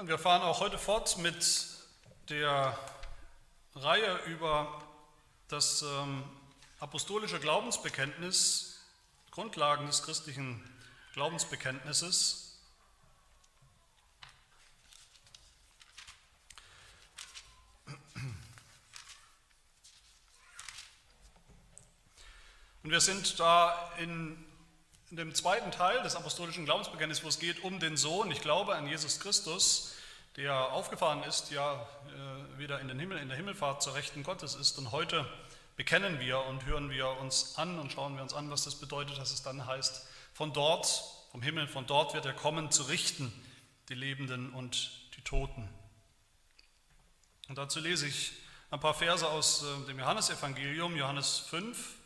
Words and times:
Und 0.00 0.08
wir 0.08 0.18
fahren 0.18 0.40
auch 0.40 0.60
heute 0.60 0.78
fort 0.78 1.18
mit 1.18 1.66
der 2.30 2.74
Reihe 3.74 4.16
über 4.24 4.82
das 5.48 5.82
ähm, 5.82 6.24
apostolische 6.78 7.38
Glaubensbekenntnis, 7.38 8.80
Grundlagen 9.30 9.84
des 9.84 10.02
christlichen 10.02 10.64
Glaubensbekenntnisses. 11.12 12.58
Und 22.82 22.90
wir 22.90 23.02
sind 23.02 23.38
da 23.38 23.92
in 23.98 24.49
in 25.10 25.16
dem 25.16 25.34
zweiten 25.34 25.72
Teil 25.72 26.02
des 26.02 26.14
apostolischen 26.14 26.64
Glaubensbekenntnisses, 26.64 27.24
wo 27.24 27.28
es 27.28 27.40
geht 27.40 27.64
um 27.64 27.80
den 27.80 27.96
Sohn, 27.96 28.30
ich 28.30 28.40
glaube 28.40 28.76
an 28.76 28.86
Jesus 28.86 29.18
Christus, 29.18 29.94
der 30.36 30.54
aufgefahren 30.72 31.24
ist, 31.24 31.50
ja 31.50 31.84
äh, 32.06 32.58
wieder 32.58 32.78
in 32.78 32.86
den 32.86 33.00
Himmel, 33.00 33.18
in 33.18 33.28
der 33.28 33.36
Himmelfahrt 33.36 33.82
zur 33.82 33.94
Rechten 33.94 34.22
Gottes 34.22 34.54
ist. 34.54 34.78
Und 34.78 34.92
heute 34.92 35.26
bekennen 35.74 36.20
wir 36.20 36.38
und 36.44 36.64
hören 36.64 36.90
wir 36.90 37.08
uns 37.18 37.58
an 37.58 37.80
und 37.80 37.90
schauen 37.90 38.14
wir 38.14 38.22
uns 38.22 38.34
an, 38.34 38.50
was 38.52 38.62
das 38.62 38.76
bedeutet, 38.76 39.18
dass 39.18 39.32
es 39.32 39.42
dann 39.42 39.66
heißt, 39.66 40.06
von 40.32 40.52
dort, 40.52 41.02
vom 41.32 41.42
Himmel, 41.42 41.66
von 41.66 41.86
dort 41.86 42.14
wird 42.14 42.24
er 42.24 42.32
kommen, 42.32 42.70
zu 42.70 42.84
richten, 42.84 43.32
die 43.88 43.94
Lebenden 43.94 44.52
und 44.52 44.92
die 45.16 45.22
Toten. 45.22 45.68
Und 47.48 47.58
dazu 47.58 47.80
lese 47.80 48.06
ich 48.06 48.32
ein 48.70 48.78
paar 48.78 48.94
Verse 48.94 49.28
aus 49.28 49.64
äh, 49.64 49.86
dem 49.88 49.98
Johannesevangelium, 49.98 50.96
Johannes 50.96 51.40
5, 51.50 51.96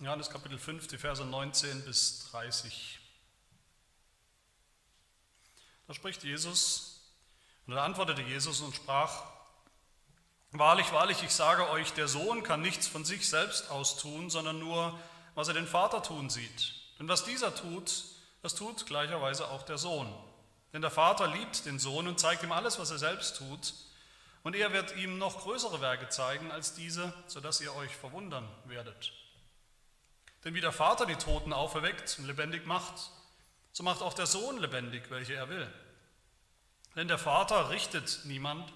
Johannes 0.00 0.30
Kapitel 0.30 0.58
5, 0.58 0.86
die 0.86 0.96
Verse 0.96 1.22
19 1.22 1.84
bis 1.84 2.30
30. 2.30 2.98
Da 5.86 5.92
spricht 5.92 6.24
Jesus 6.24 7.02
und 7.66 7.74
da 7.74 7.84
antwortete 7.84 8.22
Jesus 8.22 8.60
und 8.60 8.74
sprach, 8.74 9.24
Wahrlich, 10.52 10.90
wahrlich, 10.92 11.22
ich 11.22 11.32
sage 11.32 11.68
euch, 11.68 11.92
der 11.92 12.08
Sohn 12.08 12.42
kann 12.42 12.62
nichts 12.62 12.88
von 12.88 13.04
sich 13.04 13.28
selbst 13.28 13.70
aus 13.70 13.98
tun, 13.98 14.30
sondern 14.30 14.58
nur, 14.58 14.98
was 15.34 15.48
er 15.48 15.54
den 15.54 15.66
Vater 15.66 16.02
tun 16.02 16.30
sieht. 16.30 16.74
Denn 16.98 17.08
was 17.08 17.24
dieser 17.24 17.54
tut, 17.54 18.04
das 18.42 18.54
tut 18.54 18.86
gleicherweise 18.86 19.48
auch 19.48 19.62
der 19.62 19.78
Sohn. 19.78 20.12
Denn 20.72 20.80
der 20.80 20.90
Vater 20.90 21.28
liebt 21.28 21.66
den 21.66 21.78
Sohn 21.78 22.08
und 22.08 22.18
zeigt 22.18 22.42
ihm 22.42 22.52
alles, 22.52 22.78
was 22.78 22.90
er 22.90 22.98
selbst 22.98 23.36
tut. 23.36 23.74
Und 24.44 24.56
er 24.56 24.72
wird 24.72 24.96
ihm 24.96 25.18
noch 25.18 25.42
größere 25.42 25.82
Werke 25.82 26.08
zeigen 26.08 26.50
als 26.50 26.74
diese, 26.74 27.12
sodass 27.26 27.60
ihr 27.60 27.74
euch 27.76 27.94
verwundern 27.94 28.48
werdet. 28.64 29.12
Denn 30.44 30.54
wie 30.54 30.60
der 30.60 30.72
Vater 30.72 31.06
die 31.06 31.16
Toten 31.16 31.52
auferweckt 31.52 32.18
und 32.18 32.26
lebendig 32.26 32.66
macht, 32.66 33.10
so 33.72 33.82
macht 33.82 34.02
auch 34.02 34.14
der 34.14 34.26
Sohn 34.26 34.58
lebendig, 34.58 35.10
welche 35.10 35.34
er 35.34 35.48
will. 35.48 35.70
Denn 36.96 37.08
der 37.08 37.18
Vater 37.18 37.70
richtet 37.70 38.20
niemand, 38.24 38.72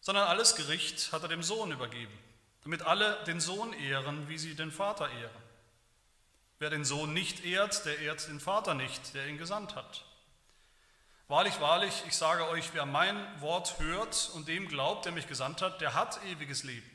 sondern 0.00 0.26
alles 0.26 0.56
Gericht 0.56 1.12
hat 1.12 1.22
er 1.22 1.28
dem 1.28 1.42
Sohn 1.42 1.70
übergeben, 1.70 2.16
damit 2.64 2.82
alle 2.82 3.22
den 3.24 3.40
Sohn 3.40 3.72
ehren, 3.74 4.28
wie 4.28 4.38
sie 4.38 4.54
den 4.54 4.72
Vater 4.72 5.10
ehren. 5.10 5.42
Wer 6.58 6.70
den 6.70 6.84
Sohn 6.84 7.12
nicht 7.12 7.44
ehrt, 7.44 7.84
der 7.84 7.98
ehrt 8.00 8.26
den 8.28 8.40
Vater 8.40 8.74
nicht, 8.74 9.14
der 9.14 9.26
ihn 9.28 9.38
gesandt 9.38 9.76
hat. 9.76 10.04
Wahrlich, 11.28 11.60
wahrlich, 11.60 12.02
ich 12.08 12.16
sage 12.16 12.48
euch, 12.48 12.70
wer 12.72 12.86
mein 12.86 13.16
Wort 13.40 13.78
hört 13.78 14.30
und 14.34 14.48
dem 14.48 14.66
glaubt, 14.68 15.04
der 15.04 15.12
mich 15.12 15.28
gesandt 15.28 15.62
hat, 15.62 15.80
der 15.80 15.94
hat 15.94 16.20
ewiges 16.24 16.64
Leben 16.64 16.90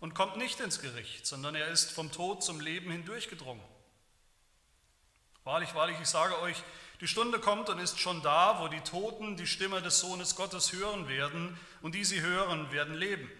und 0.00 0.14
kommt 0.14 0.36
nicht 0.36 0.60
ins 0.60 0.80
Gericht, 0.80 1.26
sondern 1.26 1.54
er 1.54 1.68
ist 1.68 1.92
vom 1.92 2.10
Tod 2.10 2.42
zum 2.42 2.60
Leben 2.60 2.90
hindurchgedrungen. 2.90 3.64
Wahrlich, 5.44 5.74
wahrlich, 5.74 5.98
ich 6.00 6.08
sage 6.08 6.38
euch, 6.40 6.62
die 7.00 7.08
Stunde 7.08 7.38
kommt 7.38 7.70
und 7.70 7.78
ist 7.78 7.98
schon 7.98 8.22
da, 8.22 8.60
wo 8.60 8.68
die 8.68 8.80
Toten 8.80 9.36
die 9.36 9.46
Stimme 9.46 9.80
des 9.80 10.00
Sohnes 10.00 10.36
Gottes 10.36 10.72
hören 10.72 11.08
werden 11.08 11.58
und 11.80 11.94
die 11.94 12.04
sie 12.04 12.20
hören, 12.20 12.72
werden 12.72 12.94
leben. 12.94 13.30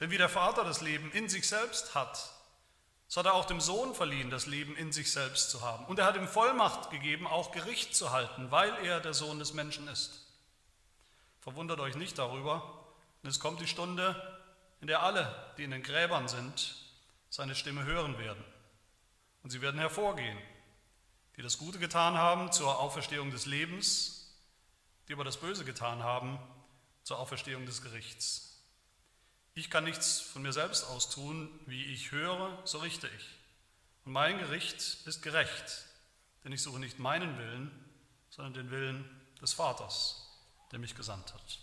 Denn 0.00 0.10
wie 0.10 0.18
der 0.18 0.28
Vater 0.28 0.64
das 0.64 0.80
Leben 0.80 1.10
in 1.12 1.28
sich 1.28 1.46
selbst 1.46 1.94
hat, 1.94 2.32
so 3.06 3.20
hat 3.20 3.26
er 3.26 3.34
auch 3.34 3.46
dem 3.46 3.60
Sohn 3.60 3.94
verliehen, 3.94 4.30
das 4.30 4.46
Leben 4.46 4.76
in 4.76 4.92
sich 4.92 5.12
selbst 5.12 5.50
zu 5.50 5.62
haben. 5.62 5.86
Und 5.86 5.98
er 5.98 6.04
hat 6.04 6.16
ihm 6.16 6.28
Vollmacht 6.28 6.90
gegeben, 6.90 7.26
auch 7.26 7.52
Gericht 7.52 7.96
zu 7.96 8.12
halten, 8.12 8.50
weil 8.50 8.74
er 8.84 9.00
der 9.00 9.14
Sohn 9.14 9.38
des 9.38 9.54
Menschen 9.54 9.88
ist. 9.88 10.26
Verwundert 11.40 11.80
euch 11.80 11.94
nicht 11.94 12.18
darüber, 12.18 12.84
denn 13.22 13.30
es 13.30 13.40
kommt 13.40 13.60
die 13.60 13.66
Stunde, 13.66 14.37
in 14.80 14.86
der 14.86 15.02
alle, 15.02 15.52
die 15.56 15.64
in 15.64 15.70
den 15.70 15.82
Gräbern 15.82 16.28
sind, 16.28 16.74
seine 17.30 17.54
Stimme 17.54 17.84
hören 17.84 18.18
werden. 18.18 18.44
Und 19.42 19.50
sie 19.50 19.60
werden 19.60 19.80
hervorgehen, 19.80 20.38
die 21.36 21.42
das 21.42 21.58
Gute 21.58 21.78
getan 21.78 22.16
haben 22.16 22.52
zur 22.52 22.78
Auferstehung 22.78 23.30
des 23.30 23.46
Lebens, 23.46 24.36
die 25.08 25.12
aber 25.12 25.24
das 25.24 25.38
Böse 25.38 25.64
getan 25.64 26.02
haben 26.02 26.38
zur 27.02 27.18
Auferstehung 27.18 27.64
des 27.64 27.82
Gerichts. 27.82 28.62
Ich 29.54 29.70
kann 29.70 29.84
nichts 29.84 30.20
von 30.20 30.42
mir 30.42 30.52
selbst 30.52 30.84
aus 30.84 31.10
tun, 31.10 31.48
wie 31.66 31.84
ich 31.86 32.12
höre, 32.12 32.60
so 32.64 32.78
richte 32.78 33.08
ich. 33.08 33.26
Und 34.04 34.12
mein 34.12 34.38
Gericht 34.38 34.76
ist 35.06 35.22
gerecht, 35.22 35.84
denn 36.44 36.52
ich 36.52 36.62
suche 36.62 36.78
nicht 36.78 36.98
meinen 36.98 37.38
Willen, 37.38 37.70
sondern 38.30 38.54
den 38.54 38.70
Willen 38.70 39.08
des 39.40 39.54
Vaters, 39.54 40.28
der 40.70 40.78
mich 40.78 40.94
gesandt 40.94 41.34
hat. 41.34 41.58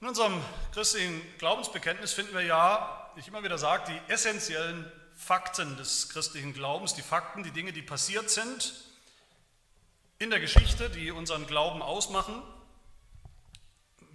In 0.00 0.08
unserem 0.08 0.42
christlichen 0.72 1.22
Glaubensbekenntnis 1.38 2.12
finden 2.12 2.34
wir 2.34 2.42
ja, 2.42 3.10
ich 3.16 3.28
immer 3.28 3.42
wieder 3.42 3.58
sage, 3.58 3.92
die 3.92 4.12
essentiellen 4.12 4.90
Fakten 5.16 5.76
des 5.76 6.08
christlichen 6.08 6.52
Glaubens, 6.52 6.94
die 6.94 7.02
Fakten, 7.02 7.42
die 7.42 7.52
Dinge, 7.52 7.72
die 7.72 7.82
passiert 7.82 8.28
sind 8.28 8.74
in 10.18 10.30
der 10.30 10.40
Geschichte, 10.40 10.90
die 10.90 11.10
unseren 11.10 11.46
Glauben 11.46 11.80
ausmachen, 11.80 12.42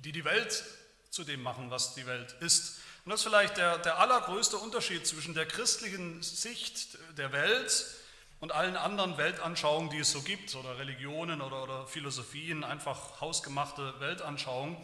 die 0.04 0.12
die 0.12 0.26
Welt 0.26 0.64
zu 1.10 1.24
dem 1.24 1.42
machen, 1.42 1.72
was 1.72 1.96
die 1.96 2.06
Welt 2.06 2.36
ist. 2.42 2.80
Und 3.06 3.12
das 3.12 3.22
ist 3.22 3.28
vielleicht 3.28 3.58
der, 3.58 3.78
der 3.80 4.00
allergrößte 4.00 4.58
Unterschied 4.58 5.08
zwischen 5.08 5.34
der 5.34 5.46
christlichen 5.46 6.22
Sicht 6.22 6.98
der 7.18 7.32
Welt 7.32 7.86
und 8.42 8.52
allen 8.52 8.76
anderen 8.76 9.18
Weltanschauungen, 9.18 9.90
die 9.90 10.00
es 10.00 10.12
so 10.12 10.22
gibt, 10.22 10.54
oder 10.56 10.78
Religionen 10.78 11.42
oder, 11.42 11.64
oder 11.64 11.88
Philosophien, 11.88 12.64
einfach 12.64 13.22
hausgemachte 13.22 14.00
Weltanschauungen 14.00 14.78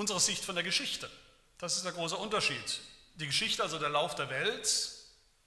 unsere 0.00 0.18
Sicht 0.18 0.46
von 0.46 0.54
der 0.54 0.64
Geschichte. 0.64 1.10
Das 1.58 1.76
ist 1.76 1.84
der 1.84 1.92
große 1.92 2.16
Unterschied. 2.16 2.80
Die 3.16 3.26
Geschichte, 3.26 3.62
also 3.62 3.78
der 3.78 3.90
Lauf 3.90 4.14
der 4.14 4.30
Welt, 4.30 4.92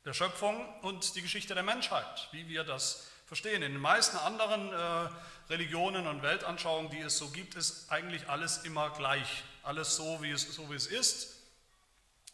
der 0.06 0.14
Schöpfung 0.14 0.64
und 0.84 1.16
die 1.16 1.24
Geschichte 1.24 1.56
der 1.56 1.64
Menschheit, 1.64 2.30
wie 2.32 2.48
wir 2.48 2.64
das 2.64 3.08
verstehen. 3.26 3.64
In 3.64 3.74
den 3.74 3.82
meisten 3.82 4.16
anderen 4.18 4.72
äh, 4.72 5.10
Religionen 5.50 6.06
und 6.06 6.22
Weltanschauungen, 6.22 6.92
die 6.92 7.00
es 7.00 7.18
so 7.18 7.30
gibt, 7.30 7.56
ist 7.56 7.92
eigentlich 7.92 8.30
alles 8.30 8.60
immer 8.60 8.92
gleich. 8.92 9.44
Alles 9.64 9.96
so 9.96 10.22
wie, 10.22 10.30
es, 10.30 10.44
so, 10.44 10.70
wie 10.70 10.76
es 10.76 10.86
ist. 10.86 11.30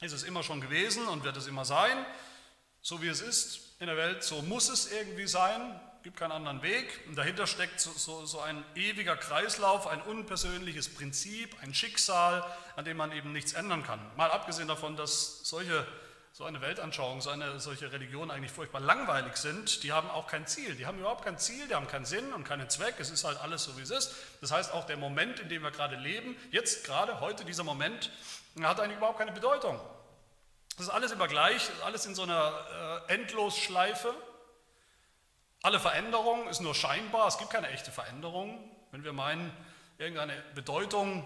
Ist 0.02 0.12
es 0.12 0.24
immer 0.24 0.44
schon 0.44 0.60
gewesen 0.60 1.08
und 1.08 1.24
wird 1.24 1.38
es 1.38 1.48
immer 1.48 1.64
sein. 1.64 2.06
So 2.82 3.02
wie 3.02 3.08
es 3.08 3.22
ist 3.22 3.62
in 3.80 3.88
der 3.88 3.96
Welt, 3.96 4.26
so 4.26 4.42
muss 4.42 4.68
es 4.68 4.92
irgendwie 4.92 5.28
sein 5.28 5.80
gibt 6.04 6.18
keinen 6.18 6.32
anderen 6.32 6.62
Weg. 6.62 7.02
Und 7.08 7.16
dahinter 7.16 7.48
steckt 7.48 7.80
so, 7.80 7.92
so, 7.92 8.26
so, 8.26 8.40
ein 8.40 8.64
ewiger 8.76 9.18
Kreislauf, 9.18 9.88
ein 9.88 10.02
unpersönliches 10.02 10.94
Prinzip, 10.94 11.56
ein 11.62 11.74
Schicksal, 11.74 12.44
an 12.76 12.86
dem 12.86 12.98
man 12.98 13.12
eben 13.12 13.32
nichts 13.32 13.54
ändern 13.54 13.84
kann. 13.84 14.00
Mal 14.16 14.32
abgesehen 14.32 14.68
davon, 14.68 14.96
dass 14.96 15.42
solche, 15.44 15.86
so 16.32 16.46
eine 16.46 16.62
Weltanschauung, 16.62 17.22
so 17.22 17.30
eine, 17.30 17.60
solche 17.60 17.92
Religionen 17.92 18.32
eigentlich 18.32 18.52
furchtbar 18.52 18.80
langweilig 18.80 19.38
sind, 19.38 19.84
die 19.84 19.92
haben 19.92 20.10
auch 20.10 20.28
kein 20.28 20.48
Ziel. 20.48 20.76
Die 20.76 20.86
haben 20.86 21.00
überhaupt 21.00 21.26
kein 21.26 21.38
Ziel, 21.38 21.68
die 21.68 21.76
haben 21.76 21.88
keinen 21.88 22.06
Sinn 22.06 22.34
und 22.34 22.46
keinen 22.46 22.70
Zweck. 22.70 22.96
Es 23.00 23.10
ist 23.10 23.24
halt 23.24 23.40
alles 23.42 23.64
so, 23.64 23.78
wie 23.78 23.82
es 23.82 23.92
ist. 23.92 24.16
Das 24.42 24.52
heißt, 24.52 24.74
auch 24.74 24.86
der 24.86 24.98
Moment, 24.98 25.40
in 25.40 25.50
dem 25.50 25.64
wir 25.64 25.72
gerade 25.72 25.98
leben, 25.98 26.38
jetzt 26.52 26.86
gerade, 26.86 27.20
heute, 27.20 27.46
dieser 27.46 27.64
Moment, 27.64 28.12
hat 28.62 28.80
eigentlich 28.80 28.98
überhaupt 28.98 29.20
keine 29.20 29.32
Bedeutung. 29.32 29.80
Das 30.78 30.88
ist 30.88 30.94
alles 30.94 31.12
immer 31.12 31.28
gleich, 31.28 31.70
alles 31.84 32.06
in 32.06 32.16
so 32.16 32.24
einer 32.24 33.06
äh, 33.10 33.14
Endlosschleife. 33.16 34.16
Alle 35.62 35.80
Veränderung 35.80 36.48
ist 36.48 36.62
nur 36.62 36.74
scheinbar, 36.74 37.28
es 37.28 37.38
gibt 37.38 37.50
keine 37.50 37.70
echte 37.70 37.92
Veränderung. 37.92 38.58
Wenn 38.92 39.04
wir 39.04 39.14
meinen, 39.14 39.52
irgendeine 39.98 40.34
Bedeutung 40.56 41.24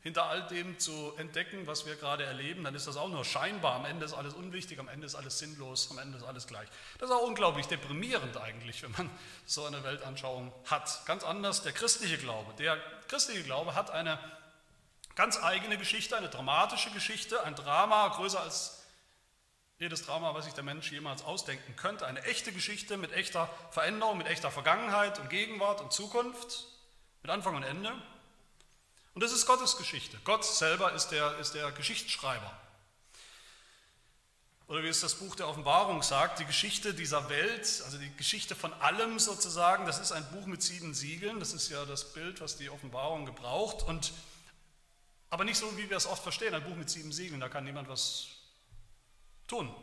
hinter 0.00 0.26
all 0.26 0.46
dem 0.48 0.78
zu 0.78 1.14
entdecken, 1.18 1.66
was 1.66 1.86
wir 1.86 1.96
gerade 1.96 2.24
erleben, 2.24 2.64
dann 2.64 2.74
ist 2.74 2.86
das 2.86 2.96
auch 2.96 3.08
nur 3.08 3.24
scheinbar. 3.24 3.74
Am 3.74 3.84
Ende 3.84 4.04
ist 4.04 4.12
alles 4.12 4.34
unwichtig, 4.34 4.78
am 4.78 4.88
Ende 4.88 5.06
ist 5.06 5.14
alles 5.14 5.38
sinnlos, 5.38 5.90
am 5.90 5.98
Ende 5.98 6.18
ist 6.18 6.24
alles 6.24 6.46
gleich. 6.46 6.68
Das 6.98 7.10
ist 7.10 7.16
auch 7.16 7.22
unglaublich 7.22 7.66
deprimierend 7.66 8.36
eigentlich, 8.36 8.82
wenn 8.82 8.92
man 8.92 9.10
so 9.46 9.64
eine 9.64 9.82
Weltanschauung 9.84 10.52
hat. 10.66 11.04
Ganz 11.06 11.24
anders 11.24 11.62
der 11.62 11.72
christliche 11.72 12.18
Glaube. 12.18 12.52
Der 12.54 12.76
christliche 13.08 13.42
Glaube 13.44 13.74
hat 13.74 13.90
eine 13.90 14.18
ganz 15.14 15.42
eigene 15.42 15.78
Geschichte, 15.78 16.16
eine 16.16 16.28
dramatische 16.28 16.90
Geschichte, 16.90 17.42
ein 17.44 17.54
Drama 17.54 18.08
größer 18.08 18.40
als 18.40 18.75
jedes 19.78 20.06
Drama, 20.06 20.34
was 20.34 20.46
sich 20.46 20.54
der 20.54 20.64
Mensch 20.64 20.90
jemals 20.90 21.22
ausdenken 21.22 21.76
könnte, 21.76 22.06
eine 22.06 22.22
echte 22.24 22.52
Geschichte 22.52 22.96
mit 22.96 23.12
echter 23.12 23.48
Veränderung, 23.70 24.18
mit 24.18 24.26
echter 24.26 24.50
Vergangenheit 24.50 25.18
und 25.18 25.28
Gegenwart 25.28 25.80
und 25.80 25.92
Zukunft, 25.92 26.66
mit 27.22 27.30
Anfang 27.30 27.56
und 27.56 27.62
Ende. 27.62 27.92
Und 29.14 29.22
das 29.22 29.32
ist 29.32 29.46
Gottes 29.46 29.76
Geschichte. 29.76 30.18
Gott 30.24 30.44
selber 30.44 30.92
ist 30.92 31.08
der, 31.08 31.38
ist 31.38 31.52
der 31.52 31.72
Geschichtsschreiber. 31.72 32.58
Oder 34.68 34.82
wie 34.82 34.88
es 34.88 35.00
das 35.00 35.14
Buch 35.14 35.36
der 35.36 35.46
Offenbarung 35.46 36.02
sagt, 36.02 36.40
die 36.40 36.44
Geschichte 36.44 36.92
dieser 36.92 37.28
Welt, 37.28 37.82
also 37.84 37.98
die 37.98 38.14
Geschichte 38.16 38.56
von 38.56 38.72
allem 38.74 39.18
sozusagen, 39.18 39.86
das 39.86 40.00
ist 40.00 40.10
ein 40.10 40.28
Buch 40.32 40.46
mit 40.46 40.60
sieben 40.62 40.92
Siegeln, 40.92 41.38
das 41.38 41.52
ist 41.52 41.68
ja 41.68 41.84
das 41.84 42.12
Bild, 42.14 42.40
was 42.40 42.56
die 42.56 42.68
Offenbarung 42.68 43.26
gebraucht. 43.26 43.84
Und, 43.84 44.12
aber 45.30 45.44
nicht 45.44 45.58
so, 45.58 45.76
wie 45.76 45.88
wir 45.88 45.96
es 45.96 46.06
oft 46.06 46.22
verstehen, 46.22 46.52
ein 46.54 46.64
Buch 46.64 46.74
mit 46.74 46.90
sieben 46.90 47.12
Siegeln, 47.12 47.40
da 47.40 47.48
kann 47.48 47.64
niemand 47.64 47.88
was 47.88 48.26
tun. 49.46 49.74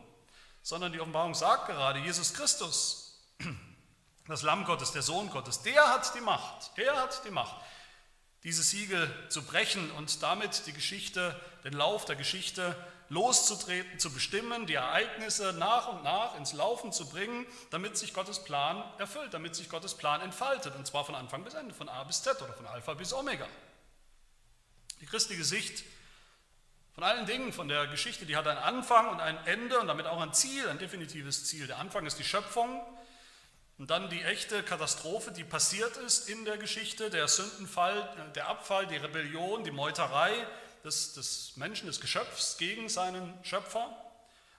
Sondern 0.62 0.94
die 0.94 1.00
Offenbarung 1.00 1.36
sagt 1.36 1.68
gerade, 1.68 2.00
Jesus 2.00 2.34
Christus, 2.34 3.20
das 4.28 4.42
Lamm 4.44 4.66
Gottes, 4.66 4.92
der 4.92 5.02
Sohn 5.02 5.30
Gottes, 5.30 5.62
der 5.62 5.90
hat 5.90 6.16
die 6.16 6.22
Macht, 6.22 6.72
er 6.76 6.96
hat 7.02 7.26
die 7.26 7.32
Macht, 7.32 7.56
diese 8.44 8.64
Siegel 8.64 9.10
zu 9.30 9.44
brechen 9.44 9.90
und 9.92 10.22
damit 10.22 10.66
die 10.66 10.74
Geschichte, 10.74 11.40
den 11.64 11.74
Lauf 11.74 12.06
der 12.06 12.16
Geschichte 12.16 12.76
loszutreten, 13.10 14.00
zu 14.00 14.12
bestimmen, 14.12 14.66
die 14.66 14.74
Ereignisse 14.74 15.54
nach 15.54 15.88
und 15.90 16.04
nach 16.04 16.36
ins 16.36 16.54
Laufen 16.54 16.92
zu 16.92 17.08
bringen, 17.10 17.46
damit 17.70 17.98
sich 17.98 18.14
Gottes 18.14 18.44
Plan 18.44 18.84
erfüllt, 18.98 19.34
damit 19.34 19.56
sich 19.56 19.70
Gottes 19.70 19.96
Plan 19.96 20.22
entfaltet, 20.22 20.76
und 20.76 20.88
zwar 20.88 21.06
von 21.06 21.16
Anfang 21.16 21.44
bis 21.44 21.54
Ende, 21.54 21.74
von 21.74 21.90
A 21.90 22.04
bis 22.04 22.24
Z 22.24 22.42
oder 22.42 22.54
von 22.54 22.68
Alpha 22.68 22.94
bis 22.96 23.14
Omega. 23.14 23.48
Die 25.00 25.06
christliche 25.06 25.44
Sicht 25.44 25.84
von 26.94 27.04
allen 27.04 27.26
Dingen, 27.26 27.52
von 27.52 27.68
der 27.68 27.88
Geschichte, 27.88 28.26
die 28.26 28.38
hat 28.38 28.48
einen 28.48 28.60
Anfang 28.60 29.10
und 29.10 29.20
ein 29.20 29.38
Ende 29.46 29.80
und 29.80 29.88
damit 29.88 30.06
auch 30.06 30.22
ein 30.22 30.34
Ziel, 30.34 30.70
ein 30.70 30.78
definitives 30.78 31.46
Ziel. 31.46 31.68
Der 31.68 31.80
Anfang 31.80 32.06
ist 32.06 32.20
die 32.20 32.24
Schöpfung 32.24 32.82
und 33.80 33.90
dann 33.90 34.10
die 34.10 34.22
echte 34.22 34.62
Katastrophe, 34.62 35.32
die 35.32 35.44
passiert 35.44 35.98
ist 35.98 36.30
in 36.30 36.46
der 36.46 36.58
Geschichte, 36.58 37.10
der 37.10 37.28
Sündenfall, 37.28 38.32
der 38.36 38.48
Abfall, 38.48 38.86
die 38.86 38.98
Rebellion, 38.98 39.64
die 39.64 39.72
Meuterei, 39.72 40.32
des, 40.84 41.14
des 41.14 41.56
Menschen, 41.56 41.88
des 41.88 42.00
Geschöpfs 42.00 42.58
gegen 42.58 42.90
seinen 42.90 43.34
Schöpfer. 43.44 43.90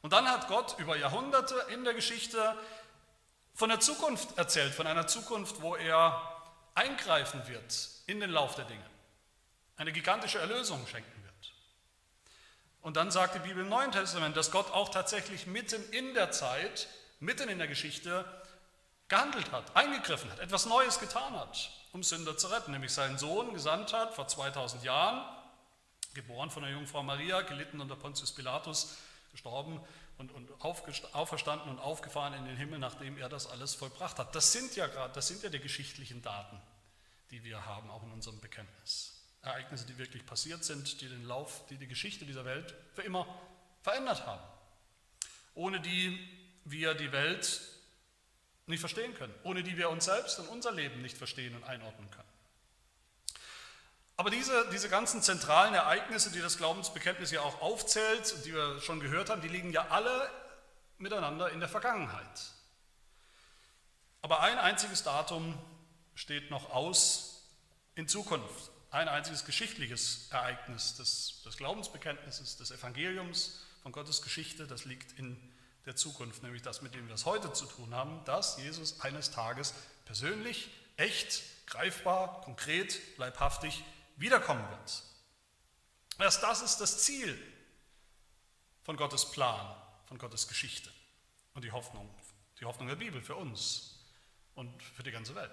Und 0.03 0.13
dann 0.13 0.27
hat 0.29 0.49
Gott 0.49 0.77
über 0.79 0.97
Jahrhunderte 0.97 1.55
in 1.73 1.85
der 1.85 1.95
Geschichte 1.95 2.57
von 3.55 3.69
der 3.69 3.81
Zukunft 3.81 4.37
erzählt, 4.37 4.75
von 4.75 4.87
einer 4.87 5.07
Zukunft, 5.07 5.63
wo 5.63 5.77
er 5.77 6.21
eingreifen 6.75 7.47
wird 7.47 7.89
in 8.07 8.21
den 8.21 8.31
Lauf 8.31 8.57
der 8.57 8.65
Dinge, 8.65 8.85
eine 9.77 9.93
gigantische 9.93 10.39
Erlösung 10.39 10.85
schenken. 10.87 11.14
Und 12.85 12.99
dann 12.99 13.11
sagt 13.11 13.35
die 13.35 13.39
Bibel 13.39 13.63
im 13.63 13.71
Neuen 13.71 13.93
Testament, 13.93 14.37
dass 14.37 14.51
Gott 14.51 14.71
auch 14.71 14.91
tatsächlich 14.91 15.47
mitten 15.47 15.83
in 15.91 16.13
der 16.13 16.33
Zeit, 16.33 16.87
mitten 17.19 17.49
in 17.49 17.57
der 17.57 17.67
Geschichte 17.67 18.27
gehandelt 19.09 19.51
hat, 19.53 19.75
eingegriffen 19.75 20.31
hat, 20.31 20.39
etwas 20.39 20.67
Neues 20.67 21.01
getan 21.01 21.35
hat, 21.35 21.71
um 21.95 22.03
Sünder 22.03 22.37
zu 22.37 22.49
retten, 22.49 22.73
nämlich 22.73 22.93
seinen 22.93 23.17
Sohn 23.17 23.55
gesandt 23.55 23.95
hat 23.95 24.13
vor 24.13 24.29
2000 24.29 24.85
Jahren, 24.85 25.25
geboren 26.13 26.51
von 26.51 26.63
der 26.63 26.73
Jungfrau 26.73 27.03
Maria, 27.03 27.41
gelitten 27.41 27.81
unter 27.81 27.97
Pontius 27.97 28.33
Pilatus, 28.33 28.99
gestorben 29.33 29.81
und, 30.19 30.31
und 30.33 30.51
auferstanden 30.61 31.71
und 31.71 31.79
aufgefahren 31.79 32.35
in 32.35 32.45
den 32.45 32.59
Himmel, 32.59 32.81
nachdem 32.81 33.17
er 33.17 33.31
das 33.31 33.47
alles 33.47 33.75
vollbracht 33.75 34.19
hat. 34.19 34.35
Das 34.35 34.53
sind 34.53 34.77
ja 34.77 34.89
gerade, 34.89 35.15
das 35.15 35.27
sind 35.27 35.43
ja 35.43 35.49
die 35.49 35.59
geschichtlichen 35.59 36.21
Daten, 36.21 36.61
die 37.31 37.45
wir 37.45 37.65
haben, 37.65 37.89
auch 37.89 38.03
in 38.03 38.13
unserem 38.13 38.41
Bekenntnis. 38.41 39.14
Ereignisse, 39.45 39.87
die 39.87 39.99
wirklich 39.99 40.25
passiert 40.27 40.65
sind, 40.65 41.01
die 41.01 41.09
den 41.09 41.25
Lauf, 41.25 41.67
die 41.69 41.77
die 41.77 41.87
Geschichte 41.87 42.25
dieser 42.25 42.45
Welt 42.45 42.75
für 42.95 43.03
immer 43.03 43.27
verändert 43.83 44.27
haben. 44.27 44.43
Ohne 45.55 45.81
die 45.81 46.19
wir 46.65 46.95
die 46.95 47.13
Welt 47.13 47.61
nicht 48.67 48.81
verstehen 48.81 49.15
können, 49.15 49.35
ohne 49.43 49.63
die 49.63 49.77
wir 49.77 49.91
uns 49.91 50.07
selbst 50.07 50.39
und 50.39 50.49
unser 50.49 50.73
Leben 50.73 51.03
nicht 51.03 51.19
verstehen 51.19 51.55
und 51.55 51.65
einordnen 51.65 52.11
können. 52.11 52.29
Aber 54.17 54.31
diese, 54.31 54.71
diese 54.71 54.89
ganzen 54.89 55.23
zentralen 55.23 55.75
Ereignisse, 55.75 56.31
die 56.31 56.41
das 56.41 56.57
Glaubensbekenntnis 56.57 57.31
ja 57.33 57.41
auch 57.41 57.61
aufzählt, 57.61 58.47
die 58.47 58.55
wir 58.55 58.81
schon 58.81 59.01
gehört 59.01 59.29
haben, 59.29 59.43
die 59.43 59.49
liegen 59.49 59.73
ja 59.73 59.89
alle 59.89 60.31
miteinander 60.99 61.51
in 61.51 61.61
der 61.61 61.69
Vergangenheit. 61.69 62.41
Aber 64.23 64.41
ein 64.41 64.59
einziges 64.59 65.03
Datum 65.03 65.59
steht 66.15 66.51
noch 66.51 66.71
aus 66.71 67.51
in 67.97 68.09
Zukunft. 68.09 68.71
Ein 68.95 69.09
einziges 69.09 69.45
geschichtliches 69.45 70.29
Ereignis 70.31 70.95
des, 70.95 71.43
des 71.45 71.57
Glaubensbekenntnisses, 71.57 72.59
des 72.59 72.71
Evangeliums 72.71 73.67
von 73.83 73.91
Gottes 73.91 74.23
Geschichte, 74.23 74.69
das 74.69 74.85
liegt 74.85 75.19
in 75.19 75.37
der 75.85 75.97
Zukunft, 75.97 76.45
nämlich 76.45 76.63
das, 76.63 76.81
mit 76.81 76.95
dem 76.95 77.09
wir 77.09 77.17
es 77.17 77.27
heute 77.27 77.53
zu 77.53 77.67
tun 77.67 77.93
haben, 77.93 78.25
dass 78.25 78.57
Jesus 78.57 79.01
eines 79.01 79.33
Tages 79.33 79.75
persönlich, 80.05 80.71
echt, 80.97 81.43
greifbar, 81.67 82.43
konkret, 82.43 83.01
leibhaftig 83.19 83.83
wiederkommen 84.15 84.65
wird. 84.71 85.03
Erst 86.21 86.45
das 86.45 86.63
ist 86.63 86.77
das 86.77 87.03
Ziel 87.03 87.37
von 88.85 88.97
Gottes 88.97 89.29
Plan, 89.29 89.75
von 90.07 90.19
Gottes 90.19 90.47
Geschichte 90.47 90.89
und 91.55 91.65
die 91.65 91.73
Hoffnung, 91.73 92.09
die 92.61 92.65
Hoffnung 92.65 92.87
der 92.87 92.95
Bibel 92.95 93.21
für 93.21 93.35
uns 93.35 93.99
und 94.55 94.85
für 94.85 95.03
die 95.03 95.11
ganze 95.11 95.35
Welt. 95.35 95.51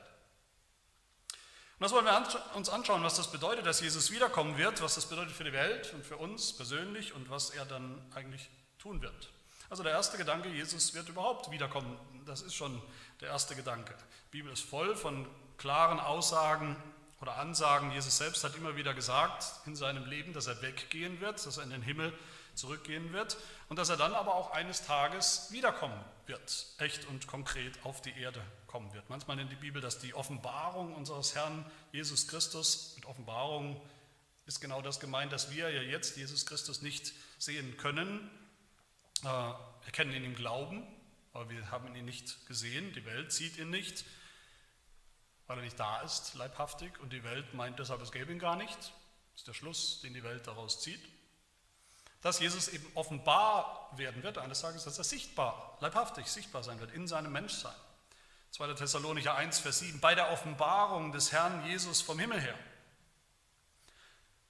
Und 1.81 1.85
das 1.85 1.93
wollen 1.93 2.05
wir 2.05 2.23
uns 2.53 2.69
anschauen, 2.69 3.03
was 3.03 3.15
das 3.15 3.31
bedeutet, 3.31 3.65
dass 3.65 3.81
Jesus 3.81 4.11
wiederkommen 4.11 4.55
wird, 4.55 4.83
was 4.83 4.93
das 4.93 5.07
bedeutet 5.07 5.33
für 5.33 5.45
die 5.45 5.51
Welt 5.51 5.91
und 5.95 6.05
für 6.05 6.15
uns 6.15 6.53
persönlich 6.53 7.15
und 7.15 7.31
was 7.31 7.49
er 7.49 7.65
dann 7.65 7.99
eigentlich 8.13 8.51
tun 8.77 9.01
wird. 9.01 9.31
Also 9.67 9.81
der 9.81 9.91
erste 9.91 10.15
Gedanke, 10.15 10.47
Jesus 10.49 10.93
wird 10.93 11.09
überhaupt 11.09 11.49
wiederkommen, 11.49 11.97
das 12.27 12.43
ist 12.43 12.53
schon 12.53 12.79
der 13.19 13.29
erste 13.29 13.55
Gedanke. 13.55 13.95
Die 14.27 14.37
Bibel 14.37 14.53
ist 14.53 14.61
voll 14.61 14.95
von 14.95 15.25
klaren 15.57 15.99
Aussagen 15.99 16.75
oder 17.19 17.37
Ansagen. 17.37 17.91
Jesus 17.93 18.15
selbst 18.15 18.43
hat 18.43 18.55
immer 18.55 18.75
wieder 18.75 18.93
gesagt 18.93 19.43
in 19.65 19.75
seinem 19.75 20.05
Leben, 20.05 20.33
dass 20.33 20.45
er 20.45 20.61
weggehen 20.61 21.19
wird, 21.19 21.43
dass 21.43 21.57
er 21.57 21.63
in 21.63 21.71
den 21.71 21.81
Himmel 21.81 22.13
zurückgehen 22.53 23.11
wird 23.11 23.37
und 23.71 23.77
dass 23.77 23.87
er 23.87 23.95
dann 23.95 24.13
aber 24.13 24.35
auch 24.35 24.51
eines 24.51 24.85
Tages 24.85 25.47
wiederkommen 25.51 25.97
wird, 26.25 26.65
echt 26.79 27.05
und 27.05 27.25
konkret 27.27 27.85
auf 27.85 28.01
die 28.01 28.11
Erde 28.19 28.43
kommen 28.67 28.93
wird. 28.93 29.09
Manchmal 29.09 29.37
nennt 29.37 29.49
die 29.49 29.55
Bibel 29.55 29.81
das 29.81 29.97
die 29.97 30.13
Offenbarung 30.13 30.93
unseres 30.93 31.35
Herrn 31.35 31.65
Jesus 31.93 32.27
Christus. 32.27 32.91
Mit 32.97 33.05
Offenbarung 33.05 33.81
ist 34.45 34.59
genau 34.59 34.81
das 34.81 34.99
gemeint, 34.99 35.31
dass 35.31 35.51
wir 35.51 35.69
ja 35.69 35.81
jetzt 35.83 36.17
Jesus 36.17 36.45
Christus 36.45 36.81
nicht 36.81 37.13
sehen 37.37 37.77
können. 37.77 38.29
Äh, 39.23 39.27
wir 39.27 39.93
können 39.93 40.11
in 40.11 40.25
ihm 40.25 40.35
glauben, 40.35 40.85
aber 41.31 41.49
wir 41.49 41.71
haben 41.71 41.95
ihn 41.95 42.03
nicht 42.03 42.45
gesehen. 42.47 42.91
Die 42.91 43.05
Welt 43.05 43.31
sieht 43.31 43.57
ihn 43.57 43.69
nicht 43.69 44.03
weil 45.47 45.59
er 45.59 45.63
nicht 45.63 45.79
da 45.79 46.01
ist, 46.01 46.33
leibhaftig, 46.35 46.97
und 46.99 47.11
die 47.11 47.25
Welt 47.25 47.53
meint 47.53 47.77
deshalb, 47.79 48.01
es 48.01 48.11
gäbe 48.11 48.31
ihn 48.31 48.39
gar 48.39 48.55
nicht. 48.55 48.77
Das 48.77 49.41
ist 49.41 49.47
der 49.47 49.53
Schluss, 49.53 49.99
den 50.01 50.13
die 50.13 50.23
Welt 50.23 50.47
daraus 50.47 50.79
zieht. 50.81 51.01
Dass 52.21 52.39
Jesus 52.39 52.67
eben 52.67 52.85
offenbar 52.95 53.89
werden 53.95 54.21
wird 54.23 54.37
eines 54.37 54.61
Tages, 54.61 54.83
dass 54.83 54.97
er 54.97 55.03
sichtbar, 55.03 55.77
leibhaftig 55.79 56.27
sichtbar 56.27 56.63
sein 56.63 56.79
wird 56.79 56.91
in 56.91 57.07
seinem 57.07 57.31
Menschsein. 57.31 57.75
2. 58.51 58.73
Thessalonicher 58.73 59.35
1, 59.35 59.59
Vers 59.59 59.79
7, 59.79 59.99
bei 59.99 60.13
der 60.13 60.31
Offenbarung 60.31 61.11
des 61.11 61.31
Herrn 61.31 61.65
Jesus 61.65 62.01
vom 62.01 62.19
Himmel 62.19 62.39
her. 62.39 62.57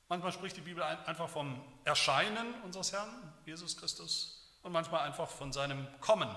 Manchmal 0.10 0.34
spricht 0.34 0.58
die 0.58 0.62
Bibel 0.62 0.84
einfach 0.84 1.30
vom 1.30 1.63
Erscheinen 1.86 2.54
unseres 2.63 2.92
Herrn, 2.92 3.10
Jesus 3.46 3.78
Christus, 3.78 4.51
und 4.63 4.74
manchmal 4.74 5.08
einfach 5.08 5.30
von 5.30 5.54
seinem 5.54 5.88
Kommen. 6.01 6.30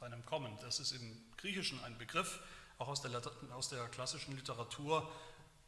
Seinem 0.00 0.24
Kommen, 0.26 0.58
das 0.62 0.80
ist 0.80 0.92
im 0.92 1.22
Griechischen 1.36 1.82
ein 1.84 1.96
Begriff, 1.98 2.40
auch 2.78 2.88
aus 2.88 3.02
der, 3.02 3.22
aus 3.54 3.68
der 3.68 3.86
klassischen 3.88 4.34
Literatur 4.34 5.10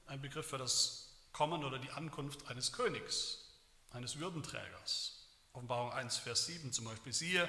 ein 0.06 0.20
Begriff 0.20 0.48
für 0.48 0.58
das 0.58 1.10
Kommen 1.32 1.64
oder 1.64 1.78
die 1.78 1.90
Ankunft 1.90 2.48
eines 2.50 2.72
Königs, 2.72 3.47
eines 3.90 4.18
Würdenträgers. 4.18 5.26
Offenbarung 5.52 5.92
1, 5.92 6.18
Vers 6.18 6.46
7 6.46 6.72
zum 6.72 6.84
Beispiel. 6.84 7.12
Siehe, 7.12 7.48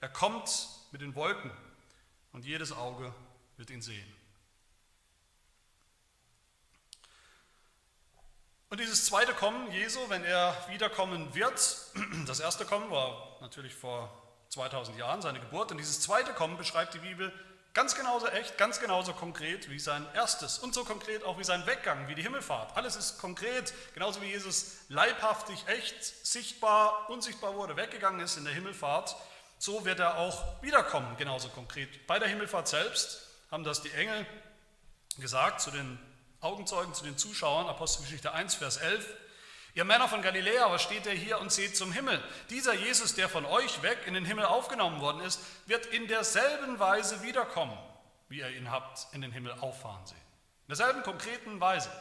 er 0.00 0.08
kommt 0.08 0.68
mit 0.92 1.00
den 1.00 1.14
Wolken 1.14 1.50
und 2.32 2.44
jedes 2.44 2.72
Auge 2.72 3.12
wird 3.56 3.70
ihn 3.70 3.82
sehen. 3.82 4.14
Und 8.70 8.80
dieses 8.80 9.06
zweite 9.06 9.32
Kommen 9.32 9.72
Jesu, 9.72 9.98
wenn 10.08 10.24
er 10.24 10.54
wiederkommen 10.68 11.34
wird, 11.34 11.76
das 12.26 12.40
erste 12.40 12.66
Kommen 12.66 12.90
war 12.90 13.38
natürlich 13.40 13.74
vor 13.74 14.12
2000 14.50 14.98
Jahren 14.98 15.22
seine 15.22 15.40
Geburt, 15.40 15.70
und 15.70 15.78
dieses 15.78 16.00
zweite 16.00 16.32
Kommen 16.32 16.58
beschreibt 16.58 16.94
die 16.94 16.98
Bibel 16.98 17.32
Ganz 17.78 17.94
genauso 17.94 18.26
echt, 18.26 18.58
ganz 18.58 18.80
genauso 18.80 19.12
konkret 19.12 19.70
wie 19.70 19.78
sein 19.78 20.04
erstes 20.12 20.58
und 20.58 20.74
so 20.74 20.82
konkret 20.82 21.22
auch 21.22 21.38
wie 21.38 21.44
sein 21.44 21.64
Weggang, 21.64 22.08
wie 22.08 22.16
die 22.16 22.22
Himmelfahrt. 22.22 22.76
Alles 22.76 22.96
ist 22.96 23.20
konkret, 23.20 23.72
genauso 23.94 24.20
wie 24.20 24.26
Jesus 24.26 24.78
leibhaftig, 24.88 25.64
echt, 25.68 26.02
sichtbar, 26.26 27.08
unsichtbar 27.08 27.54
wurde, 27.54 27.76
weggegangen 27.76 28.18
ist 28.18 28.36
in 28.36 28.44
der 28.44 28.52
Himmelfahrt, 28.52 29.14
so 29.58 29.84
wird 29.84 30.00
er 30.00 30.18
auch 30.18 30.60
wiederkommen, 30.60 31.16
genauso 31.18 31.50
konkret. 31.50 32.04
Bei 32.08 32.18
der 32.18 32.26
Himmelfahrt 32.26 32.66
selbst 32.66 33.28
haben 33.52 33.62
das 33.62 33.80
die 33.80 33.92
Engel 33.92 34.26
gesagt 35.18 35.60
zu 35.60 35.70
den 35.70 36.00
Augenzeugen, 36.40 36.94
zu 36.94 37.04
den 37.04 37.16
Zuschauern, 37.16 37.68
Apostelgeschichte 37.68 38.32
1, 38.32 38.56
Vers 38.56 38.78
11. 38.78 39.06
Ihr 39.78 39.84
Männer 39.84 40.08
von 40.08 40.22
Galiläa, 40.22 40.72
was 40.72 40.82
steht 40.82 41.06
ihr 41.06 41.12
hier 41.12 41.38
und 41.38 41.52
seht 41.52 41.76
zum 41.76 41.92
Himmel? 41.92 42.20
Dieser 42.50 42.74
Jesus, 42.74 43.14
der 43.14 43.28
von 43.28 43.46
euch 43.46 43.80
weg 43.80 44.08
in 44.08 44.14
den 44.14 44.24
Himmel 44.24 44.44
aufgenommen 44.44 45.00
worden 45.00 45.20
ist, 45.20 45.38
wird 45.66 45.86
in 45.86 46.08
derselben 46.08 46.80
Weise 46.80 47.22
wiederkommen, 47.22 47.78
wie 48.28 48.40
ihr 48.40 48.50
ihn 48.50 48.72
habt 48.72 49.06
in 49.14 49.20
den 49.20 49.30
Himmel 49.30 49.52
auffahren 49.52 50.04
sehen. 50.04 50.18
In 50.62 50.74
derselben 50.74 51.04
konkreten 51.04 51.60
Weise. 51.60 51.92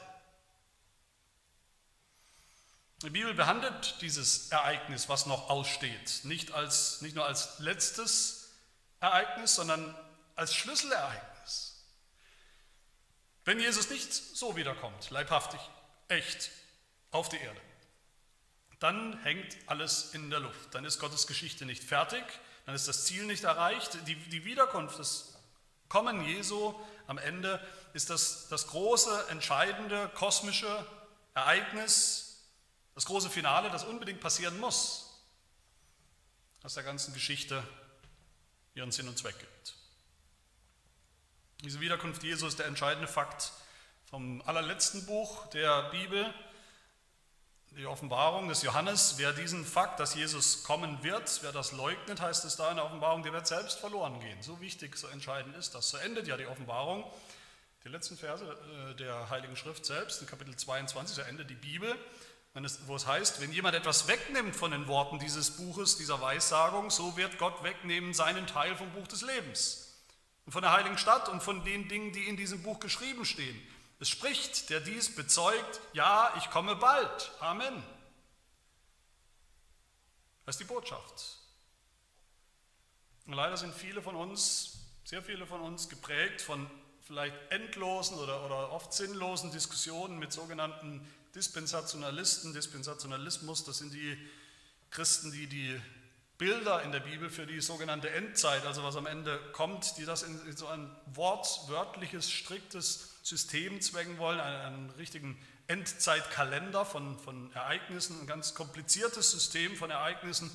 Die 3.03 3.11
Bibel 3.11 3.35
behandelt 3.35 4.01
dieses 4.01 4.51
Ereignis, 4.51 5.07
was 5.07 5.27
noch 5.27 5.51
aussteht, 5.51 6.21
nicht, 6.23 6.53
als, 6.53 7.03
nicht 7.03 7.15
nur 7.15 7.27
als 7.27 7.59
letztes 7.59 8.55
Ereignis, 9.01 9.53
sondern 9.53 9.95
als 10.35 10.55
Schlüsselereignis. 10.55 11.85
Wenn 13.45 13.59
Jesus 13.59 13.91
nicht 13.91 14.11
so 14.11 14.55
wiederkommt, 14.55 15.11
leibhaftig, 15.11 15.59
echt, 16.07 16.49
auf 17.11 17.29
die 17.29 17.37
Erde, 17.37 17.61
dann 18.79 19.17
hängt 19.23 19.57
alles 19.65 20.13
in 20.13 20.29
der 20.29 20.39
Luft. 20.39 20.73
Dann 20.73 20.85
ist 20.85 20.99
Gottes 20.99 21.27
Geschichte 21.27 21.65
nicht 21.65 21.83
fertig, 21.83 22.23
dann 22.65 22.75
ist 22.75 22.87
das 22.87 23.05
Ziel 23.05 23.25
nicht 23.25 23.43
erreicht. 23.43 23.97
Die, 24.07 24.15
die 24.15 24.45
Wiederkunft, 24.45 24.99
das 24.99 25.33
Kommen 25.89 26.25
Jesu 26.25 26.73
am 27.07 27.17
Ende 27.17 27.65
ist 27.93 28.09
das, 28.09 28.49
das 28.49 28.67
große, 28.67 29.27
entscheidende, 29.29 30.09
kosmische 30.15 30.85
Ereignis, 31.33 32.43
das 32.93 33.05
große 33.05 33.29
Finale, 33.29 33.69
das 33.69 33.85
unbedingt 33.85 34.19
passieren 34.19 34.59
muss, 34.59 35.23
das 36.61 36.73
der 36.73 36.83
ganzen 36.83 37.13
Geschichte 37.13 37.63
ihren 38.75 38.91
Sinn 38.91 39.07
und 39.07 39.17
Zweck 39.17 39.39
gibt. 39.39 39.75
Diese 41.63 41.79
Wiederkunft 41.79 42.23
Jesu 42.23 42.45
ist 42.47 42.59
der 42.59 42.65
entscheidende 42.65 43.07
Fakt 43.07 43.51
vom 44.09 44.41
allerletzten 44.43 45.05
Buch 45.05 45.47
der 45.47 45.89
Bibel, 45.89 46.33
die 47.71 47.85
Offenbarung 47.85 48.47
des 48.47 48.63
Johannes, 48.63 49.15
wer 49.17 49.33
diesen 49.33 49.65
Fakt, 49.65 49.99
dass 49.99 50.15
Jesus 50.15 50.63
kommen 50.63 51.03
wird, 51.03 51.39
wer 51.43 51.51
das 51.51 51.71
leugnet, 51.71 52.21
heißt 52.21 52.45
es 52.45 52.55
da 52.55 52.69
in 52.71 52.77
der 52.77 52.85
Offenbarung, 52.85 53.23
der 53.23 53.33
wird 53.33 53.47
selbst 53.47 53.79
verloren 53.79 54.19
gehen. 54.19 54.41
So 54.41 54.59
wichtig, 54.61 54.97
so 54.97 55.07
entscheidend 55.07 55.55
ist 55.55 55.75
das. 55.75 55.89
So 55.89 55.97
endet 55.97 56.27
ja 56.27 56.37
die 56.37 56.47
Offenbarung. 56.47 57.03
Die 57.83 57.89
letzten 57.89 58.17
Verse 58.17 58.43
äh, 58.43 58.95
der 58.95 59.29
Heiligen 59.29 59.55
Schrift 59.55 59.85
selbst, 59.85 60.21
in 60.21 60.27
Kapitel 60.27 60.55
22, 60.55 61.15
so 61.15 61.21
endet 61.21 61.49
die 61.49 61.55
Bibel, 61.55 61.95
wo 62.87 62.95
es 62.95 63.05
heißt, 63.05 63.39
wenn 63.39 63.51
jemand 63.51 63.75
etwas 63.75 64.07
wegnimmt 64.07 64.55
von 64.55 64.71
den 64.71 64.87
Worten 64.87 65.19
dieses 65.19 65.51
Buches, 65.51 65.97
dieser 65.97 66.19
Weissagung, 66.19 66.89
so 66.89 67.15
wird 67.15 67.37
Gott 67.37 67.63
wegnehmen 67.63 68.13
seinen 68.13 68.47
Teil 68.47 68.75
vom 68.75 68.89
Buch 68.91 69.07
des 69.07 69.21
Lebens 69.21 69.87
und 70.47 70.53
von 70.53 70.63
der 70.63 70.71
heiligen 70.71 70.97
Stadt 70.97 71.29
und 71.29 71.43
von 71.43 71.63
den 71.63 71.87
Dingen, 71.87 72.13
die 72.13 72.23
in 72.23 72.35
diesem 72.35 72.63
Buch 72.63 72.79
geschrieben 72.79 73.25
stehen. 73.25 73.61
Es 73.99 74.09
spricht, 74.09 74.69
der 74.69 74.79
dies 74.79 75.15
bezeugt, 75.15 75.81
ja, 75.93 76.33
ich 76.37 76.49
komme 76.51 76.75
bald. 76.75 77.31
Amen. 77.39 77.83
Das 80.45 80.55
ist 80.55 80.59
die 80.59 80.65
Botschaft. 80.65 81.37
Und 83.25 83.33
leider 83.33 83.57
sind 83.57 83.73
viele 83.73 84.01
von 84.01 84.15
uns, 84.15 84.77
sehr 85.03 85.21
viele 85.21 85.45
von 85.45 85.61
uns 85.61 85.89
geprägt 85.89 86.41
von 86.41 86.69
vielleicht 87.01 87.35
endlosen 87.51 88.17
oder, 88.17 88.45
oder 88.45 88.71
oft 88.71 88.93
sinnlosen 88.93 89.51
Diskussionen 89.51 90.19
mit 90.19 90.31
sogenannten 90.31 91.05
Dispensationalisten, 91.35 92.53
Dispensationalismus, 92.53 93.63
das 93.63 93.77
sind 93.77 93.93
die 93.93 94.17
Christen, 94.89 95.31
die 95.31 95.47
die 95.47 95.81
Bilder 96.37 96.83
in 96.83 96.91
der 96.91 96.99
Bibel 96.99 97.29
für 97.29 97.47
die 97.47 97.61
sogenannte 97.61 98.11
Endzeit, 98.11 98.65
also 98.65 98.83
was 98.83 98.95
am 98.95 99.07
Ende 99.07 99.39
kommt, 99.53 99.97
die 99.97 100.05
das 100.05 100.21
in, 100.21 100.55
so 100.55 100.67
ein 100.67 100.95
wortwörtliches, 101.07 102.31
striktes 102.31 103.15
System 103.23 103.81
zwängen 103.81 104.19
wollen, 104.19 104.39
einen, 104.39 104.61
einen 104.61 104.89
richtigen 104.91 105.41
Endzeitkalender 105.67 106.85
von, 106.85 107.17
von 107.19 107.51
Ereignissen, 107.53 108.21
ein 108.21 108.27
ganz 108.27 108.53
kompliziertes 108.53 109.31
System 109.31 109.75
von 109.75 109.89
Ereignissen 109.89 110.51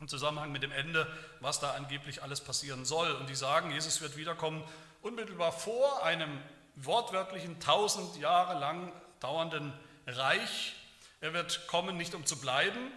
im 0.00 0.08
Zusammenhang 0.08 0.50
mit 0.50 0.62
dem 0.62 0.72
Ende, 0.72 1.06
was 1.40 1.60
da 1.60 1.72
angeblich 1.72 2.22
alles 2.22 2.40
passieren 2.40 2.84
soll. 2.84 3.12
Und 3.12 3.28
die 3.28 3.34
sagen, 3.34 3.70
Jesus 3.70 4.00
wird 4.00 4.16
wiederkommen 4.16 4.64
unmittelbar 5.02 5.52
vor 5.52 6.04
einem 6.04 6.40
wortwörtlichen 6.74 7.60
tausend 7.60 8.16
Jahre 8.16 8.58
lang 8.58 8.92
dauernden 9.20 9.72
Reich. 10.06 10.74
Er 11.20 11.32
wird 11.32 11.66
kommen, 11.66 11.96
nicht 11.96 12.14
um 12.14 12.26
zu 12.26 12.38
bleiben, 12.38 12.90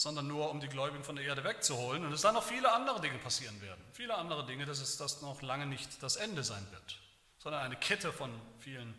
sondern 0.00 0.26
nur 0.26 0.50
um 0.50 0.60
die 0.60 0.68
Gläubigen 0.68 1.04
von 1.04 1.16
der 1.16 1.24
Erde 1.24 1.44
wegzuholen. 1.44 2.04
Und 2.04 2.12
es 2.12 2.22
dann 2.22 2.34
noch 2.34 2.44
viele 2.44 2.72
andere 2.72 3.00
Dinge 3.00 3.18
passieren 3.18 3.60
werden. 3.60 3.84
Viele 3.92 4.14
andere 4.14 4.46
Dinge, 4.46 4.64
dass 4.64 4.80
es 4.80 4.96
das 4.96 5.20
noch 5.20 5.42
lange 5.42 5.66
nicht 5.66 6.02
das 6.02 6.16
Ende 6.16 6.42
sein 6.42 6.66
wird 6.70 7.00
sondern 7.40 7.62
eine 7.62 7.76
Kette 7.76 8.12
von 8.12 8.30
vielen 8.58 8.94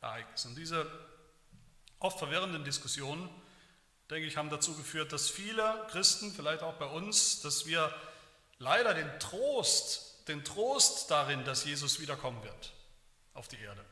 Ereignissen. 0.00 0.54
Diese 0.54 0.90
oft 1.98 2.18
verwirrenden 2.18 2.64
Diskussionen, 2.64 3.28
denke 4.08 4.26
ich, 4.26 4.36
haben 4.36 4.50
dazu 4.50 4.76
geführt, 4.76 5.12
dass 5.12 5.28
viele 5.28 5.86
Christen, 5.90 6.32
vielleicht 6.32 6.62
auch 6.62 6.74
bei 6.74 6.86
uns, 6.86 7.40
dass 7.42 7.66
wir 7.66 7.92
leider 8.58 8.94
den 8.94 9.18
Trost, 9.18 10.28
den 10.28 10.44
Trost 10.44 11.10
darin, 11.10 11.44
dass 11.44 11.64
Jesus 11.64 12.00
wiederkommen 12.00 12.42
wird 12.44 12.72
auf 13.34 13.48
die 13.48 13.58
Erde, 13.58 13.84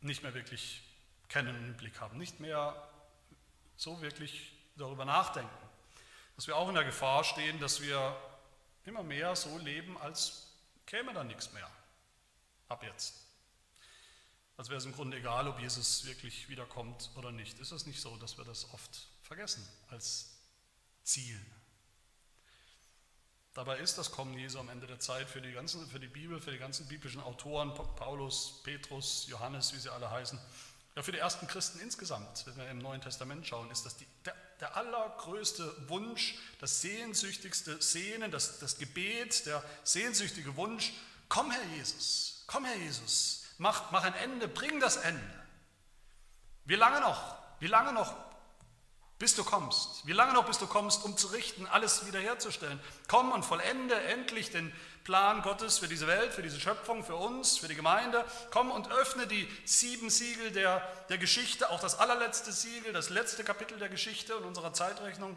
nicht 0.00 0.22
mehr 0.22 0.34
wirklich 0.34 0.82
kennen 1.28 1.56
und 1.56 1.64
im 1.64 1.76
Blick 1.76 2.00
haben, 2.00 2.18
nicht 2.18 2.40
mehr 2.40 2.88
so 3.76 4.00
wirklich 4.02 4.52
darüber 4.76 5.04
nachdenken. 5.04 5.63
Dass 6.36 6.46
wir 6.46 6.56
auch 6.56 6.68
in 6.68 6.74
der 6.74 6.84
Gefahr 6.84 7.24
stehen, 7.24 7.60
dass 7.60 7.80
wir 7.80 8.16
immer 8.84 9.02
mehr 9.02 9.34
so 9.36 9.56
leben, 9.58 9.96
als 9.98 10.48
käme 10.86 11.12
da 11.12 11.24
nichts 11.24 11.52
mehr 11.52 11.70
ab 12.68 12.82
jetzt. 12.82 13.14
Als 14.56 14.68
wäre 14.68 14.78
es 14.78 14.84
im 14.84 14.92
Grunde 14.92 15.16
egal, 15.16 15.48
ob 15.48 15.58
Jesus 15.58 16.04
wirklich 16.04 16.48
wiederkommt 16.48 17.10
oder 17.16 17.32
nicht. 17.32 17.58
Ist 17.58 17.72
es 17.72 17.86
nicht 17.86 18.00
so, 18.00 18.16
dass 18.16 18.38
wir 18.38 18.44
das 18.44 18.72
oft 18.72 19.08
vergessen 19.22 19.66
als 19.90 20.38
Ziel? 21.02 21.40
Dabei 23.52 23.78
ist 23.78 23.98
das 23.98 24.10
Kommen 24.10 24.36
Jesu 24.36 24.58
am 24.58 24.68
Ende 24.68 24.86
der 24.88 24.98
Zeit 24.98 25.28
für 25.28 25.40
die, 25.40 25.52
ganzen, 25.52 25.88
für 25.88 26.00
die 26.00 26.08
Bibel, 26.08 26.40
für 26.40 26.50
die 26.50 26.58
ganzen 26.58 26.88
biblischen 26.88 27.20
Autoren, 27.20 27.72
Paulus, 27.74 28.60
Petrus, 28.64 29.26
Johannes, 29.28 29.72
wie 29.74 29.78
sie 29.78 29.92
alle 29.92 30.10
heißen, 30.10 30.40
ja, 30.96 31.02
für 31.02 31.12
die 31.12 31.18
ersten 31.18 31.46
Christen 31.46 31.80
insgesamt, 31.80 32.46
wenn 32.46 32.56
wir 32.56 32.70
im 32.70 32.78
Neuen 32.78 33.00
Testament 33.00 33.46
schauen, 33.46 33.70
ist 33.70 33.84
das 33.84 33.96
die, 33.96 34.06
der, 34.24 34.34
der, 34.60 34.76
allergrößte 34.76 35.88
Wunsch, 35.88 36.36
das 36.60 36.80
sehnsüchtigste 36.80 37.80
Sehnen, 37.82 38.30
das, 38.30 38.58
das 38.60 38.78
Gebet, 38.78 39.46
der 39.46 39.62
sehnsüchtige 39.82 40.56
Wunsch, 40.56 40.92
komm 41.28 41.50
Herr 41.50 41.64
Jesus, 41.76 42.34
Komm, 42.46 42.64
Herr 42.64 42.76
Jesus, 42.76 43.44
mach, 43.58 43.90
mach 43.90 44.04
ein 44.04 44.14
Ende, 44.14 44.48
bring 44.48 44.80
das 44.80 44.96
Ende. 44.96 45.20
Wie 46.64 46.76
lange 46.76 47.00
noch? 47.00 47.38
Wie 47.60 47.66
lange 47.66 47.92
noch, 47.92 48.14
bis 49.18 49.34
du 49.34 49.44
kommst? 49.44 50.06
Wie 50.06 50.12
lange 50.12 50.32
noch, 50.32 50.46
bis 50.46 50.58
du 50.58 50.66
kommst, 50.66 51.04
um 51.04 51.16
zu 51.16 51.28
richten, 51.28 51.66
alles 51.66 52.06
wiederherzustellen? 52.06 52.80
Komm 53.08 53.32
und 53.32 53.44
vollende 53.44 53.94
endlich 53.94 54.50
den 54.50 54.72
Plan 55.04 55.42
Gottes 55.42 55.78
für 55.78 55.88
diese 55.88 56.06
Welt, 56.06 56.32
für 56.32 56.42
diese 56.42 56.58
Schöpfung, 56.58 57.04
für 57.04 57.16
uns, 57.16 57.58
für 57.58 57.68
die 57.68 57.74
Gemeinde. 57.74 58.24
Komm 58.50 58.70
und 58.70 58.90
öffne 58.90 59.26
die 59.26 59.48
sieben 59.64 60.10
Siegel 60.10 60.50
der, 60.50 60.80
der 61.08 61.18
Geschichte, 61.18 61.70
auch 61.70 61.80
das 61.80 61.98
allerletzte 61.98 62.52
Siegel, 62.52 62.92
das 62.92 63.10
letzte 63.10 63.44
Kapitel 63.44 63.78
der 63.78 63.88
Geschichte 63.88 64.36
und 64.36 64.44
unserer 64.44 64.72
Zeitrechnung. 64.72 65.36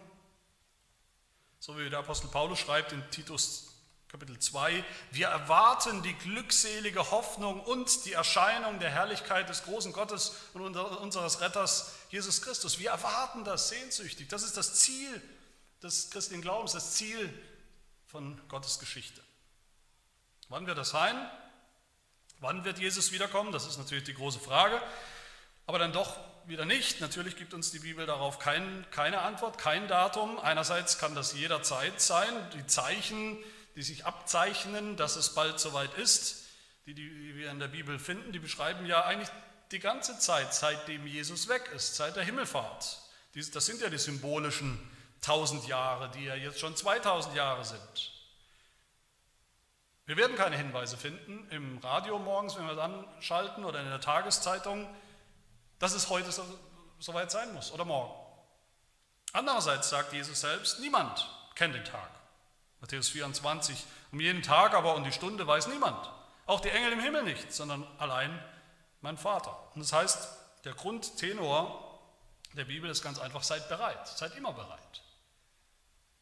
So 1.59 1.77
wie 1.77 1.89
der 1.89 1.99
Apostel 1.99 2.29
Paulus 2.29 2.59
schreibt 2.59 2.93
in 2.93 3.03
Titus 3.11 3.76
Kapitel 4.09 4.39
2, 4.39 4.85
wir 5.11 5.27
erwarten 5.27 6.01
die 6.01 6.13
glückselige 6.13 7.11
Hoffnung 7.11 7.59
und 7.59 8.05
die 8.05 8.13
Erscheinung 8.13 8.79
der 8.79 8.89
Herrlichkeit 8.89 9.49
des 9.49 9.63
großen 9.63 9.91
Gottes 9.91 10.33
und 10.53 10.77
unseres 10.77 11.41
Retters 11.41 11.93
Jesus 12.09 12.41
Christus. 12.41 12.79
Wir 12.79 12.91
erwarten 12.91 13.43
das 13.43 13.67
sehnsüchtig. 13.67 14.29
Das 14.29 14.43
ist 14.43 14.55
das 14.55 14.75
Ziel 14.75 15.21
des 15.83 16.09
christlichen 16.09 16.41
Glaubens, 16.41 16.71
das 16.71 16.93
Ziel 16.93 17.31
von 18.05 18.39
Gottes 18.47 18.79
Geschichte. 18.79 19.21
Wann 20.47 20.65
wird 20.65 20.77
das 20.77 20.89
sein? 20.89 21.15
Wann 22.39 22.63
wird 22.63 22.79
Jesus 22.79 23.11
wiederkommen? 23.11 23.51
Das 23.51 23.67
ist 23.67 23.77
natürlich 23.77 24.05
die 24.05 24.13
große 24.13 24.39
Frage. 24.39 24.81
Aber 25.65 25.79
dann 25.79 25.91
doch 25.91 26.17
wieder 26.45 26.65
nicht. 26.65 27.01
Natürlich 27.01 27.35
gibt 27.35 27.53
uns 27.53 27.71
die 27.71 27.79
Bibel 27.79 28.05
darauf 28.05 28.39
kein, 28.39 28.85
keine 28.91 29.19
Antwort, 29.21 29.57
kein 29.57 29.89
Datum. 29.89 30.39
Einerseits 30.39 30.97
kann 30.97 31.13
das 31.13 31.33
jederzeit 31.33 31.99
sein. 31.99 32.29
Die 32.53 32.65
Zeichen, 32.65 33.37
die 33.77 33.83
sich 33.83 34.07
abzeichnen, 34.07 34.97
dass 34.97 35.15
es 35.15 35.35
bald 35.35 35.59
soweit 35.59 35.93
ist, 35.93 36.47
die, 36.87 36.95
die 36.95 37.35
wir 37.35 37.51
in 37.51 37.59
der 37.59 37.67
Bibel 37.67 37.99
finden, 37.99 38.31
die 38.31 38.39
beschreiben 38.39 38.87
ja 38.87 39.05
eigentlich 39.05 39.29
die 39.71 39.77
ganze 39.77 40.17
Zeit, 40.17 40.51
seitdem 40.51 41.05
Jesus 41.05 41.47
weg 41.47 41.69
ist, 41.75 41.95
seit 41.95 42.15
der 42.15 42.23
Himmelfahrt. 42.23 42.99
Das 43.35 43.65
sind 43.67 43.79
ja 43.79 43.89
die 43.89 43.99
symbolischen 43.99 44.79
tausend 45.21 45.67
Jahre, 45.67 46.09
die 46.09 46.23
ja 46.23 46.33
jetzt 46.33 46.59
schon 46.59 46.75
2000 46.75 47.35
Jahre 47.35 47.63
sind. 47.63 48.13
Wir 50.07 50.17
werden 50.17 50.35
keine 50.35 50.57
Hinweise 50.57 50.97
finden 50.97 51.47
im 51.51 51.77
Radio 51.77 52.17
morgens, 52.17 52.55
wenn 52.55 52.65
wir 52.65 52.73
es 52.73 52.79
anschalten 52.79 53.63
oder 53.63 53.79
in 53.79 53.89
der 53.89 54.01
Tageszeitung, 54.01 54.89
dass 55.77 55.93
es 55.93 56.09
heute 56.09 56.31
so, 56.31 56.43
so 56.97 57.13
weit 57.13 57.29
sein 57.29 57.53
muss 57.53 57.71
oder 57.71 57.85
morgen. 57.85 58.15
Andererseits 59.33 59.89
sagt 59.89 60.13
Jesus 60.13 60.41
selbst, 60.41 60.79
niemand 60.79 61.29
kennt 61.53 61.75
den 61.75 61.85
Tag. 61.85 62.16
Matthäus 62.81 63.09
24. 63.09 63.85
Um 64.11 64.19
jeden 64.19 64.41
Tag 64.41 64.73
aber 64.73 64.95
und 64.95 65.03
die 65.03 65.11
Stunde 65.11 65.45
weiß 65.45 65.67
niemand. 65.67 66.09
Auch 66.45 66.59
die 66.59 66.69
Engel 66.69 66.93
im 66.93 66.99
Himmel 66.99 67.23
nicht, 67.23 67.51
sondern 67.51 67.85
allein 67.97 68.39
mein 69.01 69.17
Vater. 69.17 69.71
Und 69.73 69.81
das 69.81 69.93
heißt, 69.93 70.29
der 70.63 70.73
Grundtenor 70.73 71.99
der 72.53 72.65
Bibel 72.65 72.89
ist 72.89 73.01
ganz 73.03 73.19
einfach, 73.19 73.43
seid 73.43 73.67
bereit, 73.69 74.07
seid 74.07 74.35
immer 74.35 74.53
bereit 74.53 75.03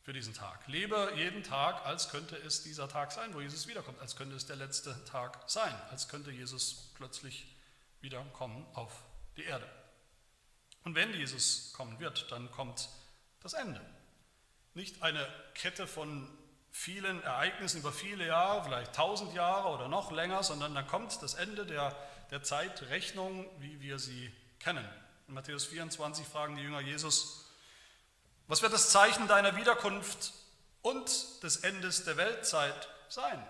für 0.02 0.14
diesen 0.14 0.34
Tag. 0.34 0.68
Lebe 0.68 1.14
jeden 1.16 1.44
Tag, 1.44 1.86
als 1.86 2.10
könnte 2.10 2.36
es 2.36 2.64
dieser 2.64 2.88
Tag 2.88 3.12
sein, 3.12 3.34
wo 3.34 3.42
Jesus 3.42 3.68
wiederkommt, 3.68 4.00
als 4.00 4.16
könnte 4.16 4.36
es 4.36 4.46
der 4.46 4.56
letzte 4.56 5.04
Tag 5.06 5.40
sein, 5.48 5.74
als 5.90 6.08
könnte 6.08 6.32
Jesus 6.32 6.92
plötzlich 6.94 7.56
wiederkommen 8.02 8.66
auf 8.74 9.04
die 9.36 9.44
Erde. 9.44 9.68
Und 10.84 10.94
wenn 10.94 11.12
Jesus 11.14 11.74
kommen 11.74 12.00
wird, 12.00 12.32
dann 12.32 12.52
kommt 12.52 12.90
das 13.42 13.54
Ende. 13.54 13.82
Nicht 14.76 15.02
eine 15.02 15.28
Kette 15.56 15.88
von 15.88 16.30
vielen 16.76 17.24
Ereignissen 17.24 17.80
über 17.80 17.94
viele 17.94 18.28
Jahre, 18.28 18.66
vielleicht 18.66 18.94
tausend 18.94 19.34
Jahre 19.34 19.70
oder 19.70 19.88
noch 19.88 20.12
länger, 20.12 20.44
sondern 20.44 20.76
dann 20.76 20.86
kommt 20.86 21.22
das 21.24 21.34
Ende 21.34 21.66
der, 21.66 21.96
der 22.32 22.44
Zeitrechnung, 22.44 23.50
wie 23.60 23.80
wir 23.80 23.98
sie 23.98 24.30
kennen. 24.60 24.86
In 25.30 25.36
Matthäus 25.36 25.66
24 25.66 26.28
fragen 26.28 26.58
die 26.58 26.64
Jünger 26.64 26.82
Jesus, 26.82 27.50
was 28.48 28.62
wird 28.62 28.74
das 28.74 28.90
Zeichen 28.90 29.30
deiner 29.30 29.56
Wiederkunft 29.56 30.34
und 30.82 31.42
des 31.44 31.58
Endes 31.58 32.04
der 32.04 32.18
Weltzeit 32.18 32.90
sein? 33.08 33.42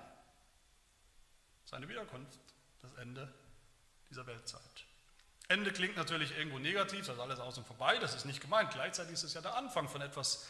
Seine 1.66 1.90
Wiederkunft, 1.90 2.40
das 2.84 2.94
Ende 2.94 3.34
dieser 4.12 4.28
Weltzeit. 4.28 4.62
Ende 5.48 5.74
klingt 5.74 5.98
natürlich 5.98 6.38
irgendwo 6.38 6.60
negativ, 6.60 7.08
das 7.08 7.16
ist 7.16 7.22
alles 7.22 7.40
aus 7.40 7.58
und 7.58 7.66
vorbei, 7.66 7.98
das 7.98 8.14
ist 8.14 8.26
nicht 8.26 8.40
gemeint. 8.40 8.70
Gleichzeitig 8.72 9.14
ist 9.14 9.24
es 9.24 9.34
ja 9.34 9.42
der 9.42 9.56
Anfang 9.56 9.90
von 9.90 10.02
etwas, 10.02 10.48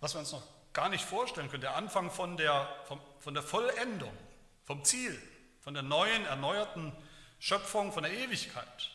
was 0.00 0.14
wir 0.14 0.18
uns 0.18 0.32
noch 0.32 0.42
gar 0.72 0.88
nicht 0.88 1.04
vorstellen 1.04 1.50
können. 1.50 1.62
Der 1.62 1.76
Anfang 1.76 2.10
von 2.10 2.36
der, 2.36 2.68
von, 2.84 3.00
von 3.18 3.34
der 3.34 3.42
Vollendung, 3.42 4.16
vom 4.64 4.84
Ziel, 4.84 5.20
von 5.60 5.74
der 5.74 5.82
neuen, 5.82 6.24
erneuerten 6.26 6.92
Schöpfung, 7.38 7.92
von 7.92 8.02
der 8.02 8.12
Ewigkeit. 8.12 8.90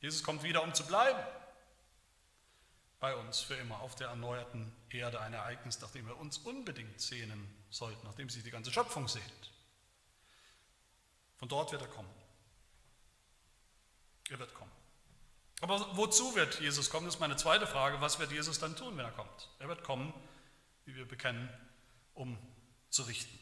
Jesus 0.00 0.22
kommt 0.22 0.42
wieder, 0.42 0.62
um 0.62 0.74
zu 0.74 0.86
bleiben 0.86 1.20
bei 3.00 3.16
uns 3.16 3.40
für 3.40 3.54
immer 3.54 3.80
auf 3.80 3.94
der 3.94 4.08
erneuerten 4.08 4.70
Erde. 4.90 5.20
Ein 5.20 5.32
Ereignis, 5.32 5.80
nach 5.80 5.90
dem 5.90 6.06
wir 6.06 6.18
uns 6.18 6.38
unbedingt 6.38 7.00
sehnen 7.00 7.52
sollten, 7.70 8.06
nachdem 8.06 8.28
sich 8.28 8.44
die 8.44 8.50
ganze 8.50 8.70
Schöpfung 8.70 9.08
sehnt. 9.08 9.50
Von 11.38 11.48
dort 11.48 11.72
wird 11.72 11.80
er 11.80 11.88
kommen. 11.88 12.10
Er 14.28 14.38
wird 14.38 14.54
kommen. 14.54 14.70
Aber 15.62 15.96
wozu 15.96 16.34
wird 16.36 16.60
Jesus 16.60 16.90
kommen? 16.90 17.06
Das 17.06 17.14
ist 17.14 17.20
meine 17.20 17.36
zweite 17.36 17.66
Frage. 17.66 18.00
Was 18.00 18.18
wird 18.18 18.32
Jesus 18.32 18.58
dann 18.58 18.76
tun, 18.76 18.96
wenn 18.96 19.04
er 19.06 19.12
kommt? 19.12 19.48
Er 19.58 19.68
wird 19.68 19.82
kommen, 19.82 20.12
wie 20.90 20.96
wir 20.96 21.06
bekennen, 21.06 21.48
um 22.14 22.36
zu 22.90 23.02
richten. 23.02 23.38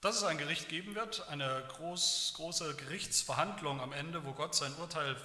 Dass 0.00 0.16
es 0.16 0.22
ein 0.22 0.38
Gericht 0.38 0.68
geben 0.68 0.94
wird, 0.94 1.28
eine 1.28 1.64
groß, 1.68 2.34
große 2.36 2.76
Gerichtsverhandlung 2.76 3.80
am 3.80 3.92
Ende, 3.92 4.24
wo 4.24 4.32
Gott 4.32 4.54
sein 4.54 4.72
Urteil 4.76 5.16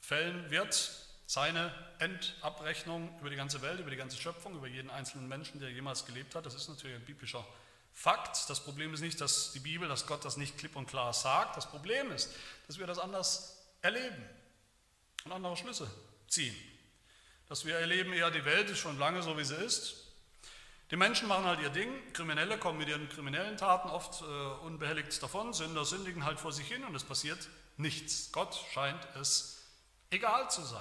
fällen 0.00 0.50
wird, 0.50 0.90
seine 1.26 1.72
Endabrechnung 1.98 3.18
über 3.20 3.30
die 3.30 3.36
ganze 3.36 3.62
Welt, 3.62 3.80
über 3.80 3.90
die 3.90 3.96
ganze 3.96 4.18
Schöpfung, 4.18 4.54
über 4.54 4.66
jeden 4.66 4.90
einzelnen 4.90 5.28
Menschen, 5.28 5.60
der 5.60 5.70
jemals 5.70 6.04
gelebt 6.04 6.34
hat, 6.34 6.44
das 6.44 6.54
ist 6.54 6.68
natürlich 6.68 6.96
ein 6.96 7.04
biblischer 7.06 7.46
Fakt. 7.94 8.50
Das 8.50 8.62
Problem 8.62 8.92
ist 8.92 9.00
nicht, 9.00 9.20
dass 9.20 9.52
die 9.52 9.60
Bibel, 9.60 9.88
dass 9.88 10.06
Gott 10.06 10.24
das 10.24 10.36
nicht 10.36 10.58
klipp 10.58 10.76
und 10.76 10.86
klar 10.86 11.12
sagt. 11.14 11.56
Das 11.56 11.70
Problem 11.70 12.10
ist, 12.10 12.30
dass 12.66 12.78
wir 12.78 12.86
das 12.86 12.98
anders 12.98 13.62
erleben 13.80 14.24
und 15.24 15.32
andere 15.32 15.56
Schlüsse 15.56 15.90
ziehen. 16.28 16.56
Dass 17.52 17.66
wir 17.66 17.76
erleben, 17.76 18.14
ja, 18.14 18.30
die 18.30 18.46
Welt 18.46 18.70
ist 18.70 18.78
schon 18.78 18.98
lange 18.98 19.22
so, 19.22 19.36
wie 19.36 19.44
sie 19.44 19.56
ist. 19.56 20.06
Die 20.90 20.96
Menschen 20.96 21.28
machen 21.28 21.44
halt 21.44 21.60
ihr 21.60 21.68
Ding, 21.68 21.90
Kriminelle 22.14 22.56
kommen 22.56 22.78
mit 22.78 22.88
ihren 22.88 23.10
kriminellen 23.10 23.58
Taten 23.58 23.90
oft 23.90 24.22
äh, 24.22 24.24
unbehelligt 24.64 25.22
davon, 25.22 25.52
Sünder 25.52 25.84
sündigen 25.84 26.24
halt 26.24 26.40
vor 26.40 26.50
sich 26.50 26.66
hin 26.66 26.82
und 26.82 26.94
es 26.94 27.04
passiert 27.04 27.50
nichts. 27.76 28.32
Gott 28.32 28.58
scheint 28.72 29.06
es 29.20 29.64
egal 30.08 30.50
zu 30.50 30.62
sein. 30.62 30.80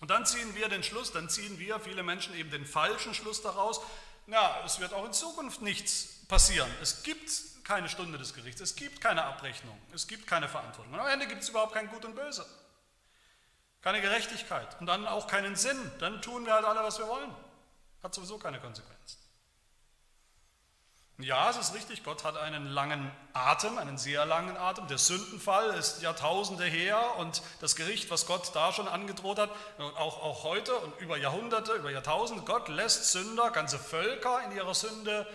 Und 0.00 0.10
dann 0.10 0.24
ziehen 0.24 0.54
wir 0.54 0.70
den 0.70 0.82
Schluss, 0.82 1.12
dann 1.12 1.28
ziehen 1.28 1.58
wir, 1.58 1.78
viele 1.78 2.02
Menschen 2.02 2.34
eben 2.34 2.50
den 2.50 2.64
falschen 2.64 3.12
Schluss 3.12 3.42
daraus, 3.42 3.82
na, 4.26 4.64
es 4.64 4.80
wird 4.80 4.94
auch 4.94 5.04
in 5.04 5.12
Zukunft 5.12 5.60
nichts 5.60 6.24
passieren. 6.26 6.70
Es 6.80 7.02
gibt 7.02 7.30
keine 7.64 7.90
Stunde 7.90 8.16
des 8.16 8.32
Gerichts, 8.32 8.62
es 8.62 8.74
gibt 8.74 9.02
keine 9.02 9.24
Abrechnung, 9.24 9.78
es 9.92 10.06
gibt 10.06 10.26
keine 10.26 10.48
Verantwortung. 10.48 10.94
Und 10.94 11.00
am 11.00 11.08
Ende 11.08 11.26
gibt 11.26 11.42
es 11.42 11.50
überhaupt 11.50 11.74
kein 11.74 11.88
Gut 11.88 12.06
und 12.06 12.14
Böse, 12.14 12.46
keine 13.82 14.00
Gerechtigkeit 14.00 14.76
und 14.80 14.86
dann 14.86 15.06
auch 15.06 15.26
keinen 15.26 15.56
Sinn. 15.56 15.78
Dann 15.98 16.22
tun 16.22 16.46
wir 16.46 16.54
halt 16.54 16.64
alle, 16.64 16.82
was 16.82 16.98
wir 16.98 17.06
wollen. 17.06 17.30
Hat 18.02 18.14
sowieso 18.14 18.38
keine 18.38 18.60
Konsequenzen. 18.60 19.26
Ja, 21.18 21.48
es 21.48 21.56
ist 21.56 21.74
richtig, 21.74 22.04
Gott 22.04 22.24
hat 22.24 22.36
einen 22.36 22.66
langen 22.66 23.10
Atem, 23.32 23.78
einen 23.78 23.96
sehr 23.96 24.26
langen 24.26 24.58
Atem. 24.58 24.86
Der 24.86 24.98
Sündenfall 24.98 25.70
ist 25.70 26.02
Jahrtausende 26.02 26.64
her 26.64 27.16
und 27.16 27.40
das 27.62 27.74
Gericht, 27.74 28.10
was 28.10 28.26
Gott 28.26 28.50
da 28.54 28.70
schon 28.70 28.86
angedroht 28.86 29.38
hat, 29.38 29.50
auch, 29.78 30.22
auch 30.22 30.44
heute 30.44 30.76
und 30.76 31.00
über 31.00 31.16
Jahrhunderte, 31.16 31.72
über 31.72 31.90
Jahrtausende, 31.90 32.42
Gott 32.44 32.68
lässt 32.68 33.12
Sünder, 33.12 33.50
ganze 33.50 33.78
Völker 33.78 34.42
in 34.44 34.52
ihrer 34.52 34.74
Sünde 34.74 35.26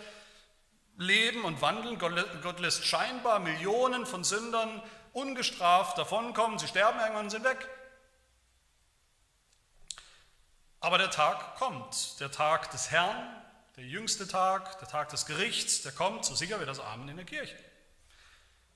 leben 0.98 1.44
und 1.44 1.60
wandeln. 1.62 1.98
Gott, 1.98 2.60
lässt 2.60 2.86
scheinbar 2.86 3.40
Millionen 3.40 4.06
von 4.06 4.22
Sündern 4.22 4.82
ungestraft 5.12 5.98
davonkommen. 5.98 6.60
Sie 6.60 6.68
sterben 6.68 7.00
irgendwann 7.00 7.24
und 7.24 7.30
sind 7.30 7.44
weg. 7.44 7.68
Aber 10.82 10.98
der 10.98 11.12
Tag 11.12 11.54
kommt, 11.58 12.18
der 12.18 12.32
Tag 12.32 12.72
des 12.72 12.90
Herrn, 12.90 13.16
der 13.76 13.84
jüngste 13.84 14.26
Tag, 14.26 14.80
der 14.80 14.88
Tag 14.88 15.10
des 15.10 15.26
Gerichts, 15.26 15.82
der 15.82 15.92
kommt, 15.92 16.24
so 16.24 16.34
sicher 16.34 16.60
wie 16.60 16.66
das 16.66 16.80
Amen 16.80 17.08
in 17.08 17.16
der 17.16 17.24
Kirche. 17.24 17.56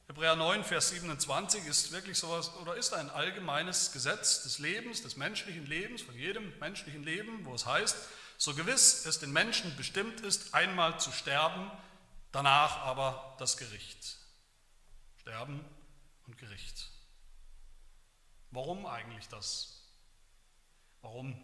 Hebräer 0.06 0.36
9, 0.36 0.62
Vers 0.62 0.90
27 0.90 1.66
ist 1.66 1.90
wirklich 1.90 2.16
sowas 2.16 2.54
oder 2.62 2.76
ist 2.76 2.94
ein 2.94 3.10
allgemeines 3.10 3.90
Gesetz 3.90 4.44
des 4.44 4.60
Lebens, 4.60 5.02
des 5.02 5.16
menschlichen 5.16 5.66
Lebens, 5.66 6.02
von 6.02 6.14
jedem 6.14 6.56
menschlichen 6.60 7.02
Leben, 7.02 7.44
wo 7.44 7.54
es 7.54 7.66
heißt, 7.66 7.96
so 8.38 8.54
gewiss 8.54 9.04
es 9.04 9.18
den 9.18 9.32
Menschen 9.32 9.76
bestimmt 9.76 10.20
ist, 10.20 10.54
einmal 10.54 11.00
zu 11.00 11.10
sterben, 11.10 11.72
danach 12.30 12.82
aber 12.82 13.34
das 13.40 13.56
Gericht. 13.56 14.16
Sterben 15.22 15.64
und 16.28 16.38
Gericht. 16.38 16.88
Warum 18.52 18.86
eigentlich 18.86 19.26
das? 19.28 19.82
Warum 21.02 21.42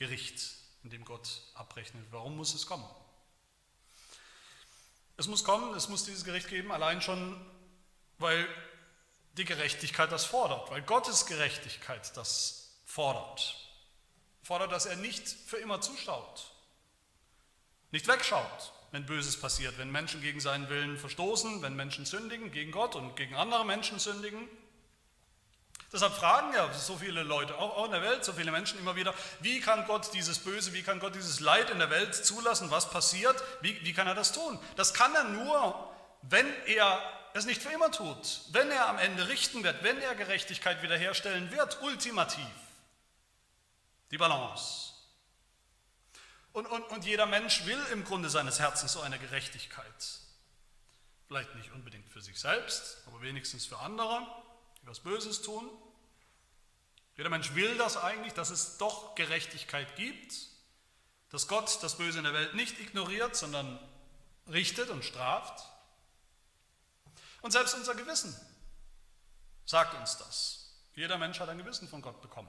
Gericht? 0.00 0.60
in 0.82 0.90
dem 0.90 1.04
Gott 1.04 1.28
abrechnet. 1.54 2.06
Warum 2.10 2.36
muss 2.36 2.54
es 2.54 2.66
kommen? 2.66 2.88
Es 5.16 5.26
muss 5.26 5.44
kommen, 5.44 5.74
es 5.74 5.88
muss 5.88 6.04
dieses 6.04 6.24
Gericht 6.24 6.48
geben, 6.48 6.72
allein 6.72 7.02
schon, 7.02 7.38
weil 8.18 8.48
die 9.34 9.44
Gerechtigkeit 9.44 10.10
das 10.10 10.24
fordert, 10.24 10.70
weil 10.70 10.82
Gottes 10.82 11.26
Gerechtigkeit 11.26 12.16
das 12.16 12.80
fordert. 12.86 13.56
Fordert, 14.42 14.72
dass 14.72 14.86
er 14.86 14.96
nicht 14.96 15.28
für 15.28 15.58
immer 15.58 15.80
zuschaut, 15.82 16.50
nicht 17.90 18.08
wegschaut, 18.08 18.72
wenn 18.92 19.04
Böses 19.04 19.38
passiert, 19.38 19.76
wenn 19.76 19.92
Menschen 19.92 20.22
gegen 20.22 20.40
seinen 20.40 20.68
Willen 20.70 20.96
verstoßen, 20.96 21.60
wenn 21.60 21.76
Menschen 21.76 22.06
sündigen, 22.06 22.50
gegen 22.50 22.72
Gott 22.72 22.96
und 22.96 23.14
gegen 23.16 23.34
andere 23.34 23.66
Menschen 23.66 23.98
sündigen. 23.98 24.48
Deshalb 25.92 26.14
fragen 26.14 26.52
ja 26.54 26.72
so 26.72 26.96
viele 26.96 27.24
Leute, 27.24 27.56
auch 27.58 27.84
in 27.84 27.90
der 27.90 28.02
Welt, 28.02 28.24
so 28.24 28.32
viele 28.32 28.52
Menschen 28.52 28.78
immer 28.78 28.94
wieder, 28.94 29.12
wie 29.40 29.60
kann 29.60 29.86
Gott 29.86 30.14
dieses 30.14 30.38
Böse, 30.38 30.72
wie 30.72 30.82
kann 30.82 31.00
Gott 31.00 31.16
dieses 31.16 31.40
Leid 31.40 31.68
in 31.70 31.80
der 31.80 31.90
Welt 31.90 32.14
zulassen, 32.14 32.70
was 32.70 32.90
passiert, 32.90 33.42
wie, 33.60 33.84
wie 33.84 33.92
kann 33.92 34.06
er 34.06 34.14
das 34.14 34.32
tun? 34.32 34.58
Das 34.76 34.94
kann 34.94 35.12
er 35.16 35.24
nur, 35.24 35.92
wenn 36.22 36.46
er 36.66 37.02
es 37.34 37.44
nicht 37.44 37.60
für 37.60 37.70
immer 37.70 37.90
tut, 37.90 38.42
wenn 38.52 38.70
er 38.70 38.88
am 38.88 38.98
Ende 38.98 39.28
richten 39.28 39.64
wird, 39.64 39.82
wenn 39.82 40.00
er 40.00 40.14
Gerechtigkeit 40.14 40.80
wiederherstellen 40.82 41.50
wird, 41.50 41.82
ultimativ. 41.82 42.46
Die 44.12 44.18
Balance. 44.18 44.92
Und, 46.52 46.66
und, 46.66 46.82
und 46.84 47.04
jeder 47.04 47.26
Mensch 47.26 47.64
will 47.66 47.80
im 47.92 48.04
Grunde 48.04 48.28
seines 48.30 48.60
Herzens 48.60 48.92
so 48.92 49.00
eine 49.00 49.18
Gerechtigkeit. 49.18 50.20
Vielleicht 51.26 51.54
nicht 51.56 51.72
unbedingt 51.72 52.08
für 52.08 52.20
sich 52.20 52.38
selbst, 52.38 52.98
aber 53.06 53.22
wenigstens 53.22 53.66
für 53.66 53.78
andere 53.78 54.26
was 54.82 55.00
Böses 55.00 55.42
tun. 55.42 55.68
Jeder 57.16 57.30
Mensch 57.30 57.54
will 57.54 57.76
das 57.76 57.96
eigentlich, 57.96 58.32
dass 58.32 58.50
es 58.50 58.78
doch 58.78 59.14
Gerechtigkeit 59.14 59.94
gibt, 59.96 60.34
dass 61.30 61.48
Gott 61.48 61.82
das 61.82 61.96
Böse 61.96 62.18
in 62.18 62.24
der 62.24 62.32
Welt 62.32 62.54
nicht 62.54 62.80
ignoriert, 62.80 63.36
sondern 63.36 63.78
richtet 64.48 64.90
und 64.90 65.04
straft. 65.04 65.64
Und 67.42 67.52
selbst 67.52 67.74
unser 67.74 67.94
Gewissen 67.94 68.34
sagt 69.64 69.94
uns 69.94 70.18
das. 70.18 70.74
Jeder 70.94 71.18
Mensch 71.18 71.40
hat 71.40 71.48
ein 71.48 71.58
Gewissen 71.58 71.88
von 71.88 72.02
Gott 72.02 72.20
bekommen. 72.20 72.48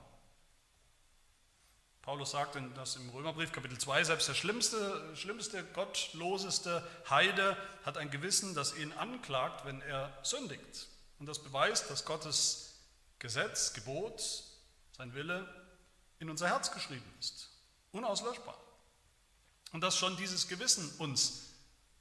Paulus 2.02 2.32
sagt 2.32 2.58
das 2.76 2.96
im 2.96 3.10
Römerbrief 3.12 3.52
Kapitel 3.52 3.78
2, 3.78 4.06
selbst 4.06 4.28
der 4.28 4.34
schlimmste, 4.34 5.16
schlimmste, 5.16 5.64
gottloseste 5.64 6.86
Heide 7.10 7.56
hat 7.86 7.98
ein 7.98 8.10
Gewissen, 8.10 8.56
das 8.56 8.76
ihn 8.76 8.92
anklagt, 8.94 9.66
wenn 9.66 9.82
er 9.82 10.18
sündigt. 10.24 10.88
Und 11.22 11.28
das 11.28 11.38
beweist, 11.38 11.88
dass 11.92 12.04
Gottes 12.04 12.80
Gesetz, 13.20 13.74
Gebot, 13.74 14.44
sein 14.98 15.14
Wille 15.14 15.48
in 16.18 16.32
unser 16.32 16.48
Herz 16.48 16.72
geschrieben 16.72 17.06
ist. 17.20 17.48
Unauslöschbar. 17.92 18.58
Und 19.72 19.82
dass 19.82 19.96
schon 19.96 20.18
dieses 20.18 20.48
Gewissen 20.48 20.92
uns 20.98 21.44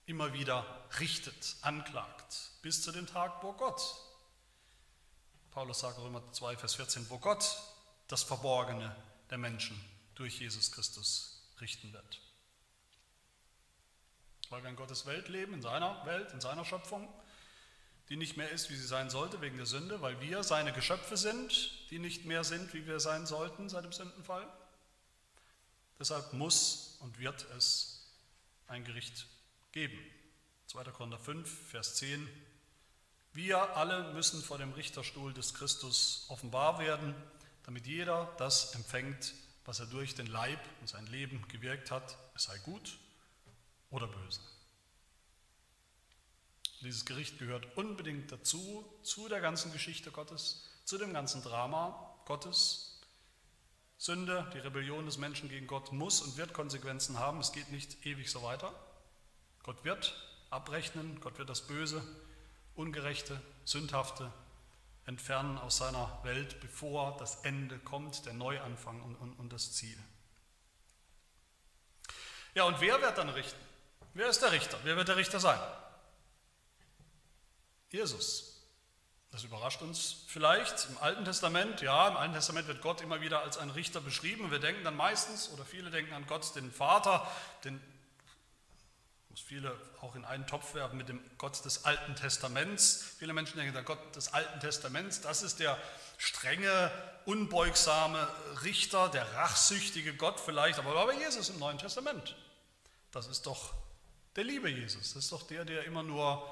immer 0.07 0.33
wieder 0.33 0.65
richtet, 0.99 1.57
anklagt, 1.61 2.35
bis 2.63 2.83
zu 2.83 2.93
dem 2.93 3.07
Tag, 3.07 3.43
wo 3.43 3.53
Gott, 3.53 3.83
Paulus 5.51 5.81
sagt 5.81 5.99
Römer 5.99 6.23
2, 6.33 6.57
Vers 6.57 6.77
14, 6.77 7.11
wo 7.11 7.19
Gott 7.19 7.61
das 8.09 8.23
Verborgene 8.23 8.97
der 9.29 9.37
Menschen 9.37 9.79
durch 10.15 10.41
Jesus 10.41 10.73
Christus 10.73 11.43
richten 11.61 11.93
wird. 11.93 12.21
Weil 14.49 14.63
wir 14.63 14.71
in 14.71 14.77
Gottes 14.77 15.05
Welt 15.05 15.29
leben, 15.29 15.53
in 15.53 15.61
seiner 15.61 16.07
Welt, 16.07 16.33
in 16.33 16.41
seiner 16.41 16.65
Schöpfung, 16.65 17.07
die 18.11 18.17
nicht 18.17 18.37
mehr 18.37 18.51
ist, 18.51 18.71
wie 18.71 18.77
sie 18.77 18.87
sein 18.87 19.09
sollte 19.09 19.41
wegen 19.41 19.57
der 19.57 19.67
Sünde, 19.67 20.03
weil 20.03 20.21
wir 20.21 20.43
seine 20.43 20.73
Geschöpfe 20.73 21.17
sind, 21.17 21.73
die 21.91 22.01
nicht 22.01 22.25
mehr 22.25 22.43
sind, 22.43 22.75
wie 22.75 22.87
wir 22.87 22.99
sein 22.99 23.25
sollten 23.25 23.69
seit 23.69 23.85
dem 23.85 23.93
Sündenfall. 23.93 24.47
Deshalb 25.99 26.33
muss 26.33 26.97
und 27.01 27.19
wird 27.21 27.47
es 27.57 28.11
ein 28.67 28.85
Gericht 28.85 29.27
geben. 29.71 29.99
2. 30.67 30.85
Korinther 30.85 31.21
5, 31.21 31.69
Vers 31.71 31.95
10. 31.97 32.29
Wir 33.33 33.77
alle 33.77 34.13
müssen 34.13 34.43
vor 34.43 34.59
dem 34.59 34.73
Richterstuhl 34.73 35.33
des 35.33 35.55
Christus 35.55 36.27
offenbar 36.29 36.81
werden, 36.81 37.15
damit 37.63 37.87
jeder 37.87 38.35
das 38.39 38.75
empfängt, 38.75 39.35
was 39.65 39.79
er 39.79 39.87
durch 39.87 40.17
den 40.17 40.27
Leib 40.27 40.59
und 40.81 40.89
sein 40.89 41.07
Leben 41.07 41.47
gewirkt 41.47 41.93
hat, 41.93 42.19
es 42.35 42.45
sei 42.45 42.59
gut 42.59 42.99
oder 43.91 44.09
böse. 44.09 44.41
Dieses 46.81 47.05
Gericht 47.05 47.39
gehört 47.39 47.77
unbedingt 47.77 48.33
dazu, 48.33 48.85
zu 49.03 49.29
der 49.29 49.41
ganzen 49.41 49.73
Geschichte 49.73 50.11
Gottes, 50.11 50.67
zu 50.85 50.97
dem 50.97 51.13
ganzen 51.13 51.43
Drama 51.43 52.15
Gottes. 52.25 52.99
Sünde, 53.99 54.51
die 54.55 54.59
Rebellion 54.59 55.05
des 55.05 55.19
Menschen 55.19 55.51
gegen 55.51 55.67
Gott 55.67 55.93
muss 55.93 56.23
und 56.23 56.39
wird 56.39 56.55
Konsequenzen 56.55 57.19
haben. 57.19 57.39
Es 57.41 57.53
geht 57.53 57.71
nicht 57.71 58.07
ewig 58.07 58.31
so 58.31 58.43
weiter. 58.43 58.73
Gott 59.63 59.85
wird 59.85 60.15
abrechnen, 60.49 61.21
Gott 61.21 61.39
wird 61.39 61.51
das 61.51 61.67
Böse, 61.67 62.03
Ungerechte, 62.75 63.39
Sündhafte 63.67 64.33
entfernen 65.05 65.59
aus 65.59 65.77
seiner 65.77 66.19
Welt, 66.23 66.61
bevor 66.61 67.17
das 67.19 67.45
Ende 67.45 67.79
kommt, 67.79 68.25
der 68.25 68.33
Neuanfang 68.33 69.03
und, 69.03 69.17
und, 69.17 69.33
und 69.35 69.53
das 69.53 69.73
Ziel. 69.73 69.99
Ja, 72.55 72.65
und 72.65 72.81
wer 72.81 73.03
wird 73.03 73.19
dann 73.19 73.29
richten? 73.29 73.61
Wer 74.15 74.29
ist 74.29 74.41
der 74.41 74.53
Richter? 74.53 74.79
Wer 74.85 74.97
wird 74.97 75.09
der 75.09 75.17
Richter 75.17 75.41
sein? 75.41 75.61
Jesus. 77.91 78.51
Das 79.33 79.45
überrascht 79.45 79.81
uns 79.83 80.25
vielleicht 80.27 80.89
im 80.91 80.99
Alten 80.99 81.25
Testament. 81.25 81.83
Ja, 81.83 82.09
im 82.09 82.17
Alten 82.17 82.35
Testament 82.35 82.67
wird 82.67 82.83
Gott 82.83 83.01
immer 83.01 83.21
wieder 83.21 83.43
als 83.43 83.59
ein 83.59 83.71
Richter 83.71 84.01
beschrieben. 84.01 84.51
Wir 84.51 84.59
denken 84.59 84.83
dann 84.83 84.97
meistens, 84.97 85.51
oder 85.51 85.65
viele 85.65 85.91
denken 85.91 86.13
an 86.15 86.27
Gott, 86.27 86.55
den 86.57 86.73
Vater, 86.73 87.31
den 87.65 87.81
muss 89.29 89.41
viele 89.41 89.77
auch 90.01 90.17
in 90.17 90.25
einen 90.25 90.49
Topf 90.49 90.75
werfen 90.75 90.99
mit 90.99 91.09
dem 91.09 91.21
Gott 91.39 91.65
des 91.65 91.85
Alten 91.85 92.17
Testaments. 92.17 93.15
Viele 93.19 93.33
Menschen 93.33 93.57
denken, 93.57 93.73
der 93.73 93.85
Gott 93.85 94.17
des 94.17 94.33
Alten 94.33 94.59
Testaments, 94.59 95.21
das 95.21 95.43
ist 95.43 95.61
der 95.61 95.79
strenge, 96.19 96.91
unbeugsame 97.25 98.29
Richter, 98.65 99.09
der 99.09 99.33
rachsüchtige 99.35 100.15
Gott 100.15 100.41
vielleicht, 100.41 100.81
aber, 100.81 100.97
aber 100.97 101.15
Jesus 101.15 101.49
im 101.51 101.61
Neuen 101.61 101.79
Testament. 101.79 102.37
Das 103.13 103.29
ist 103.29 103.47
doch 103.47 103.73
der 104.35 104.45
liebe 104.45 104.69
Jesus, 104.69 105.15
das 105.15 105.25
ist 105.25 105.33
doch 105.33 105.43
der, 105.45 105.65
der 105.65 105.85
immer 105.85 106.03
nur 106.03 106.45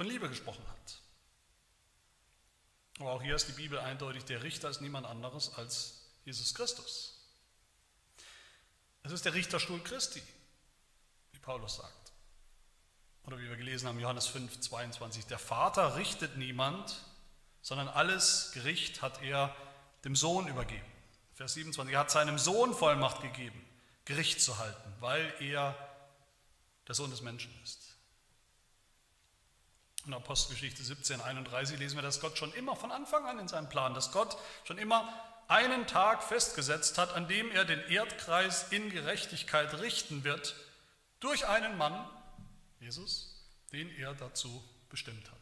von 0.00 0.06
Liebe 0.06 0.30
gesprochen 0.30 0.66
hat. 0.66 0.98
Aber 3.00 3.12
auch 3.12 3.22
hier 3.22 3.36
ist 3.36 3.48
die 3.48 3.52
Bibel 3.52 3.78
eindeutig, 3.78 4.24
der 4.24 4.42
Richter 4.42 4.70
ist 4.70 4.80
niemand 4.80 5.06
anderes 5.06 5.52
als 5.58 6.06
Jesus 6.24 6.54
Christus. 6.54 7.20
Es 9.02 9.12
ist 9.12 9.26
der 9.26 9.34
Richterstuhl 9.34 9.78
Christi, 9.82 10.22
wie 11.32 11.38
Paulus 11.40 11.76
sagt. 11.76 12.12
Oder 13.24 13.38
wie 13.40 13.50
wir 13.50 13.58
gelesen 13.58 13.88
haben, 13.88 14.00
Johannes 14.00 14.26
5, 14.26 14.60
22, 14.60 15.26
der 15.26 15.38
Vater 15.38 15.96
richtet 15.96 16.38
niemand, 16.38 17.04
sondern 17.60 17.88
alles 17.88 18.52
Gericht 18.54 19.02
hat 19.02 19.20
er 19.20 19.54
dem 20.04 20.16
Sohn 20.16 20.48
übergeben. 20.48 20.90
Vers 21.34 21.52
27, 21.52 21.92
er 21.92 22.00
hat 22.00 22.10
seinem 22.10 22.38
Sohn 22.38 22.72
Vollmacht 22.72 23.20
gegeben, 23.20 23.62
Gericht 24.06 24.40
zu 24.40 24.56
halten, 24.56 24.94
weil 25.00 25.30
er 25.40 25.76
der 26.88 26.94
Sohn 26.94 27.10
des 27.10 27.20
Menschen 27.20 27.54
ist. 27.62 27.90
In 30.06 30.14
Apostelgeschichte 30.14 30.82
17, 30.82 31.20
31 31.20 31.78
lesen 31.78 31.96
wir, 31.96 32.02
dass 32.02 32.20
Gott 32.20 32.38
schon 32.38 32.52
immer 32.54 32.74
von 32.74 32.90
Anfang 32.90 33.26
an 33.26 33.38
in 33.38 33.48
seinem 33.48 33.68
Plan, 33.68 33.92
dass 33.94 34.12
Gott 34.12 34.36
schon 34.64 34.78
immer 34.78 35.12
einen 35.46 35.86
Tag 35.86 36.22
festgesetzt 36.22 36.96
hat, 36.96 37.12
an 37.14 37.28
dem 37.28 37.50
er 37.50 37.64
den 37.64 37.80
Erdkreis 37.90 38.70
in 38.70 38.88
Gerechtigkeit 38.90 39.74
richten 39.80 40.24
wird, 40.24 40.54
durch 41.18 41.46
einen 41.46 41.76
Mann, 41.76 42.08
Jesus, 42.78 43.44
den 43.72 43.90
er 43.96 44.14
dazu 44.14 44.64
bestimmt 44.88 45.30
hat. 45.30 45.38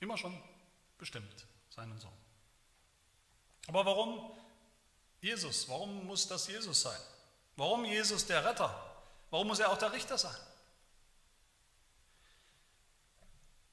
Immer 0.00 0.16
schon 0.16 0.40
bestimmt, 0.96 1.46
seinen 1.68 1.98
Sohn. 2.00 2.10
Aber 3.68 3.84
warum 3.84 4.32
Jesus? 5.20 5.68
Warum 5.68 6.06
muss 6.06 6.26
das 6.28 6.48
Jesus 6.48 6.82
sein? 6.82 7.00
Warum 7.56 7.84
Jesus 7.84 8.26
der 8.26 8.44
Retter? 8.44 8.74
Warum 9.30 9.48
muss 9.48 9.60
er 9.60 9.70
auch 9.70 9.78
der 9.78 9.92
Richter 9.92 10.18
sein? 10.18 10.34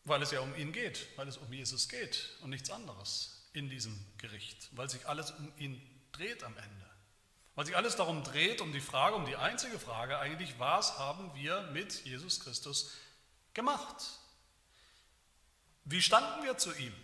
Weil 0.09 0.23
es 0.23 0.31
ja 0.31 0.39
um 0.39 0.55
ihn 0.55 0.71
geht, 0.71 1.07
weil 1.17 1.27
es 1.27 1.37
um 1.37 1.53
Jesus 1.53 1.87
geht 1.87 2.31
und 2.41 2.49
nichts 2.49 2.71
anderes 2.71 3.47
in 3.53 3.69
diesem 3.69 3.95
Gericht, 4.17 4.67
weil 4.71 4.89
sich 4.89 5.07
alles 5.07 5.29
um 5.29 5.53
ihn 5.57 5.79
dreht 6.11 6.43
am 6.43 6.57
Ende. 6.57 6.89
Weil 7.53 7.67
sich 7.67 7.77
alles 7.77 7.95
darum 7.95 8.23
dreht, 8.23 8.59
um 8.61 8.73
die 8.73 8.81
Frage, 8.81 9.15
um 9.15 9.25
die 9.25 9.35
einzige 9.35 9.77
Frage 9.77 10.17
eigentlich, 10.17 10.57
was 10.57 10.97
haben 10.97 11.29
wir 11.35 11.61
mit 11.73 12.05
Jesus 12.05 12.39
Christus 12.39 12.91
gemacht? 13.53 14.03
Wie 15.85 16.01
standen 16.01 16.43
wir 16.43 16.57
zu 16.57 16.75
ihm 16.75 16.95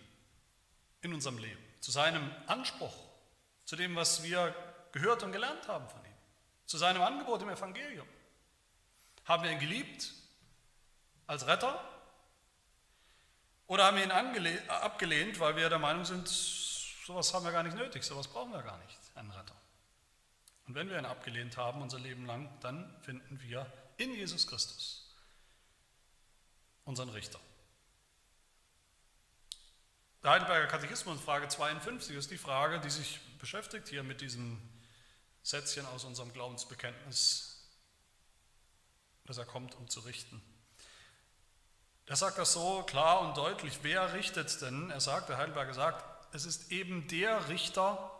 in 1.02 1.14
unserem 1.14 1.38
Leben, 1.38 1.62
zu 1.80 1.92
seinem 1.92 2.28
Anspruch, 2.48 2.96
zu 3.66 3.76
dem, 3.76 3.94
was 3.94 4.24
wir 4.24 4.52
gehört 4.90 5.22
und 5.22 5.30
gelernt 5.30 5.68
haben 5.68 5.88
von 5.88 6.04
ihm, 6.04 6.16
zu 6.66 6.76
seinem 6.76 7.02
Angebot 7.02 7.40
im 7.42 7.50
Evangelium? 7.50 8.08
Haben 9.26 9.44
wir 9.44 9.52
ihn 9.52 9.60
geliebt 9.60 10.12
als 11.28 11.46
Retter 11.46 11.95
oder 13.66 13.84
haben 13.84 13.96
wir 13.96 14.04
ihn 14.04 14.10
abgelehnt, 14.68 15.40
weil 15.40 15.56
wir 15.56 15.68
der 15.68 15.78
Meinung 15.78 16.04
sind, 16.04 16.28
sowas 16.28 17.32
haben 17.34 17.44
wir 17.44 17.52
gar 17.52 17.62
nicht 17.62 17.76
nötig, 17.76 18.04
sowas 18.04 18.28
brauchen 18.28 18.52
wir 18.52 18.62
gar 18.62 18.78
nicht, 18.78 18.98
einen 19.14 19.30
Retter. 19.30 19.56
Und 20.66 20.74
wenn 20.74 20.88
wir 20.88 20.98
ihn 20.98 21.06
abgelehnt 21.06 21.56
haben 21.56 21.82
unser 21.82 21.98
Leben 21.98 22.26
lang, 22.26 22.48
dann 22.60 23.00
finden 23.02 23.40
wir 23.40 23.72
in 23.96 24.12
Jesus 24.14 24.46
Christus 24.46 25.14
unseren 26.84 27.08
Richter. 27.08 27.40
Der 30.22 30.32
Heidelberger 30.32 30.66
Katechismus, 30.66 31.20
Frage 31.20 31.48
52, 31.48 32.16
ist 32.16 32.30
die 32.30 32.38
Frage, 32.38 32.80
die 32.80 32.90
sich 32.90 33.20
beschäftigt 33.38 33.88
hier 33.88 34.02
mit 34.02 34.20
diesem 34.20 34.60
Sätzchen 35.42 35.86
aus 35.86 36.04
unserem 36.04 36.32
Glaubensbekenntnis, 36.32 37.64
dass 39.24 39.38
er 39.38 39.44
kommt, 39.44 39.76
um 39.76 39.88
zu 39.88 40.00
richten. 40.00 40.42
Der 42.08 42.16
sagt 42.16 42.38
das 42.38 42.52
so 42.52 42.84
klar 42.86 43.20
und 43.20 43.36
deutlich. 43.36 43.80
Wer 43.82 44.12
richtet 44.14 44.60
denn? 44.62 44.90
Er 44.90 45.00
sagt, 45.00 45.28
der 45.28 45.38
Heidelberger 45.38 45.74
sagt, 45.74 46.04
es 46.32 46.44
ist 46.44 46.70
eben 46.70 47.08
der 47.08 47.48
Richter, 47.48 48.10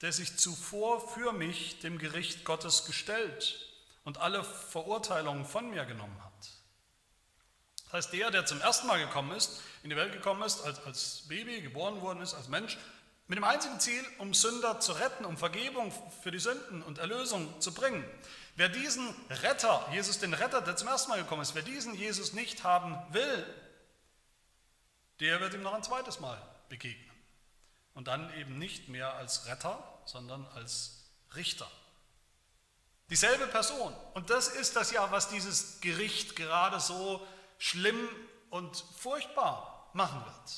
der 0.00 0.12
sich 0.12 0.36
zuvor 0.36 1.06
für 1.08 1.32
mich 1.32 1.80
dem 1.80 1.98
Gericht 1.98 2.44
Gottes 2.44 2.86
gestellt 2.86 3.58
und 4.04 4.18
alle 4.18 4.44
Verurteilungen 4.44 5.44
von 5.44 5.70
mir 5.70 5.84
genommen 5.84 6.22
hat. 6.22 6.32
Das 7.84 7.92
heißt, 7.92 8.12
der, 8.12 8.30
der 8.30 8.46
zum 8.46 8.60
ersten 8.60 8.86
Mal 8.86 9.04
gekommen 9.04 9.36
ist, 9.36 9.60
in 9.82 9.90
die 9.90 9.96
Welt 9.96 10.12
gekommen 10.12 10.42
ist, 10.42 10.64
als, 10.64 10.84
als 10.84 11.24
Baby, 11.28 11.60
geboren 11.60 12.00
worden 12.00 12.20
ist, 12.20 12.34
als 12.34 12.48
Mensch, 12.48 12.78
mit 13.28 13.36
dem 13.36 13.44
einzigen 13.44 13.80
Ziel, 13.80 14.04
um 14.18 14.34
Sünder 14.34 14.80
zu 14.80 14.92
retten, 14.92 15.24
um 15.24 15.36
Vergebung 15.36 15.92
für 16.22 16.30
die 16.30 16.38
Sünden 16.38 16.82
und 16.82 16.98
Erlösung 16.98 17.60
zu 17.60 17.74
bringen. 17.74 18.04
Wer 18.56 18.70
diesen 18.70 19.14
Retter, 19.28 19.86
Jesus 19.92 20.18
den 20.18 20.32
Retter, 20.32 20.62
der 20.62 20.76
zum 20.76 20.88
ersten 20.88 21.10
Mal 21.10 21.22
gekommen 21.22 21.42
ist, 21.42 21.54
wer 21.54 21.62
diesen 21.62 21.94
Jesus 21.94 22.32
nicht 22.32 22.64
haben 22.64 22.96
will, 23.12 23.46
der 25.20 25.40
wird 25.40 25.54
ihm 25.54 25.62
noch 25.62 25.74
ein 25.74 25.82
zweites 25.82 26.20
Mal 26.20 26.40
begegnen. 26.70 27.04
Und 27.92 28.08
dann 28.08 28.32
eben 28.34 28.58
nicht 28.58 28.88
mehr 28.88 29.14
als 29.14 29.46
Retter, 29.46 29.78
sondern 30.06 30.46
als 30.48 31.04
Richter. 31.34 31.70
Dieselbe 33.10 33.46
Person. 33.46 33.94
Und 34.14 34.30
das 34.30 34.48
ist 34.48 34.74
das 34.74 34.90
ja, 34.90 35.10
was 35.10 35.28
dieses 35.28 35.80
Gericht 35.80 36.34
gerade 36.34 36.80
so 36.80 37.26
schlimm 37.58 38.08
und 38.50 38.84
furchtbar 38.98 39.90
machen 39.92 40.24
wird. 40.24 40.52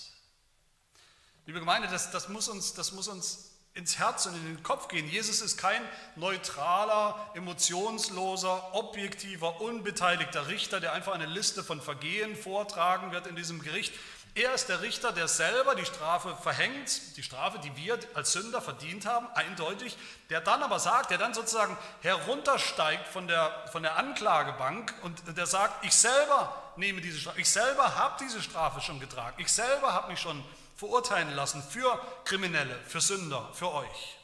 Liebe 1.46 1.60
Gemeinde, 1.60 1.88
das, 1.88 2.10
das, 2.10 2.28
muss 2.28 2.48
uns, 2.48 2.74
das 2.74 2.92
muss 2.92 3.08
uns 3.08 3.47
ins 3.78 3.98
Herz 3.98 4.26
und 4.26 4.34
in 4.34 4.44
den 4.44 4.62
Kopf 4.64 4.88
gehen. 4.88 5.08
Jesus 5.08 5.40
ist 5.40 5.56
kein 5.56 5.80
neutraler, 6.16 7.30
emotionsloser, 7.34 8.74
objektiver, 8.74 9.60
unbeteiligter 9.60 10.48
Richter, 10.48 10.80
der 10.80 10.92
einfach 10.92 11.14
eine 11.14 11.26
Liste 11.26 11.62
von 11.62 11.80
Vergehen 11.80 12.34
vortragen 12.36 13.12
wird 13.12 13.28
in 13.28 13.36
diesem 13.36 13.62
Gericht. 13.62 13.94
Er 14.34 14.52
ist 14.54 14.68
der 14.68 14.82
Richter, 14.82 15.12
der 15.12 15.26
selber 15.26 15.74
die 15.74 15.84
Strafe 15.84 16.36
verhängt, 16.42 17.16
die 17.16 17.22
Strafe, 17.22 17.58
die 17.60 17.74
wir 17.76 17.98
als 18.14 18.32
Sünder 18.32 18.60
verdient 18.60 19.06
haben, 19.06 19.26
eindeutig, 19.34 19.96
der 20.28 20.40
dann 20.40 20.62
aber 20.62 20.78
sagt, 20.78 21.10
der 21.10 21.18
dann 21.18 21.34
sozusagen 21.34 21.76
heruntersteigt 22.02 23.06
von 23.08 23.26
der, 23.26 23.64
von 23.72 23.82
der 23.82 23.96
Anklagebank 23.96 24.94
und 25.02 25.36
der 25.36 25.46
sagt, 25.46 25.84
ich 25.84 25.94
selber 25.94 26.52
nehme 26.76 27.00
diese 27.00 27.18
Strafe, 27.18 27.40
ich 27.40 27.50
selber 27.50 27.96
habe 27.96 28.16
diese 28.20 28.42
Strafe 28.42 28.80
schon 28.80 29.00
getragen, 29.00 29.34
ich 29.38 29.50
selber 29.50 29.92
habe 29.92 30.10
mich 30.10 30.20
schon 30.20 30.44
verurteilen 30.78 31.34
lassen 31.34 31.60
für 31.60 32.00
Kriminelle, 32.24 32.80
für 32.84 33.00
Sünder, 33.00 33.52
für 33.52 33.72
euch. 33.72 34.16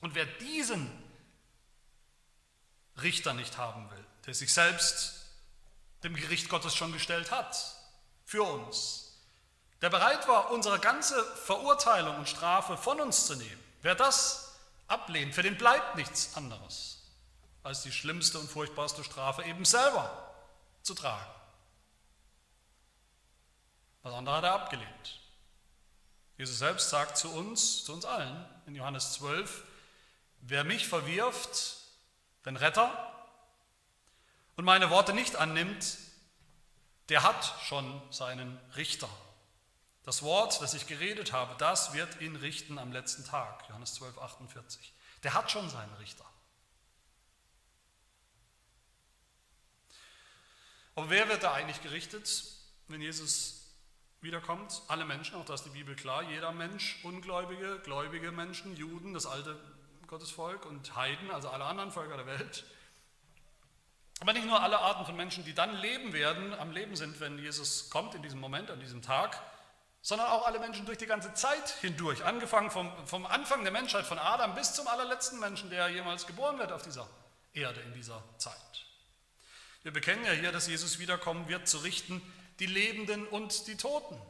Und 0.00 0.14
wer 0.14 0.24
diesen 0.24 0.88
Richter 3.02 3.34
nicht 3.34 3.58
haben 3.58 3.90
will, 3.90 4.06
der 4.24 4.34
sich 4.34 4.54
selbst 4.54 5.26
dem 6.04 6.14
Gericht 6.14 6.48
Gottes 6.48 6.76
schon 6.76 6.92
gestellt 6.92 7.32
hat, 7.32 7.56
für 8.24 8.44
uns, 8.44 9.18
der 9.80 9.90
bereit 9.90 10.28
war, 10.28 10.52
unsere 10.52 10.78
ganze 10.78 11.20
Verurteilung 11.34 12.16
und 12.16 12.28
Strafe 12.28 12.76
von 12.76 13.00
uns 13.00 13.26
zu 13.26 13.34
nehmen. 13.34 13.64
Wer 13.82 13.96
das 13.96 14.54
ablehnt, 14.86 15.34
für 15.34 15.42
den 15.42 15.58
bleibt 15.58 15.96
nichts 15.96 16.36
anderes, 16.36 17.02
als 17.64 17.82
die 17.82 17.90
schlimmste 17.90 18.38
und 18.38 18.48
furchtbarste 18.48 19.02
Strafe 19.02 19.42
eben 19.42 19.64
selber 19.64 20.32
zu 20.82 20.94
tragen. 20.94 21.30
Das 24.04 24.14
andere 24.14 24.36
hat 24.36 24.44
er 24.44 24.54
abgelehnt. 24.54 25.21
Jesus 26.38 26.58
selbst 26.58 26.90
sagt 26.90 27.16
zu 27.16 27.30
uns, 27.30 27.84
zu 27.84 27.92
uns 27.92 28.04
allen, 28.04 28.44
in 28.66 28.74
Johannes 28.74 29.12
12, 29.14 29.64
wer 30.40 30.64
mich 30.64 30.88
verwirft, 30.88 31.76
den 32.44 32.56
Retter, 32.56 33.08
und 34.56 34.64
meine 34.64 34.90
Worte 34.90 35.12
nicht 35.12 35.36
annimmt, 35.36 35.98
der 37.08 37.22
hat 37.22 37.54
schon 37.62 38.00
seinen 38.10 38.58
Richter. 38.76 39.08
Das 40.04 40.22
Wort, 40.22 40.60
das 40.60 40.74
ich 40.74 40.86
geredet 40.86 41.32
habe, 41.32 41.54
das 41.58 41.92
wird 41.92 42.20
ihn 42.20 42.36
richten 42.36 42.78
am 42.78 42.92
letzten 42.92 43.24
Tag. 43.24 43.68
Johannes 43.68 43.94
12, 43.94 44.18
48. 44.18 44.92
Der 45.22 45.34
hat 45.34 45.50
schon 45.50 45.68
seinen 45.70 45.94
Richter. 45.94 46.24
Aber 50.94 51.08
wer 51.08 51.28
wird 51.28 51.42
da 51.42 51.54
eigentlich 51.54 51.82
gerichtet, 51.82 52.44
wenn 52.88 53.00
Jesus 53.00 53.61
wiederkommt? 54.22 54.82
Alle 54.88 55.04
Menschen, 55.04 55.36
auch 55.36 55.44
das 55.44 55.60
ist 55.60 55.66
die 55.66 55.78
Bibel 55.78 55.94
klar. 55.96 56.22
Jeder 56.22 56.52
Mensch, 56.52 56.98
Ungläubige, 57.02 57.80
gläubige 57.80 58.32
Menschen, 58.32 58.76
Juden, 58.76 59.14
das 59.14 59.26
alte 59.26 59.58
Gottesvolk 60.06 60.66
und 60.66 60.94
Heiden, 60.94 61.30
also 61.30 61.48
alle 61.48 61.64
anderen 61.64 61.90
Völker 61.90 62.16
der 62.16 62.26
Welt. 62.26 62.64
Aber 64.20 64.32
nicht 64.32 64.46
nur 64.46 64.62
alle 64.62 64.78
Arten 64.78 65.04
von 65.04 65.16
Menschen, 65.16 65.44
die 65.44 65.54
dann 65.54 65.74
leben 65.76 66.12
werden, 66.12 66.54
am 66.54 66.70
Leben 66.70 66.94
sind, 66.94 67.18
wenn 67.18 67.38
Jesus 67.38 67.90
kommt 67.90 68.14
in 68.14 68.22
diesem 68.22 68.38
Moment, 68.38 68.70
an 68.70 68.78
diesem 68.78 69.02
Tag, 69.02 69.40
sondern 70.00 70.28
auch 70.28 70.46
alle 70.46 70.60
Menschen 70.60 70.86
durch 70.86 70.98
die 70.98 71.06
ganze 71.06 71.34
Zeit 71.34 71.70
hindurch, 71.80 72.24
angefangen 72.24 72.70
vom, 72.70 72.90
vom 73.06 73.26
Anfang 73.26 73.62
der 73.62 73.72
Menschheit, 73.72 74.04
von 74.04 74.18
Adam 74.18 74.54
bis 74.54 74.74
zum 74.74 74.86
allerletzten 74.86 75.40
Menschen, 75.40 75.70
der 75.70 75.88
jemals 75.88 76.26
geboren 76.26 76.58
wird 76.58 76.72
auf 76.72 76.82
dieser 76.82 77.08
Erde 77.52 77.80
in 77.80 77.94
dieser 77.94 78.22
Zeit. 78.38 78.86
Wir 79.82 79.92
bekennen 79.92 80.24
ja 80.24 80.32
hier, 80.32 80.52
dass 80.52 80.68
Jesus 80.68 80.98
wiederkommen 80.98 81.48
wird, 81.48 81.66
zu 81.66 81.78
richten 81.78 82.22
die 82.58 82.66
Lebenden 82.66 83.26
und 83.26 83.66
die 83.66 83.76
Toten. 83.76 84.20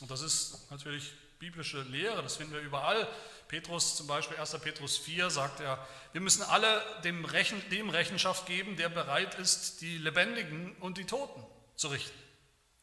Und 0.00 0.10
das 0.10 0.22
ist 0.22 0.70
natürlich 0.70 1.12
biblische 1.38 1.82
Lehre, 1.82 2.22
das 2.22 2.36
finden 2.36 2.52
wir 2.52 2.60
überall. 2.60 3.08
Petrus 3.48 3.96
zum 3.96 4.06
Beispiel, 4.06 4.36
1. 4.36 4.58
Petrus 4.60 4.96
4, 4.98 5.30
sagt 5.30 5.60
er, 5.60 5.84
wir 6.12 6.20
müssen 6.20 6.42
alle 6.42 6.82
dem, 7.02 7.24
Rechen, 7.24 7.60
dem 7.70 7.90
Rechenschaft 7.90 8.46
geben, 8.46 8.76
der 8.76 8.88
bereit 8.88 9.34
ist, 9.36 9.80
die 9.80 9.98
Lebendigen 9.98 10.76
und 10.76 10.98
die 10.98 11.06
Toten 11.06 11.44
zu 11.74 11.88
richten. 11.88 12.16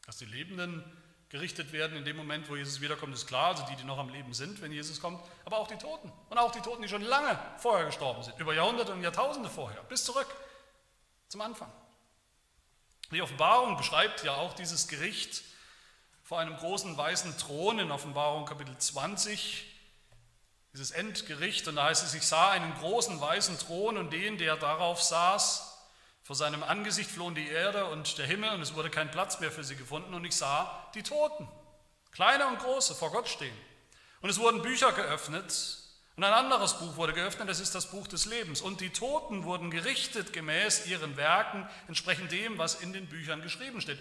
Dass 0.04 0.18
die 0.18 0.26
Lebenden 0.26 0.84
gerichtet 1.28 1.72
werden 1.72 1.96
in 1.96 2.04
dem 2.04 2.16
Moment, 2.16 2.48
wo 2.48 2.56
Jesus 2.56 2.80
wiederkommt, 2.80 3.14
ist 3.14 3.26
klar, 3.26 3.48
also 3.48 3.64
die, 3.66 3.76
die 3.76 3.84
noch 3.84 3.98
am 3.98 4.08
Leben 4.08 4.34
sind, 4.34 4.60
wenn 4.60 4.72
Jesus 4.72 5.00
kommt, 5.00 5.22
aber 5.44 5.58
auch 5.58 5.68
die 5.68 5.76
Toten. 5.76 6.12
Und 6.28 6.38
auch 6.38 6.52
die 6.52 6.60
Toten, 6.60 6.82
die 6.82 6.88
schon 6.88 7.02
lange 7.02 7.38
vorher 7.58 7.86
gestorben 7.86 8.22
sind, 8.22 8.38
über 8.38 8.54
Jahrhunderte 8.54 8.92
und 8.92 9.02
Jahrtausende 9.02 9.48
vorher, 9.48 9.82
bis 9.84 10.04
zurück 10.04 10.28
zum 11.28 11.40
Anfang. 11.42 11.70
Die 13.10 13.22
Offenbarung 13.22 13.78
beschreibt 13.78 14.22
ja 14.22 14.34
auch 14.34 14.52
dieses 14.52 14.86
Gericht 14.86 15.42
vor 16.22 16.40
einem 16.40 16.54
großen 16.56 16.94
weißen 16.94 17.38
Thron 17.38 17.78
in 17.78 17.90
Offenbarung 17.90 18.44
Kapitel 18.44 18.76
20, 18.76 19.64
dieses 20.74 20.90
Endgericht. 20.90 21.66
Und 21.68 21.76
da 21.76 21.84
heißt 21.84 22.04
es, 22.04 22.12
ich 22.12 22.26
sah 22.26 22.50
einen 22.50 22.74
großen 22.74 23.18
weißen 23.18 23.58
Thron 23.60 23.96
und 23.96 24.12
den, 24.12 24.36
der 24.36 24.56
darauf 24.56 25.02
saß, 25.02 25.78
vor 26.22 26.36
seinem 26.36 26.62
Angesicht 26.62 27.10
flohen 27.10 27.34
die 27.34 27.48
Erde 27.48 27.86
und 27.86 28.18
der 28.18 28.26
Himmel 28.26 28.50
und 28.50 28.60
es 28.60 28.74
wurde 28.74 28.90
kein 28.90 29.10
Platz 29.10 29.40
mehr 29.40 29.50
für 29.50 29.64
sie 29.64 29.76
gefunden 29.76 30.12
und 30.12 30.26
ich 30.26 30.36
sah 30.36 30.90
die 30.94 31.02
Toten, 31.02 31.48
kleine 32.10 32.46
und 32.46 32.58
große, 32.58 32.94
vor 32.94 33.10
Gott 33.10 33.26
stehen. 33.26 33.56
Und 34.20 34.28
es 34.28 34.38
wurden 34.38 34.60
Bücher 34.60 34.92
geöffnet 34.92 35.78
und 36.18 36.24
ein 36.24 36.32
anderes 36.32 36.74
Buch 36.74 36.96
wurde 36.96 37.12
geöffnet, 37.12 37.48
das 37.48 37.60
ist 37.60 37.76
das 37.76 37.92
Buch 37.92 38.08
des 38.08 38.26
Lebens. 38.26 38.60
Und 38.60 38.80
die 38.80 38.90
Toten 38.90 39.44
wurden 39.44 39.70
gerichtet 39.70 40.32
gemäß 40.32 40.86
ihren 40.86 41.16
Werken, 41.16 41.64
entsprechend 41.86 42.32
dem, 42.32 42.58
was 42.58 42.74
in 42.80 42.92
den 42.92 43.06
Büchern 43.06 43.40
geschrieben 43.40 43.80
steht. 43.80 44.00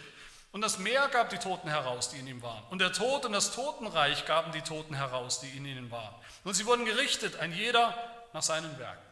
Und 0.52 0.62
das 0.62 0.80
Meer 0.80 1.10
gab 1.10 1.30
die 1.30 1.38
Toten 1.38 1.70
heraus, 1.70 2.10
die 2.10 2.18
in 2.18 2.26
ihm 2.26 2.42
waren. 2.42 2.64
Und 2.72 2.80
der 2.80 2.92
Tod 2.92 3.24
und 3.28 3.34
das 3.34 3.52
Totenreich 3.54 4.26
gaben 4.26 4.52
die 4.52 4.64
Toten 4.64 4.96
heraus, 4.96 5.42
die 5.42 5.50
in 5.56 5.64
ihnen 5.68 5.92
waren. 5.92 6.16
Und 6.44 6.56
sie 6.56 6.66
wurden 6.66 6.86
gerichtet, 6.86 7.36
ein 7.36 7.54
jeder 7.54 7.96
nach 8.34 8.42
seinen 8.42 8.80
Werken. 8.80 9.06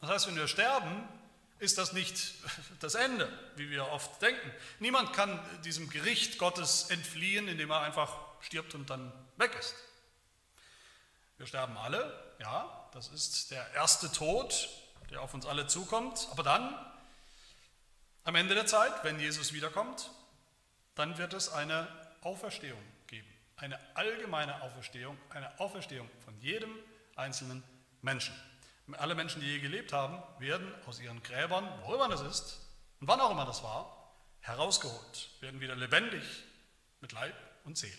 Das 0.00 0.10
heißt, 0.10 0.28
wenn 0.28 0.36
wir 0.36 0.46
sterben, 0.46 1.08
ist 1.58 1.76
das 1.76 1.92
nicht 1.92 2.34
das 2.78 2.94
Ende, 2.94 3.28
wie 3.56 3.68
wir 3.68 3.88
oft 3.88 4.22
denken. 4.22 4.48
Niemand 4.78 5.12
kann 5.12 5.44
diesem 5.64 5.90
Gericht 5.90 6.38
Gottes 6.38 6.88
entfliehen, 6.90 7.48
indem 7.48 7.72
er 7.72 7.80
einfach 7.80 8.16
stirbt 8.38 8.76
und 8.76 8.90
dann 8.90 9.12
weg 9.38 9.56
ist. 9.58 9.74
Wir 11.42 11.48
sterben 11.48 11.76
alle, 11.76 12.36
ja, 12.38 12.88
das 12.92 13.08
ist 13.08 13.50
der 13.50 13.68
erste 13.74 14.12
Tod, 14.12 14.68
der 15.10 15.22
auf 15.22 15.34
uns 15.34 15.44
alle 15.44 15.66
zukommt. 15.66 16.28
Aber 16.30 16.44
dann, 16.44 16.72
am 18.22 18.36
Ende 18.36 18.54
der 18.54 18.66
Zeit, 18.66 18.92
wenn 19.02 19.18
Jesus 19.18 19.52
wiederkommt, 19.52 20.08
dann 20.94 21.18
wird 21.18 21.32
es 21.32 21.48
eine 21.48 21.88
Auferstehung 22.20 22.78
geben. 23.08 23.26
Eine 23.56 23.76
allgemeine 23.96 24.62
Auferstehung, 24.62 25.18
eine 25.30 25.58
Auferstehung 25.58 26.08
von 26.24 26.40
jedem 26.40 26.72
einzelnen 27.16 27.64
Menschen. 28.02 28.40
Alle 28.92 29.16
Menschen, 29.16 29.40
die 29.40 29.48
je 29.48 29.58
gelebt 29.58 29.92
haben, 29.92 30.22
werden 30.38 30.72
aus 30.86 31.00
ihren 31.00 31.24
Gräbern, 31.24 31.68
wo 31.82 31.96
immer 31.96 32.08
das 32.08 32.20
ist 32.20 32.60
und 33.00 33.08
wann 33.08 33.20
auch 33.20 33.32
immer 33.32 33.46
das 33.46 33.64
war, 33.64 34.14
herausgeholt, 34.42 35.30
werden 35.40 35.58
wieder 35.58 35.74
lebendig 35.74 36.22
mit 37.00 37.10
Leib 37.10 37.34
und 37.64 37.76
Seele, 37.76 37.98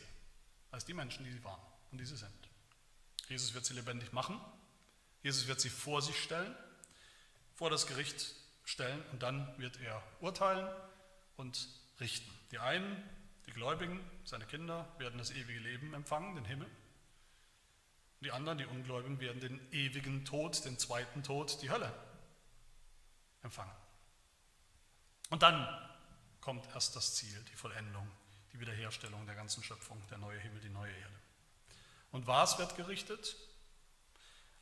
als 0.71 0.85
die 0.85 0.93
Menschen, 0.93 1.25
die 1.25 1.33
sie 1.33 1.43
waren 1.43 1.59
und 1.91 1.97
die 1.97 2.05
sie 2.05 2.15
sind. 2.15 2.42
Jesus 3.33 3.55
wird 3.55 3.65
sie 3.65 3.73
lebendig 3.73 4.13
machen, 4.13 4.39
Jesus 5.23 5.47
wird 5.47 5.59
sie 5.59 5.71
vor 5.71 6.03
sich 6.03 6.21
stellen, 6.21 6.55
vor 7.55 7.71
das 7.71 7.87
Gericht 7.87 8.35
stellen 8.63 9.03
und 9.11 9.23
dann 9.23 9.57
wird 9.57 9.81
er 9.81 10.03
urteilen 10.21 10.69
und 11.35 11.67
richten. 11.99 12.31
Die 12.51 12.59
einen, 12.59 12.95
die 13.47 13.51
Gläubigen, 13.51 13.99
seine 14.23 14.45
Kinder, 14.45 14.87
werden 14.99 15.17
das 15.17 15.31
ewige 15.31 15.59
Leben 15.61 15.95
empfangen, 15.95 16.35
den 16.35 16.45
Himmel. 16.45 16.69
Die 18.21 18.31
anderen, 18.31 18.59
die 18.59 18.67
Ungläubigen, 18.67 19.19
werden 19.19 19.41
den 19.41 19.59
ewigen 19.71 20.25
Tod, 20.25 20.63
den 20.63 20.77
zweiten 20.77 21.23
Tod, 21.23 21.59
die 21.63 21.71
Hölle 21.71 21.91
empfangen. 23.41 23.73
Und 25.31 25.41
dann 25.41 25.67
kommt 26.39 26.67
erst 26.75 26.95
das 26.95 27.15
Ziel, 27.15 27.43
die 27.51 27.55
Vollendung, 27.55 28.07
die 28.53 28.59
Wiederherstellung 28.59 29.25
der 29.25 29.33
ganzen 29.33 29.63
Schöpfung, 29.63 30.05
der 30.11 30.19
neue 30.19 30.37
Himmel, 30.37 30.61
die 30.61 30.69
neue 30.69 30.91
Erde. 30.91 31.22
Und 32.13 32.27
was 32.27 32.59
wird 32.59 32.77
gerichtet? 32.77 33.35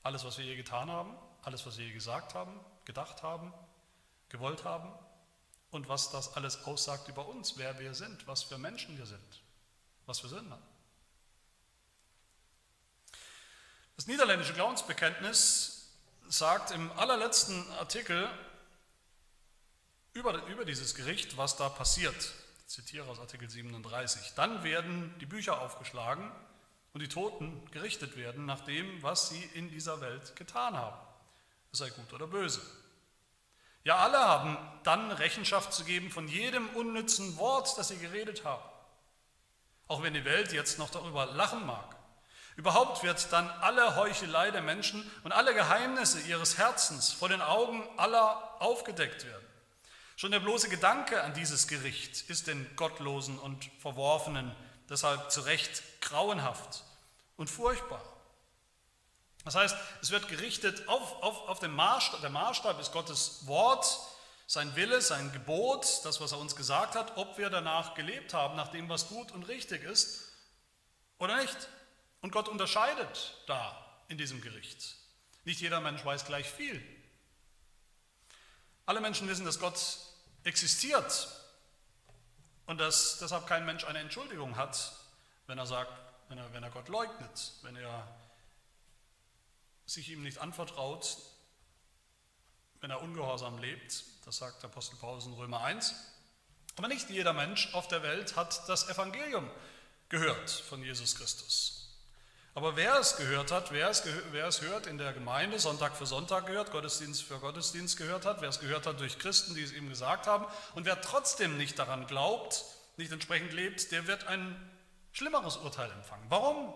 Alles, 0.04 0.24
was 0.24 0.38
wir 0.38 0.46
je 0.46 0.56
getan 0.56 0.90
haben, 0.90 1.16
alles, 1.44 1.66
was 1.66 1.78
wir 1.78 1.86
je 1.86 1.92
gesagt 1.92 2.34
haben, 2.34 2.58
gedacht 2.86 3.24
haben, 3.24 3.54
gewollt 4.30 4.64
haben 4.64 4.92
und 5.70 5.90
was 5.90 6.12
das 6.12 6.36
alles 6.36 6.64
aussagt 6.64 7.10
über 7.10 7.28
uns, 7.28 7.58
wer 7.58 7.78
wir 7.78 7.94
sind, 7.94 8.26
was 8.26 8.44
für 8.44 8.58
Menschen 8.58 8.98
wir 8.98 9.06
sind, 9.06 9.42
was 10.06 10.24
wir 10.24 10.30
Sünder. 10.30 10.58
Das 13.98 14.08
niederländische 14.08 14.54
Glaubensbekenntnis 14.54 15.92
sagt 16.30 16.72
im 16.72 16.90
allerletzten 16.94 17.70
Artikel 17.74 18.30
über, 20.14 20.46
über 20.46 20.64
dieses 20.64 20.96
Gericht, 20.96 21.36
was 21.36 21.58
da 21.58 21.68
passiert. 21.68 22.34
Ich 22.66 22.68
zitiere 22.68 23.10
aus 23.10 23.20
Artikel 23.20 23.50
37. 23.50 24.36
Dann 24.36 24.64
werden 24.64 25.14
die 25.20 25.26
Bücher 25.26 25.60
aufgeschlagen 25.60 26.32
und 26.94 27.02
die 27.02 27.08
Toten 27.08 27.70
gerichtet 27.72 28.18
werden 28.18 28.46
nach 28.46 28.62
dem, 28.62 29.02
was 29.02 29.30
sie 29.30 29.44
in 29.54 29.70
dieser 29.70 30.02
Welt 30.02 30.36
getan 30.36 30.76
haben, 30.76 30.98
sei 31.72 31.90
gut 31.90 32.12
oder 32.14 32.28
böse. 32.28 32.62
Ja, 33.84 33.98
alle 33.98 34.20
haben 34.20 34.58
dann 34.84 35.12
Rechenschaft 35.12 35.74
zu 35.74 35.84
geben 35.84 36.12
von 36.12 36.28
jedem 36.28 36.70
unnützen 36.70 37.38
Wort, 37.38 37.78
das 37.78 37.88
sie 37.88 37.98
geredet 37.98 38.44
haben, 38.44 38.64
auch 39.88 40.04
wenn 40.04 40.14
die 40.14 40.26
Welt 40.26 40.54
jetzt 40.54 40.78
noch 40.78 40.90
darüber 40.90 41.26
lachen 41.26 41.66
mag. 41.66 41.96
Überhaupt 42.58 43.02
wird 43.02 43.32
dann 43.32 43.50
alle 43.50 43.96
Heuchelei 43.96 44.52
der 44.52 44.62
Menschen 44.62 45.10
und 45.24 45.32
alle 45.32 45.54
Geheimnisse 45.54 46.20
ihres 46.20 46.58
Herzens 46.58 47.12
vor 47.12 47.30
den 47.30 47.42
Augen 47.42 47.84
aller 47.98 48.62
aufgedeckt 48.62 49.26
werden. 49.26 49.46
Schon 50.18 50.32
der 50.32 50.42
bloße 50.42 50.70
Gedanke 50.70 51.24
an 51.24 51.34
dieses 51.34 51.68
Gericht 51.68 52.30
ist 52.30 52.46
den 52.46 52.76
Gottlosen 52.76 53.40
und 53.40 53.66
Verworfenen 53.80 54.54
deshalb 54.90 55.32
zu 55.32 55.42
Recht 55.42 55.82
grauenhaft 56.12 56.84
und 57.38 57.50
furchtbar. 57.50 58.02
Das 59.44 59.56
heißt, 59.56 59.76
es 60.02 60.12
wird 60.12 60.28
gerichtet 60.28 60.88
auf, 60.88 61.24
auf, 61.24 61.50
auf 61.50 61.60
den 61.60 61.72
Maßstab, 61.72 62.22
der 62.22 62.30
Maßstab 62.30 62.80
ist 62.80 62.92
Gottes 62.92 63.48
Wort, 63.48 64.00
sein 64.46 64.76
Wille, 64.76 65.02
sein 65.02 65.32
Gebot, 65.32 66.02
das, 66.04 66.22
was 66.22 66.34
er 66.34 66.38
uns 66.38 66.56
gesagt 66.56 66.96
hat, 66.96 67.18
ob 67.18 67.38
wir 67.38 67.50
danach 67.50 67.96
gelebt 67.96 68.34
haben, 68.34 68.56
nach 68.56 68.68
dem, 68.68 68.90
was 68.90 69.08
gut 69.08 69.32
und 69.32 69.48
richtig 69.48 69.84
ist 69.84 70.32
oder 71.18 71.38
nicht. 71.38 71.58
Und 72.22 72.32
Gott 72.32 72.50
unterscheidet 72.50 73.38
da 73.48 73.76
in 74.10 74.18
diesem 74.18 74.42
Gericht. 74.42 74.96
Nicht 75.46 75.62
jeder 75.62 75.80
Mensch 75.80 76.06
weiß 76.06 76.26
gleich 76.26 76.48
viel. 76.48 76.84
Alle 78.86 79.00
Menschen 79.00 79.28
wissen, 79.28 79.46
dass 79.46 79.60
Gott 79.60 79.80
existiert 80.44 81.30
und 82.66 82.78
dass 82.78 83.18
deshalb 83.20 83.48
kein 83.48 83.66
Mensch 83.66 83.86
eine 83.86 84.00
Entschuldigung 84.00 84.58
hat, 84.58 84.92
wenn 85.48 85.58
er 85.58 85.66
sagt, 85.66 85.92
wenn 86.30 86.38
er, 86.38 86.54
wenn 86.54 86.64
er 86.64 86.70
Gott 86.70 86.88
leugnet, 86.88 87.54
wenn 87.62 87.76
er 87.76 88.08
sich 89.86 90.10
ihm 90.10 90.24
nicht 90.24 90.38
anvertraut, 90.38 91.18
wenn 92.80 92.92
er 92.92 93.02
ungehorsam 93.02 93.60
lebt. 93.60 94.04
Das 94.26 94.38
sagt 94.38 94.64
Apostel 94.64 94.96
Paulus 94.98 95.26
in 95.26 95.34
Römer 95.34 95.62
1. 95.62 95.94
Aber 96.78 96.88
nicht 96.88 97.10
jeder 97.10 97.34
Mensch 97.34 97.74
auf 97.74 97.88
der 97.88 98.02
Welt 98.02 98.36
hat 98.36 98.68
das 98.68 98.90
Evangelium 98.90 99.50
gehört 100.10 100.50
von 100.50 100.84
Jesus 100.84 101.16
Christus. 101.16 101.78
Aber 102.54 102.76
wer 102.76 102.96
es 102.96 103.16
gehört 103.16 103.52
hat, 103.52 103.72
wer 103.72 103.90
es, 103.90 104.04
wer 104.32 104.48
es 104.48 104.62
hört 104.62 104.86
in 104.86 104.98
der 104.98 105.14
Gemeinde, 105.14 105.58
Sonntag 105.58 105.96
für 105.96 106.06
Sonntag 106.06 106.48
gehört, 106.48 106.72
Gottesdienst 106.72 107.24
für 107.24 107.40
Gottesdienst 107.40 107.98
gehört 107.98 108.26
hat, 108.26 108.42
wer 108.42 108.50
es 108.50 108.60
gehört 108.60 108.86
hat 108.86 109.00
durch 109.00 109.20
Christen, 109.20 109.56
die 109.56 109.64
es 109.64 109.72
ihm 109.72 109.88
gesagt 109.88 110.28
haben, 110.28 110.46
und 110.76 110.86
wer 110.86 111.02
trotzdem 111.02 111.58
nicht 111.58 111.80
daran 111.80 112.08
glaubt, 112.08 112.66
nicht 112.98 113.12
entsprechend 113.12 113.54
lebt, 113.54 113.92
der 113.92 114.06
wird 114.08 114.28
ein 114.28 114.71
schlimmeres 115.12 115.58
Urteil 115.58 115.92
empfangen. 115.92 116.26
Warum? 116.30 116.74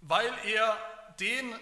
Weil 0.00 0.32
er 0.46 0.76
den 1.20 1.54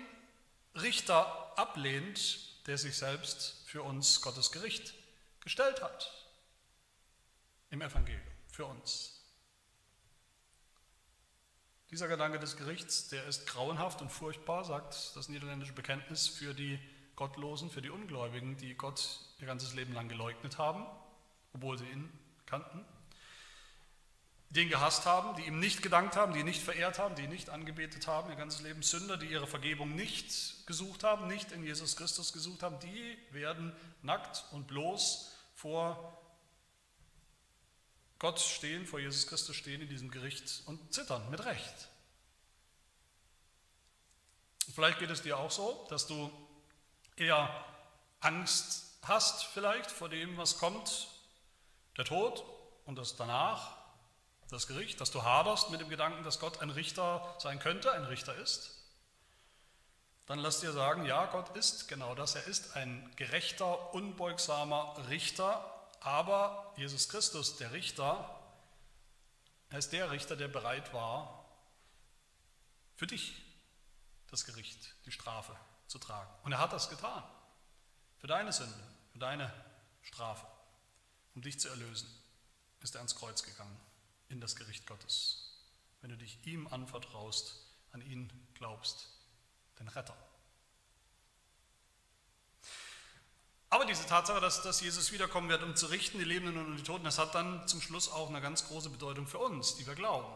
Richter 0.74 1.52
ablehnt, 1.58 2.66
der 2.66 2.78
sich 2.78 2.96
selbst 2.96 3.62
für 3.66 3.82
uns 3.82 4.20
Gottes 4.20 4.52
Gericht 4.52 4.94
gestellt 5.40 5.82
hat. 5.82 6.12
Im 7.70 7.82
Evangelium, 7.82 8.22
für 8.48 8.66
uns. 8.66 9.22
Dieser 11.90 12.08
Gedanke 12.08 12.38
des 12.38 12.56
Gerichts, 12.56 13.08
der 13.08 13.26
ist 13.26 13.46
grauenhaft 13.46 14.00
und 14.00 14.10
furchtbar, 14.10 14.64
sagt 14.64 15.14
das 15.14 15.28
niederländische 15.28 15.74
Bekenntnis 15.74 16.26
für 16.26 16.54
die 16.54 16.78
Gottlosen, 17.16 17.70
für 17.70 17.82
die 17.82 17.90
Ungläubigen, 17.90 18.56
die 18.56 18.74
Gott 18.74 19.20
ihr 19.40 19.46
ganzes 19.46 19.74
Leben 19.74 19.92
lang 19.92 20.08
geleugnet 20.08 20.56
haben, 20.56 20.86
obwohl 21.52 21.76
sie 21.78 21.86
ihn 21.86 22.10
kannten, 22.46 22.84
die 24.54 24.62
ihn 24.62 24.68
gehasst 24.68 25.06
haben, 25.06 25.34
die 25.36 25.46
ihm 25.46 25.58
nicht 25.60 25.82
gedankt 25.82 26.14
haben, 26.14 26.34
die 26.34 26.40
ihn 26.40 26.44
nicht 26.44 26.62
verehrt 26.62 26.98
haben, 26.98 27.14
die 27.14 27.22
ihn 27.22 27.30
nicht 27.30 27.48
angebetet 27.48 28.06
haben, 28.06 28.28
ihr 28.30 28.36
ganzes 28.36 28.60
Leben 28.60 28.82
Sünder, 28.82 29.16
die 29.16 29.26
ihre 29.26 29.46
Vergebung 29.46 29.94
nicht 29.94 30.66
gesucht 30.66 31.04
haben, 31.04 31.26
nicht 31.26 31.52
in 31.52 31.64
Jesus 31.64 31.96
Christus 31.96 32.34
gesucht 32.34 32.62
haben, 32.62 32.78
die 32.80 33.16
werden 33.30 33.74
nackt 34.02 34.44
und 34.52 34.66
bloß 34.66 35.32
vor 35.54 36.18
Gott 38.18 38.40
stehen, 38.40 38.86
vor 38.86 39.00
Jesus 39.00 39.26
Christus 39.26 39.56
stehen 39.56 39.80
in 39.80 39.88
diesem 39.88 40.10
Gericht 40.10 40.62
und 40.66 40.92
zittern, 40.92 41.28
mit 41.30 41.44
Recht. 41.44 41.88
Vielleicht 44.74 44.98
geht 44.98 45.10
es 45.10 45.22
dir 45.22 45.38
auch 45.38 45.50
so, 45.50 45.86
dass 45.88 46.06
du 46.06 46.30
eher 47.16 47.64
Angst 48.20 48.98
hast 49.02 49.46
vielleicht 49.46 49.90
vor 49.90 50.08
dem, 50.08 50.36
was 50.36 50.58
kommt, 50.58 51.08
der 51.96 52.04
Tod 52.04 52.44
und 52.84 52.96
das 52.96 53.16
danach, 53.16 53.81
das 54.52 54.66
Gericht, 54.66 55.00
dass 55.00 55.10
du 55.10 55.22
haderst 55.22 55.70
mit 55.70 55.80
dem 55.80 55.88
Gedanken, 55.88 56.24
dass 56.24 56.38
Gott 56.38 56.60
ein 56.60 56.70
Richter 56.70 57.34
sein 57.38 57.58
könnte, 57.58 57.90
ein 57.92 58.04
Richter 58.04 58.34
ist. 58.36 58.78
Dann 60.26 60.38
lass 60.38 60.60
dir 60.60 60.72
sagen, 60.72 61.04
ja, 61.06 61.26
Gott 61.26 61.56
ist 61.56 61.88
genau 61.88 62.14
das. 62.14 62.34
Er 62.34 62.44
ist 62.44 62.76
ein 62.76 63.10
gerechter, 63.16 63.94
unbeugsamer 63.94 65.08
Richter, 65.08 65.64
aber 66.00 66.72
Jesus 66.76 67.08
Christus, 67.08 67.56
der 67.56 67.72
Richter, 67.72 68.38
er 69.70 69.78
ist 69.78 69.92
der 69.92 70.10
Richter, 70.10 70.36
der 70.36 70.48
bereit 70.48 70.92
war, 70.92 71.46
für 72.96 73.06
dich 73.06 73.42
das 74.30 74.44
Gericht, 74.44 74.94
die 75.06 75.12
Strafe 75.12 75.56
zu 75.86 75.98
tragen. 75.98 76.30
Und 76.44 76.52
er 76.52 76.58
hat 76.58 76.72
das 76.72 76.90
getan. 76.90 77.22
Für 78.18 78.26
deine 78.26 78.52
Sünde, 78.52 78.78
für 79.12 79.18
deine 79.18 79.52
Strafe. 80.02 80.46
Um 81.34 81.42
dich 81.42 81.58
zu 81.58 81.68
erlösen, 81.68 82.08
ist 82.80 82.94
er 82.94 83.00
ans 83.00 83.16
Kreuz 83.16 83.42
gegangen, 83.42 83.80
in 84.32 84.40
das 84.40 84.56
Gericht 84.56 84.86
Gottes. 84.86 85.60
Wenn 86.00 86.10
du 86.10 86.16
dich 86.16 86.38
ihm 86.44 86.66
anvertraust, 86.66 87.54
an 87.92 88.02
ihn 88.02 88.32
glaubst, 88.54 89.08
den 89.78 89.88
Retter. 89.88 90.16
Aber 93.68 93.86
diese 93.86 94.04
Tatsache, 94.06 94.40
dass, 94.40 94.62
dass 94.62 94.80
Jesus 94.80 95.12
wiederkommen 95.12 95.48
wird, 95.48 95.62
um 95.62 95.76
zu 95.76 95.86
richten, 95.86 96.18
die 96.18 96.24
Lebenden 96.24 96.66
und 96.66 96.76
die 96.76 96.82
Toten, 96.82 97.04
das 97.04 97.18
hat 97.18 97.34
dann 97.34 97.66
zum 97.68 97.80
Schluss 97.80 98.10
auch 98.10 98.28
eine 98.28 98.40
ganz 98.40 98.66
große 98.66 98.90
Bedeutung 98.90 99.26
für 99.26 99.38
uns, 99.38 99.76
die 99.76 99.86
wir 99.86 99.94
glauben. 99.94 100.28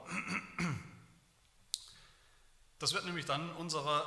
Das 2.78 2.92
wird 2.92 3.06
nämlich 3.06 3.24
dann 3.24 3.50
unsere 3.56 4.04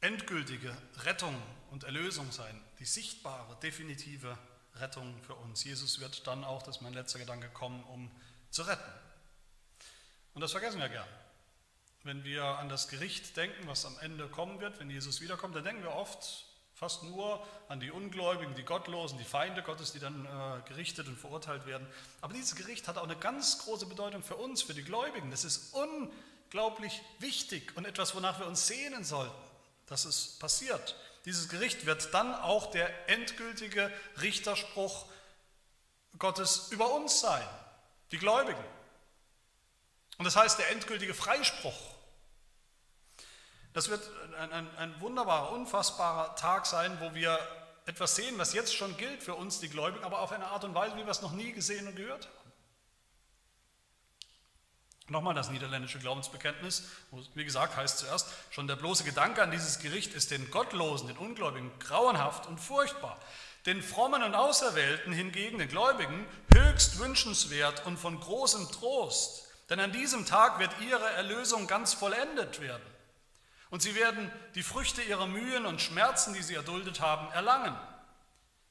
endgültige 0.00 0.76
Rettung 0.98 1.40
und 1.70 1.84
Erlösung 1.84 2.30
sein, 2.32 2.60
die 2.78 2.84
sichtbare, 2.84 3.56
definitive 3.60 4.36
Rettung 4.74 5.22
für 5.22 5.34
uns. 5.34 5.64
Jesus 5.64 6.00
wird 6.00 6.26
dann 6.26 6.44
auch, 6.44 6.62
das 6.62 6.76
ist 6.76 6.82
mein 6.82 6.94
letzter 6.94 7.18
Gedanke, 7.18 7.48
kommen, 7.48 7.82
um 7.84 8.10
zu 8.50 8.62
retten. 8.62 8.92
Und 10.34 10.40
das 10.40 10.52
vergessen 10.52 10.80
wir 10.80 10.88
gern. 10.88 11.08
Wenn 12.02 12.24
wir 12.24 12.44
an 12.44 12.68
das 12.68 12.88
Gericht 12.88 13.36
denken, 13.36 13.66
was 13.66 13.84
am 13.84 13.98
Ende 14.00 14.28
kommen 14.28 14.60
wird, 14.60 14.78
wenn 14.78 14.90
Jesus 14.90 15.20
wiederkommt, 15.20 15.56
dann 15.56 15.64
denken 15.64 15.82
wir 15.82 15.92
oft 15.92 16.46
Fast 16.76 17.04
nur 17.04 17.42
an 17.68 17.80
die 17.80 17.90
Ungläubigen, 17.90 18.54
die 18.54 18.62
Gottlosen, 18.62 19.16
die 19.16 19.24
Feinde 19.24 19.62
Gottes, 19.62 19.92
die 19.92 19.98
dann 19.98 20.26
äh, 20.26 20.68
gerichtet 20.68 21.08
und 21.08 21.18
verurteilt 21.18 21.64
werden. 21.64 21.86
Aber 22.20 22.34
dieses 22.34 22.54
Gericht 22.54 22.86
hat 22.86 22.98
auch 22.98 23.04
eine 23.04 23.16
ganz 23.16 23.60
große 23.60 23.86
Bedeutung 23.86 24.22
für 24.22 24.36
uns, 24.36 24.60
für 24.60 24.74
die 24.74 24.82
Gläubigen. 24.84 25.30
Das 25.30 25.44
ist 25.44 25.72
unglaublich 25.72 27.00
wichtig 27.18 27.74
und 27.78 27.86
etwas, 27.86 28.14
wonach 28.14 28.40
wir 28.40 28.46
uns 28.46 28.66
sehnen 28.66 29.04
sollten, 29.04 29.32
dass 29.86 30.04
es 30.04 30.38
passiert. 30.38 30.96
Dieses 31.24 31.48
Gericht 31.48 31.86
wird 31.86 32.12
dann 32.12 32.34
auch 32.34 32.70
der 32.70 33.08
endgültige 33.08 33.90
Richterspruch 34.20 35.06
Gottes 36.18 36.68
über 36.72 36.92
uns 36.92 37.20
sein, 37.20 37.48
die 38.12 38.18
Gläubigen. 38.18 38.64
Und 40.18 40.24
das 40.24 40.36
heißt 40.36 40.58
der 40.58 40.70
endgültige 40.70 41.14
Freispruch 41.14 41.96
das 43.76 43.90
wird 43.90 44.10
ein, 44.38 44.52
ein, 44.54 44.76
ein 44.78 45.00
wunderbarer, 45.02 45.52
unfassbarer 45.52 46.34
Tag 46.34 46.64
sein, 46.64 46.96
wo 46.98 47.14
wir 47.14 47.38
etwas 47.84 48.16
sehen, 48.16 48.38
was 48.38 48.54
jetzt 48.54 48.74
schon 48.74 48.96
gilt 48.96 49.22
für 49.22 49.34
uns, 49.34 49.60
die 49.60 49.68
Gläubigen, 49.68 50.02
aber 50.02 50.20
auf 50.20 50.32
eine 50.32 50.46
Art 50.46 50.64
und 50.64 50.74
Weise, 50.74 50.96
wie 50.96 51.04
wir 51.04 51.10
es 51.10 51.20
noch 51.20 51.32
nie 51.32 51.52
gesehen 51.52 51.86
und 51.86 51.94
gehört 51.94 52.26
haben. 52.26 52.52
Nochmal 55.08 55.34
das 55.34 55.50
niederländische 55.50 55.98
Glaubensbekenntnis, 55.98 56.88
wo, 57.10 57.22
wie 57.34 57.44
gesagt, 57.44 57.76
heißt 57.76 57.98
zuerst, 57.98 58.30
schon 58.48 58.66
der 58.66 58.76
bloße 58.76 59.04
Gedanke 59.04 59.42
an 59.42 59.50
dieses 59.50 59.78
Gericht 59.78 60.14
ist 60.14 60.30
den 60.30 60.50
Gottlosen, 60.50 61.08
den 61.08 61.18
Ungläubigen 61.18 61.70
grauenhaft 61.78 62.46
und 62.46 62.58
furchtbar. 62.58 63.20
Den 63.66 63.82
Frommen 63.82 64.22
und 64.22 64.34
Auserwählten 64.34 65.12
hingegen, 65.12 65.58
den 65.58 65.68
Gläubigen, 65.68 66.26
höchst 66.54 66.98
wünschenswert 66.98 67.84
und 67.84 67.98
von 67.98 68.18
großem 68.18 68.70
Trost. 68.70 69.48
Denn 69.68 69.80
an 69.80 69.92
diesem 69.92 70.24
Tag 70.24 70.60
wird 70.60 70.70
ihre 70.80 71.10
Erlösung 71.10 71.66
ganz 71.66 71.92
vollendet 71.92 72.60
werden. 72.60 72.86
Und 73.70 73.82
sie 73.82 73.96
werden 73.96 74.30
die 74.54 74.62
Früchte 74.62 75.02
ihrer 75.02 75.26
Mühen 75.26 75.66
und 75.66 75.80
Schmerzen, 75.80 76.32
die 76.32 76.42
sie 76.42 76.54
erduldet 76.54 77.00
haben, 77.00 77.30
erlangen. 77.32 77.76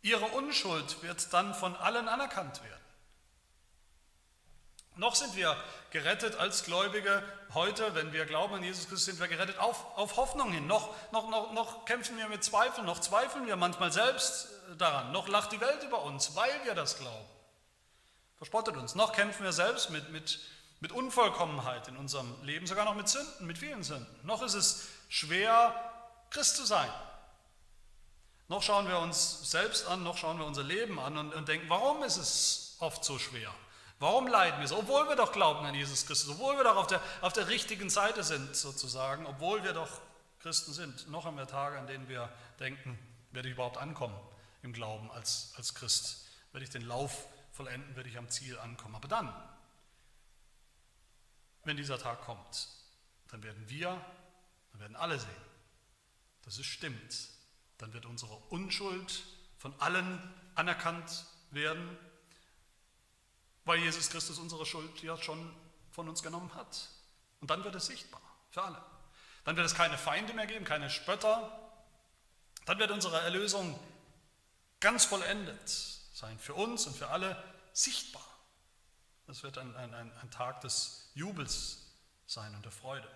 Ihre 0.01 0.25
Unschuld 0.25 1.03
wird 1.03 1.33
dann 1.33 1.53
von 1.53 1.75
allen 1.75 2.07
anerkannt 2.07 2.63
werden. 2.63 2.85
Noch 4.95 5.15
sind 5.15 5.35
wir 5.35 5.61
gerettet 5.89 6.37
als 6.37 6.63
Gläubige 6.63 7.21
heute, 7.53 7.93
wenn 7.95 8.13
wir 8.13 8.25
glauben 8.25 8.55
an 8.55 8.63
Jesus 8.63 8.87
Christus, 8.87 9.05
sind 9.05 9.19
wir 9.19 9.27
gerettet 9.27 9.57
auf, 9.57 9.97
auf 9.97 10.15
Hoffnung 10.15 10.53
hin. 10.53 10.67
Noch, 10.67 10.95
noch, 11.11 11.29
noch, 11.29 11.51
noch 11.51 11.83
kämpfen 11.83 12.17
wir 12.17 12.29
mit 12.29 12.45
Zweifeln, 12.45 12.85
noch 12.85 12.99
zweifeln 12.99 13.45
wir 13.45 13.57
manchmal 13.57 13.91
selbst 13.91 14.47
daran, 14.77 15.11
noch 15.11 15.27
lacht 15.27 15.51
die 15.51 15.61
Welt 15.61 15.83
über 15.83 16.03
uns, 16.03 16.35
weil 16.35 16.63
wir 16.63 16.75
das 16.75 16.97
glauben. 16.97 17.25
Verspottet 18.37 18.75
uns. 18.77 18.95
Noch 18.95 19.13
kämpfen 19.13 19.43
wir 19.43 19.53
selbst 19.53 19.89
mit, 19.89 20.11
mit 20.11 20.39
mit 20.85 20.91
Unvollkommenheit 20.91 21.87
in 21.87 21.97
unserem 21.97 22.31
Leben, 22.43 22.67
sogar 22.67 22.85
noch 22.85 22.95
mit 22.95 23.07
Sünden, 23.07 23.47
mit 23.47 23.57
vielen 23.57 23.83
Sünden. 23.83 24.19
Noch 24.23 24.43
ist 24.43 24.53
es 24.53 24.87
schwer, 25.09 25.73
Christ 26.29 26.57
zu 26.57 26.65
sein. 26.65 26.89
Noch 28.47 28.61
schauen 28.61 28.87
wir 28.87 28.99
uns 28.99 29.49
selbst 29.49 29.87
an, 29.87 30.03
noch 30.03 30.17
schauen 30.17 30.37
wir 30.37 30.45
unser 30.45 30.63
Leben 30.63 30.99
an 30.99 31.17
und, 31.17 31.33
und 31.33 31.47
denken, 31.47 31.67
warum 31.69 32.03
ist 32.03 32.17
es 32.17 32.75
oft 32.79 33.03
so 33.03 33.17
schwer? 33.17 33.49
Warum 33.97 34.27
leiden 34.27 34.59
wir 34.59 34.67
so? 34.67 34.77
Obwohl 34.77 35.07
wir 35.07 35.15
doch 35.15 35.31
glauben 35.31 35.65
an 35.65 35.73
Jesus 35.73 36.05
Christus, 36.05 36.35
obwohl 36.35 36.57
wir 36.57 36.63
doch 36.63 36.75
auf 36.75 36.87
der, 36.87 37.01
auf 37.21 37.33
der 37.33 37.47
richtigen 37.47 37.89
Seite 37.89 38.23
sind, 38.23 38.55
sozusagen, 38.55 39.25
obwohl 39.25 39.63
wir 39.63 39.73
doch 39.73 39.89
Christen 40.41 40.73
sind. 40.73 41.09
Noch 41.09 41.25
haben 41.25 41.37
wir 41.37 41.47
Tage, 41.47 41.79
an 41.79 41.87
denen 41.87 42.07
wir 42.07 42.29
denken, 42.59 42.99
werde 43.31 43.47
ich 43.47 43.55
überhaupt 43.55 43.77
ankommen 43.77 44.15
im 44.65 44.73
Glauben 44.73 45.09
als, 45.11 45.53
als 45.55 45.73
Christ? 45.73 46.27
Werde 46.51 46.65
ich 46.65 46.71
den 46.71 46.81
Lauf 46.81 47.27
vollenden? 47.51 47.95
Werde 47.95 48.09
ich 48.09 48.17
am 48.17 48.29
Ziel 48.29 48.57
ankommen? 48.59 48.95
Aber 48.95 49.07
dann, 49.07 49.33
wenn 51.63 51.77
dieser 51.77 51.97
Tag 51.97 52.21
kommt, 52.21 52.67
dann 53.29 53.43
werden 53.43 53.69
wir, 53.69 53.89
dann 54.71 54.81
werden 54.81 54.95
alle 54.95 55.19
sehen, 55.19 55.29
dass 56.43 56.57
es 56.57 56.65
stimmt. 56.65 57.29
Dann 57.77 57.93
wird 57.93 58.05
unsere 58.05 58.35
Unschuld 58.49 59.23
von 59.57 59.73
allen 59.79 60.21
anerkannt 60.55 61.25
werden, 61.51 61.97
weil 63.65 63.79
Jesus 63.79 64.09
Christus 64.09 64.37
unsere 64.37 64.65
Schuld 64.65 65.01
ja 65.01 65.17
schon 65.17 65.53
von 65.91 66.07
uns 66.07 66.21
genommen 66.23 66.53
hat. 66.53 66.89
Und 67.41 67.49
dann 67.49 67.63
wird 67.63 67.75
es 67.75 67.87
sichtbar 67.87 68.21
für 68.49 68.63
alle. 68.63 68.81
Dann 69.43 69.55
wird 69.55 69.65
es 69.65 69.75
keine 69.75 69.97
Feinde 69.97 70.33
mehr 70.33 70.47
geben, 70.47 70.65
keine 70.65 70.89
Spötter. 70.89 71.59
Dann 72.65 72.79
wird 72.79 72.91
unsere 72.91 73.19
Erlösung 73.21 73.79
ganz 74.79 75.05
vollendet 75.05 75.69
sein, 76.13 76.37
für 76.39 76.53
uns 76.53 76.87
und 76.87 76.95
für 76.95 77.09
alle 77.09 77.41
sichtbar. 77.73 78.25
Das 79.27 79.43
wird 79.43 79.57
ein, 79.57 79.75
ein, 79.75 79.93
ein 79.93 80.31
Tag 80.31 80.61
des 80.61 81.09
Jubels 81.15 81.79
sein 82.27 82.53
und 82.55 82.63
der 82.63 82.71
Freude. 82.71 83.07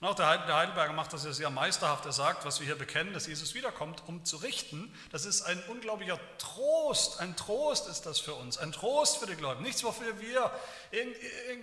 Und 0.00 0.08
auch 0.08 0.14
der 0.16 0.26
Heidelberger 0.26 0.92
macht 0.92 1.12
das 1.12 1.24
ja 1.24 1.32
sehr 1.32 1.50
meisterhaft. 1.50 2.04
Er 2.04 2.12
sagt, 2.12 2.44
was 2.44 2.60
wir 2.60 2.66
hier 2.66 2.76
bekennen, 2.76 3.14
dass 3.14 3.26
Jesus 3.26 3.54
wiederkommt, 3.54 4.02
um 4.06 4.24
zu 4.24 4.36
richten, 4.38 4.92
das 5.10 5.24
ist 5.24 5.42
ein 5.42 5.62
unglaublicher 5.64 6.18
Trost. 6.38 7.20
Ein 7.20 7.36
Trost 7.36 7.88
ist 7.88 8.02
das 8.02 8.18
für 8.18 8.34
uns. 8.34 8.58
Ein 8.58 8.72
Trost 8.72 9.18
für 9.18 9.26
die 9.26 9.36
Gläubigen. 9.36 9.64
Nichts, 9.64 9.82
wofür 9.84 10.20
wir 10.20 10.50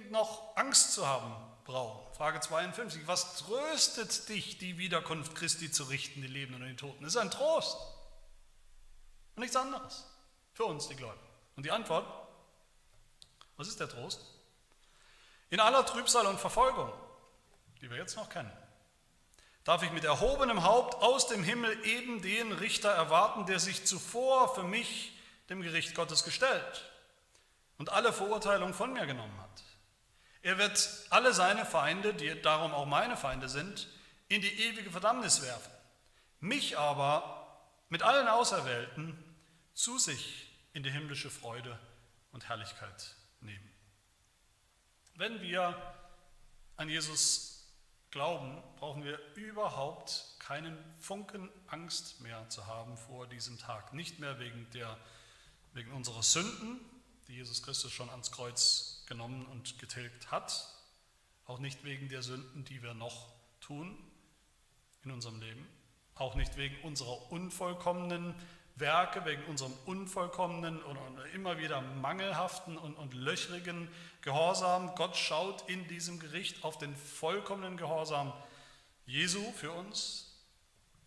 noch 0.09 0.55
Angst 0.55 0.93
zu 0.93 1.05
haben 1.05 1.35
brauchen. 1.65 2.01
Frage 2.15 2.39
52. 2.39 3.05
Was 3.05 3.35
tröstet 3.35 4.29
dich, 4.29 4.57
die 4.57 4.77
Wiederkunft 4.77 5.35
Christi 5.35 5.71
zu 5.71 5.83
richten, 5.83 6.21
die 6.21 6.27
Lebenden 6.27 6.63
und 6.63 6.69
die 6.69 6.75
Toten? 6.75 7.03
Das 7.03 7.13
ist 7.13 7.21
ein 7.21 7.31
Trost. 7.31 7.77
Und 9.35 9.41
nichts 9.41 9.55
anderes. 9.55 10.05
Für 10.53 10.65
uns, 10.65 10.87
die 10.87 10.95
Gläubigen. 10.95 11.27
Und 11.55 11.65
die 11.65 11.71
Antwort, 11.71 12.05
was 13.57 13.67
ist 13.67 13.79
der 13.79 13.89
Trost? 13.89 14.21
In 15.49 15.59
aller 15.59 15.85
Trübsal 15.85 16.25
und 16.27 16.39
Verfolgung, 16.39 16.91
die 17.81 17.89
wir 17.89 17.97
jetzt 17.97 18.15
noch 18.15 18.29
kennen, 18.29 18.51
darf 19.63 19.83
ich 19.83 19.91
mit 19.91 20.03
erhobenem 20.03 20.63
Haupt 20.63 20.95
aus 20.95 21.27
dem 21.27 21.43
Himmel 21.43 21.85
eben 21.85 22.21
den 22.21 22.51
Richter 22.51 22.89
erwarten, 22.89 23.45
der 23.45 23.59
sich 23.59 23.85
zuvor 23.85 24.53
für 24.55 24.63
mich 24.63 25.17
dem 25.49 25.61
Gericht 25.61 25.93
Gottes 25.95 26.23
gestellt 26.23 26.89
und 27.77 27.89
alle 27.89 28.13
Verurteilung 28.13 28.73
von 28.73 28.93
mir 28.93 29.05
genommen 29.05 29.37
hat. 29.39 29.63
Er 30.41 30.57
wird 30.57 30.89
alle 31.09 31.33
seine 31.33 31.65
Feinde, 31.65 32.13
die 32.13 32.41
darum 32.41 32.73
auch 32.73 32.85
meine 32.85 33.15
Feinde 33.15 33.49
sind, 33.49 33.87
in 34.27 34.41
die 34.41 34.63
ewige 34.67 34.89
Verdammnis 34.89 35.41
werfen. 35.41 35.71
Mich 36.39 36.77
aber 36.77 37.40
mit 37.91 38.03
allen 38.03 38.29
Auserwählten 38.29 39.21
zu 39.73 39.99
sich 39.99 40.49
in 40.71 40.81
die 40.81 40.89
himmlische 40.89 41.29
Freude 41.29 41.77
und 42.31 42.47
Herrlichkeit 42.47 43.15
nehmen. 43.41 43.69
Wenn 45.15 45.41
wir 45.41 45.75
an 46.77 46.87
Jesus 46.87 47.69
glauben, 48.09 48.63
brauchen 48.77 49.03
wir 49.03 49.19
überhaupt 49.35 50.37
keinen 50.39 50.77
Funken 50.99 51.49
Angst 51.67 52.21
mehr 52.21 52.47
zu 52.47 52.65
haben 52.65 52.95
vor 52.95 53.27
diesem 53.27 53.57
Tag. 53.57 53.93
Nicht 53.93 54.19
mehr 54.19 54.39
wegen, 54.39 54.69
der, 54.71 54.97
wegen 55.73 55.91
unserer 55.91 56.23
Sünden, 56.23 56.79
die 57.27 57.35
Jesus 57.35 57.61
Christus 57.61 57.91
schon 57.91 58.09
ans 58.09 58.31
Kreuz 58.31 59.03
genommen 59.07 59.45
und 59.47 59.79
getilgt 59.79 60.31
hat, 60.31 60.65
auch 61.45 61.59
nicht 61.59 61.83
wegen 61.83 62.07
der 62.07 62.23
Sünden, 62.23 62.63
die 62.63 62.81
wir 62.81 62.93
noch 62.93 63.33
tun 63.59 63.97
in 65.03 65.11
unserem 65.11 65.41
Leben, 65.41 65.67
auch 66.15 66.35
nicht 66.35 66.57
wegen 66.57 66.75
unserer 66.83 67.31
unvollkommenen 67.31 68.35
Werke, 68.75 69.25
wegen 69.25 69.43
unserem 69.45 69.73
unvollkommenen 69.85 70.81
und 70.81 70.97
immer 71.33 71.57
wieder 71.57 71.81
mangelhaften 71.81 72.77
und, 72.77 72.95
und 72.95 73.13
löchrigen 73.13 73.89
Gehorsam. 74.21 74.95
Gott 74.95 75.15
schaut 75.15 75.69
in 75.69 75.87
diesem 75.87 76.19
Gericht 76.19 76.63
auf 76.63 76.77
den 76.77 76.95
vollkommenen 76.95 77.77
Gehorsam 77.77 78.33
Jesu 79.05 79.41
für 79.53 79.71
uns. 79.71 80.27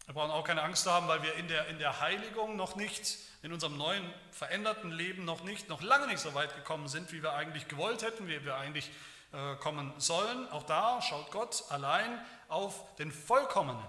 Wir 0.07 0.15
brauchen 0.15 0.31
auch 0.31 0.45
keine 0.45 0.63
Angst 0.63 0.85
zu 0.85 0.93
haben, 0.93 1.09
weil 1.09 1.23
wir 1.23 1.35
in 1.35 1.49
der, 1.49 1.69
in 1.69 1.79
der 1.79 2.01
Heiligung 2.01 2.57
noch 2.57 2.77
nicht, 2.77 3.19
in 3.43 3.53
unserem 3.53 3.77
neuen, 3.79 4.05
veränderten 4.31 4.91
Leben 4.91 5.25
noch 5.25 5.43
nicht, 5.45 5.69
noch 5.69 5.81
lange 5.81 6.07
nicht 6.07 6.19
so 6.19 6.35
weit 6.35 6.55
gekommen 6.57 6.89
sind, 6.89 7.13
wie 7.13 7.23
wir 7.23 7.33
eigentlich 7.33 7.69
gewollt 7.69 8.03
hätten, 8.03 8.29
wie 8.29 8.45
wir 8.45 8.57
eigentlich 8.57 8.91
äh, 9.33 9.57
kommen 9.57 9.93
sollen. 9.97 10.49
Auch 10.51 10.65
da 10.65 11.01
schaut 11.01 11.31
Gott 11.31 11.65
allein 11.71 12.21
auf 12.49 12.95
den 12.97 13.11
vollkommenen, 13.11 13.83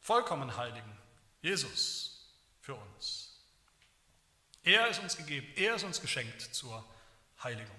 vollkommen 0.00 0.56
Heiligen, 0.56 0.96
Jesus 1.42 2.28
für 2.60 2.74
uns. 2.74 3.30
Er 4.62 4.88
ist 4.88 5.00
uns 5.00 5.16
gegeben, 5.16 5.46
er 5.56 5.76
ist 5.76 5.84
uns 5.84 6.00
geschenkt 6.00 6.40
zur 6.40 6.84
Heiligung. 7.42 7.76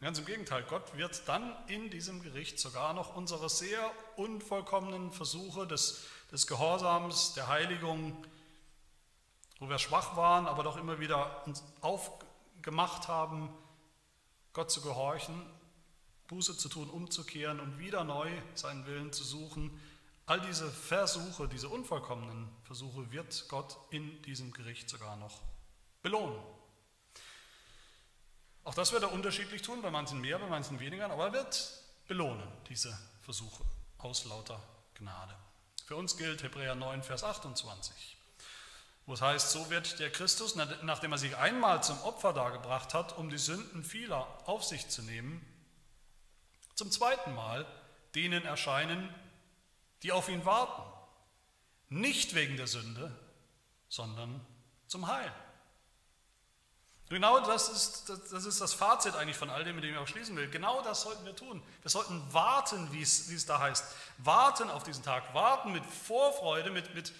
Ganz 0.00 0.18
im 0.18 0.26
Gegenteil, 0.26 0.62
Gott 0.64 0.96
wird 0.96 1.26
dann 1.26 1.56
in 1.68 1.90
diesem 1.90 2.22
Gericht 2.22 2.60
sogar 2.60 2.92
noch 2.92 3.16
unsere 3.16 3.48
sehr 3.48 3.90
unvollkommenen 4.16 5.10
Versuche 5.10 5.66
des, 5.66 6.04
des 6.30 6.46
Gehorsams, 6.46 7.32
der 7.32 7.48
Heiligung, 7.48 8.24
wo 9.58 9.68
wir 9.68 9.78
schwach 9.78 10.16
waren, 10.16 10.46
aber 10.46 10.62
doch 10.62 10.76
immer 10.76 11.00
wieder 11.00 11.46
uns 11.46 11.64
aufgemacht 11.80 13.08
haben, 13.08 13.48
Gott 14.52 14.70
zu 14.70 14.82
gehorchen, 14.82 15.42
Buße 16.28 16.58
zu 16.58 16.68
tun, 16.68 16.90
umzukehren 16.90 17.58
und 17.58 17.78
wieder 17.78 18.04
neu 18.04 18.30
seinen 18.54 18.86
Willen 18.86 19.12
zu 19.12 19.24
suchen, 19.24 19.80
All 20.26 20.40
diese 20.40 20.68
Versuche, 20.68 21.46
diese 21.46 21.68
unvollkommenen 21.68 22.48
Versuche 22.64 23.12
wird 23.12 23.48
Gott 23.48 23.78
in 23.90 24.20
diesem 24.22 24.52
Gericht 24.52 24.90
sogar 24.90 25.16
noch 25.16 25.40
belohnen. 26.02 26.42
Auch 28.64 28.74
das 28.74 28.90
wird 28.90 29.04
er 29.04 29.12
unterschiedlich 29.12 29.62
tun, 29.62 29.82
bei 29.82 29.90
manchen 29.92 30.20
mehr, 30.20 30.40
bei 30.40 30.48
manchen 30.48 30.80
weniger, 30.80 31.08
aber 31.08 31.26
er 31.26 31.32
wird 31.32 31.80
belohnen, 32.08 32.48
diese 32.68 32.98
Versuche, 33.22 33.62
aus 33.98 34.24
lauter 34.24 34.60
Gnade. 34.94 35.32
Für 35.84 35.94
uns 35.94 36.16
gilt 36.16 36.42
Hebräer 36.42 36.74
9, 36.74 37.04
Vers 37.04 37.22
28, 37.22 38.16
wo 39.06 39.14
es 39.14 39.22
heißt, 39.22 39.52
so 39.52 39.70
wird 39.70 40.00
der 40.00 40.10
Christus, 40.10 40.56
nachdem 40.56 41.12
er 41.12 41.18
sich 41.18 41.36
einmal 41.36 41.84
zum 41.84 42.00
Opfer 42.02 42.32
dargebracht 42.32 42.94
hat, 42.94 43.16
um 43.16 43.30
die 43.30 43.38
Sünden 43.38 43.84
vieler 43.84 44.26
auf 44.48 44.64
sich 44.64 44.88
zu 44.88 45.02
nehmen, 45.02 45.46
zum 46.74 46.90
zweiten 46.90 47.32
Mal 47.36 47.64
denen 48.16 48.44
erscheinen, 48.44 49.14
die 50.02 50.12
auf 50.12 50.28
ihn 50.28 50.44
warten. 50.44 50.82
Nicht 51.88 52.34
wegen 52.34 52.56
der 52.56 52.66
Sünde, 52.66 53.14
sondern 53.88 54.44
zum 54.86 55.06
Heil. 55.06 55.32
Genau 57.08 57.38
das 57.38 57.68
ist, 57.68 58.08
das 58.32 58.44
ist 58.44 58.60
das 58.60 58.74
Fazit 58.74 59.14
eigentlich 59.14 59.36
von 59.36 59.48
all 59.48 59.62
dem, 59.62 59.76
mit 59.76 59.84
dem 59.84 59.92
ich 59.92 59.98
auch 59.98 60.08
schließen 60.08 60.34
will. 60.34 60.48
Genau 60.50 60.82
das 60.82 61.02
sollten 61.02 61.24
wir 61.24 61.36
tun. 61.36 61.62
Wir 61.82 61.90
sollten 61.90 62.20
warten, 62.32 62.92
wie 62.92 63.00
es, 63.00 63.30
wie 63.30 63.34
es 63.34 63.46
da 63.46 63.60
heißt. 63.60 63.84
Warten 64.18 64.70
auf 64.70 64.82
diesen 64.82 65.04
Tag. 65.04 65.32
Warten 65.32 65.70
mit 65.70 65.86
Vorfreude, 65.86 66.70
mit, 66.70 66.92
mit, 66.96 67.12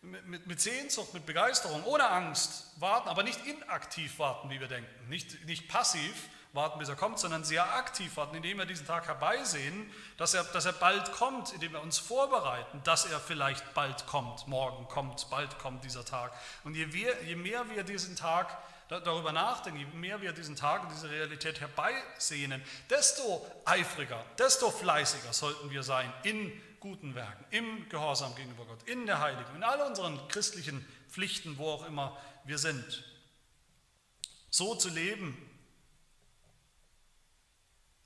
mit, 0.00 0.46
mit 0.46 0.60
Sehnsucht, 0.62 1.12
mit 1.12 1.26
Begeisterung, 1.26 1.84
ohne 1.84 2.08
Angst. 2.08 2.72
Warten, 2.76 3.10
aber 3.10 3.22
nicht 3.22 3.44
inaktiv 3.44 4.18
warten, 4.18 4.48
wie 4.48 4.60
wir 4.60 4.68
denken. 4.68 5.08
Nicht, 5.10 5.44
nicht 5.44 5.68
passiv, 5.68 6.14
warten, 6.54 6.78
bis 6.78 6.88
er 6.88 6.96
kommt, 6.96 7.18
sondern 7.18 7.44
sehr 7.44 7.74
aktiv 7.74 8.16
warten, 8.16 8.36
indem 8.36 8.58
wir 8.58 8.66
diesen 8.66 8.86
Tag 8.86 9.06
herbeisehen, 9.06 9.90
dass 10.16 10.34
er, 10.34 10.44
dass 10.44 10.64
er 10.64 10.72
bald 10.72 11.12
kommt, 11.12 11.52
indem 11.52 11.72
wir 11.72 11.82
uns 11.82 11.98
vorbereiten, 11.98 12.80
dass 12.84 13.04
er 13.04 13.20
vielleicht 13.20 13.74
bald 13.74 14.06
kommt, 14.06 14.46
morgen 14.46 14.86
kommt, 14.88 15.28
bald 15.30 15.58
kommt 15.58 15.84
dieser 15.84 16.04
Tag. 16.04 16.32
Und 16.62 16.74
je, 16.74 16.86
mehr, 16.86 17.22
je 17.24 17.36
mehr 17.36 17.68
wir 17.70 17.82
diesen 17.82 18.16
Tag 18.16 18.56
darüber 18.88 19.32
nachdenken, 19.32 19.80
je 19.80 19.86
mehr 19.98 20.20
wir 20.20 20.32
diesen 20.32 20.56
Tag 20.56 20.84
und 20.84 20.92
diese 20.92 21.10
Realität 21.10 21.60
herbeisehnen, 21.60 22.62
desto 22.88 23.44
eifriger, 23.64 24.24
desto 24.38 24.70
fleißiger 24.70 25.32
sollten 25.32 25.70
wir 25.70 25.82
sein 25.82 26.12
in 26.22 26.52
guten 26.80 27.14
Werken, 27.14 27.44
im 27.50 27.88
Gehorsam 27.88 28.34
gegenüber 28.34 28.66
Gott, 28.66 28.82
in 28.84 29.06
der 29.06 29.20
Heiligung, 29.20 29.56
in 29.56 29.64
all 29.64 29.80
unseren 29.80 30.28
christlichen 30.28 30.86
Pflichten, 31.08 31.56
wo 31.56 31.70
auch 31.70 31.86
immer 31.86 32.16
wir 32.44 32.58
sind. 32.58 33.04
So 34.50 34.74
zu 34.74 34.90
leben, 34.90 35.36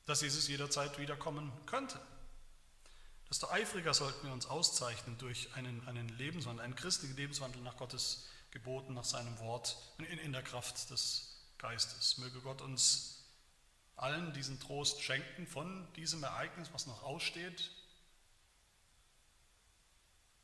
dass 0.08 0.22
Jesus 0.22 0.48
jederzeit 0.48 0.98
wiederkommen 0.98 1.52
könnte. 1.66 2.00
Desto 3.28 3.50
eifriger 3.50 3.92
sollten 3.92 4.26
wir 4.26 4.32
uns 4.32 4.46
auszeichnen 4.46 5.18
durch 5.18 5.54
einen, 5.54 5.86
einen 5.86 6.08
Lebenswandel, 6.08 6.64
einen 6.64 6.74
christlichen 6.74 7.14
Lebenswandel 7.14 7.60
nach 7.60 7.76
Gottes 7.76 8.26
Geboten, 8.50 8.94
nach 8.94 9.04
seinem 9.04 9.38
Wort, 9.38 9.76
in, 9.98 10.06
in 10.06 10.32
der 10.32 10.42
Kraft 10.42 10.88
des 10.88 11.36
Geistes. 11.58 12.16
Möge 12.16 12.40
Gott 12.40 12.62
uns 12.62 13.22
allen 13.96 14.32
diesen 14.32 14.58
Trost 14.60 15.02
schenken 15.02 15.46
von 15.46 15.86
diesem 15.92 16.22
Ereignis, 16.22 16.70
was 16.72 16.86
noch 16.86 17.02
aussteht, 17.02 17.70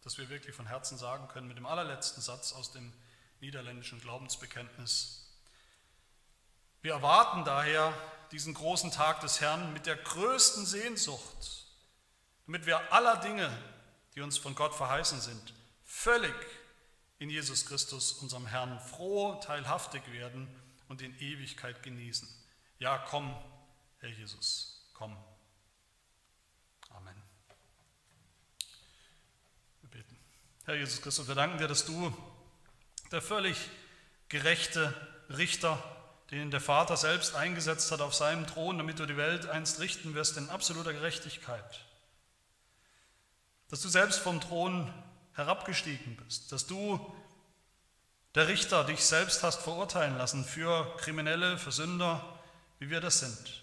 dass 0.03 0.19
wir 0.19 0.29
wirklich 0.29 0.55
von 0.55 0.67
Herzen 0.67 0.99
sagen 0.99 1.27
können, 1.29 1.49
mit 1.49 1.57
dem 1.57 1.65
allerletzten 1.65 2.23
Satz 2.23 2.53
aus 2.53 2.71
dem 2.73 2.93
niederländischen 3.41 3.99
Glaubensbekenntnis, 3.99 5.25
wir 6.83 6.93
erwarten 6.93 7.45
daher 7.47 7.95
diesen 8.35 8.53
großen 8.53 8.91
Tag 8.91 9.21
des 9.21 9.41
Herrn 9.41 9.73
mit 9.73 9.87
der 9.87 9.95
größten 9.95 10.67
Sehnsucht, 10.67 11.69
damit 12.47 12.67
wir 12.67 12.93
aller 12.93 13.19
Dinge, 13.19 13.49
die 14.17 14.23
uns 14.23 14.39
von 14.39 14.57
Gott 14.57 14.75
verheißen 14.75 15.21
sind, 15.21 15.55
völlig 15.85 16.35
in 17.21 17.31
Jesus 17.31 17.65
Christus, 17.65 18.13
unserem 18.15 18.49
Herrn, 18.49 18.81
froh 18.81 19.37
teilhaftig 19.37 20.03
werden 20.11 20.49
und 20.89 21.01
in 21.01 21.17
Ewigkeit 21.21 21.85
genießen. 21.85 22.29
Ja, 22.81 22.99
komm, 22.99 23.33
Herr 23.99 24.09
Jesus, 24.09 24.91
komm. 24.95 25.17
Amen. 26.91 27.23
Wir 29.81 29.91
beten. 29.91 30.19
Herr 30.65 30.75
Jesus 30.75 31.01
Christus, 31.01 31.29
wir 31.29 31.37
danken 31.37 31.59
dir, 31.59 31.69
dass 31.69 31.87
du 31.87 32.13
der 33.13 33.23
völlig 33.23 33.57
gerechte 34.29 34.93
Richter 35.29 35.94
den 36.35 36.51
der 36.51 36.61
Vater 36.61 36.97
selbst 36.97 37.35
eingesetzt 37.35 37.91
hat 37.93 38.01
auf 38.01 38.15
seinem 38.15 38.47
Thron, 38.47 38.79
damit 38.79 38.99
du 38.99 39.07
die 39.07 39.17
Welt 39.17 39.49
einst 39.49 39.81
richten 39.81 40.15
wirst 40.15 40.37
in 40.37 40.49
absoluter 40.49 40.93
Gerechtigkeit. 40.93 41.85
Dass 43.69 43.81
du 43.81 43.89
selbst 43.89 44.19
vom 44.19 44.41
Thron 44.41 44.93
herabgestiegen 45.35 46.17
bist, 46.17 46.53
dass 46.53 46.67
du 46.67 46.99
Der 48.35 48.49
Richter 48.49 48.83
dich 48.83 49.05
selbst 49.05 49.45
hast 49.45 49.63
verurteilen 49.63 50.19
lassen 50.19 50.45
für 50.45 50.97
Kriminelle, 50.97 51.57
für 51.57 51.71
Sünder, 51.71 52.21
wie 52.81 52.91
wir 52.91 53.01
das 53.01 53.21
sind. 53.21 53.63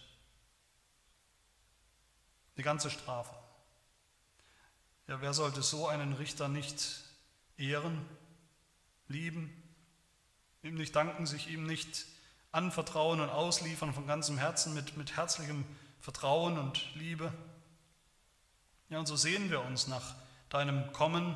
Die 2.56 2.64
ganze 2.64 2.90
Strafe. 2.90 3.36
Ja, 5.08 5.20
wer 5.20 5.34
sollte 5.34 5.62
so 5.62 5.88
einen 5.88 6.14
Richter 6.14 6.48
nicht 6.48 7.02
ehren, 7.58 8.06
lieben, 9.10 9.52
ihm 10.64 10.76
nicht 10.76 10.96
danken, 10.96 11.26
sich 11.26 11.50
ihm 11.50 11.66
nicht 11.66 12.06
anvertrauen 12.52 13.22
und 13.22 13.30
ausliefern 13.30 13.94
von 13.94 14.08
ganzem 14.08 14.38
Herzen 14.38 14.74
mit, 14.74 14.98
mit 14.98 15.16
herzlichem 15.16 15.66
Vertrauen 16.00 16.58
und 16.58 16.84
Liebe? 16.96 17.32
Ja, 18.90 19.00
und 19.00 19.06
so 19.06 19.16
sehen 19.16 19.50
wir 19.50 19.62
uns 19.62 19.88
nach 19.88 20.16
deinem 20.50 20.92
Kommen, 20.92 21.36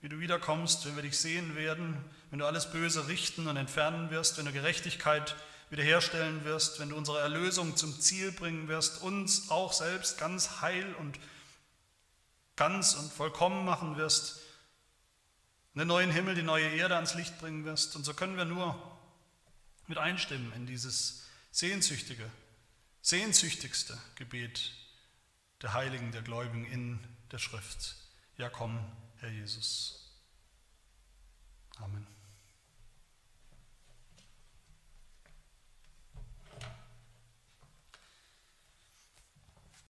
wie 0.00 0.08
du 0.08 0.20
wiederkommst, 0.20 0.86
wenn 0.86 0.96
wir 0.96 1.02
dich 1.02 1.18
sehen 1.18 1.54
werden, 1.54 2.02
wenn 2.30 2.38
du 2.38 2.46
alles 2.46 2.70
Böse 2.70 3.08
richten 3.08 3.46
und 3.46 3.56
entfernen 3.56 4.10
wirst, 4.10 4.38
wenn 4.38 4.46
du 4.46 4.52
Gerechtigkeit 4.52 5.36
wiederherstellen 5.70 6.44
wirst, 6.44 6.80
wenn 6.80 6.90
du 6.90 6.96
unsere 6.96 7.20
Erlösung 7.20 7.76
zum 7.76 7.98
Ziel 8.00 8.32
bringen 8.32 8.68
wirst, 8.68 9.02
uns 9.02 9.50
auch 9.50 9.72
selbst 9.72 10.18
ganz 10.18 10.60
heil 10.60 10.94
und 11.00 11.18
ganz 12.56 12.94
und 12.94 13.12
vollkommen 13.12 13.64
machen 13.64 13.96
wirst, 13.96 14.40
den 15.74 15.88
neuen 15.88 16.10
Himmel, 16.10 16.34
die 16.34 16.42
neue 16.42 16.68
Erde 16.68 16.94
ans 16.94 17.14
Licht 17.14 17.38
bringen 17.40 17.64
wirst. 17.64 17.96
Und 17.96 18.04
so 18.04 18.14
können 18.14 18.36
wir 18.36 18.44
nur 18.44 18.76
mit 19.86 19.98
einstimmen 19.98 20.52
in 20.52 20.66
dieses 20.66 21.26
sehnsüchtige, 21.50 22.30
sehnsüchtigste 23.02 23.98
Gebet 24.16 24.72
der 25.62 25.72
Heiligen, 25.72 26.12
der 26.12 26.22
Gläubigen 26.22 26.66
in 26.66 26.98
der 27.30 27.38
Schrift. 27.38 27.96
Ja, 28.36 28.48
komm, 28.48 28.78
Herr 29.18 29.30
Jesus. 29.30 30.10
Amen. 31.76 32.13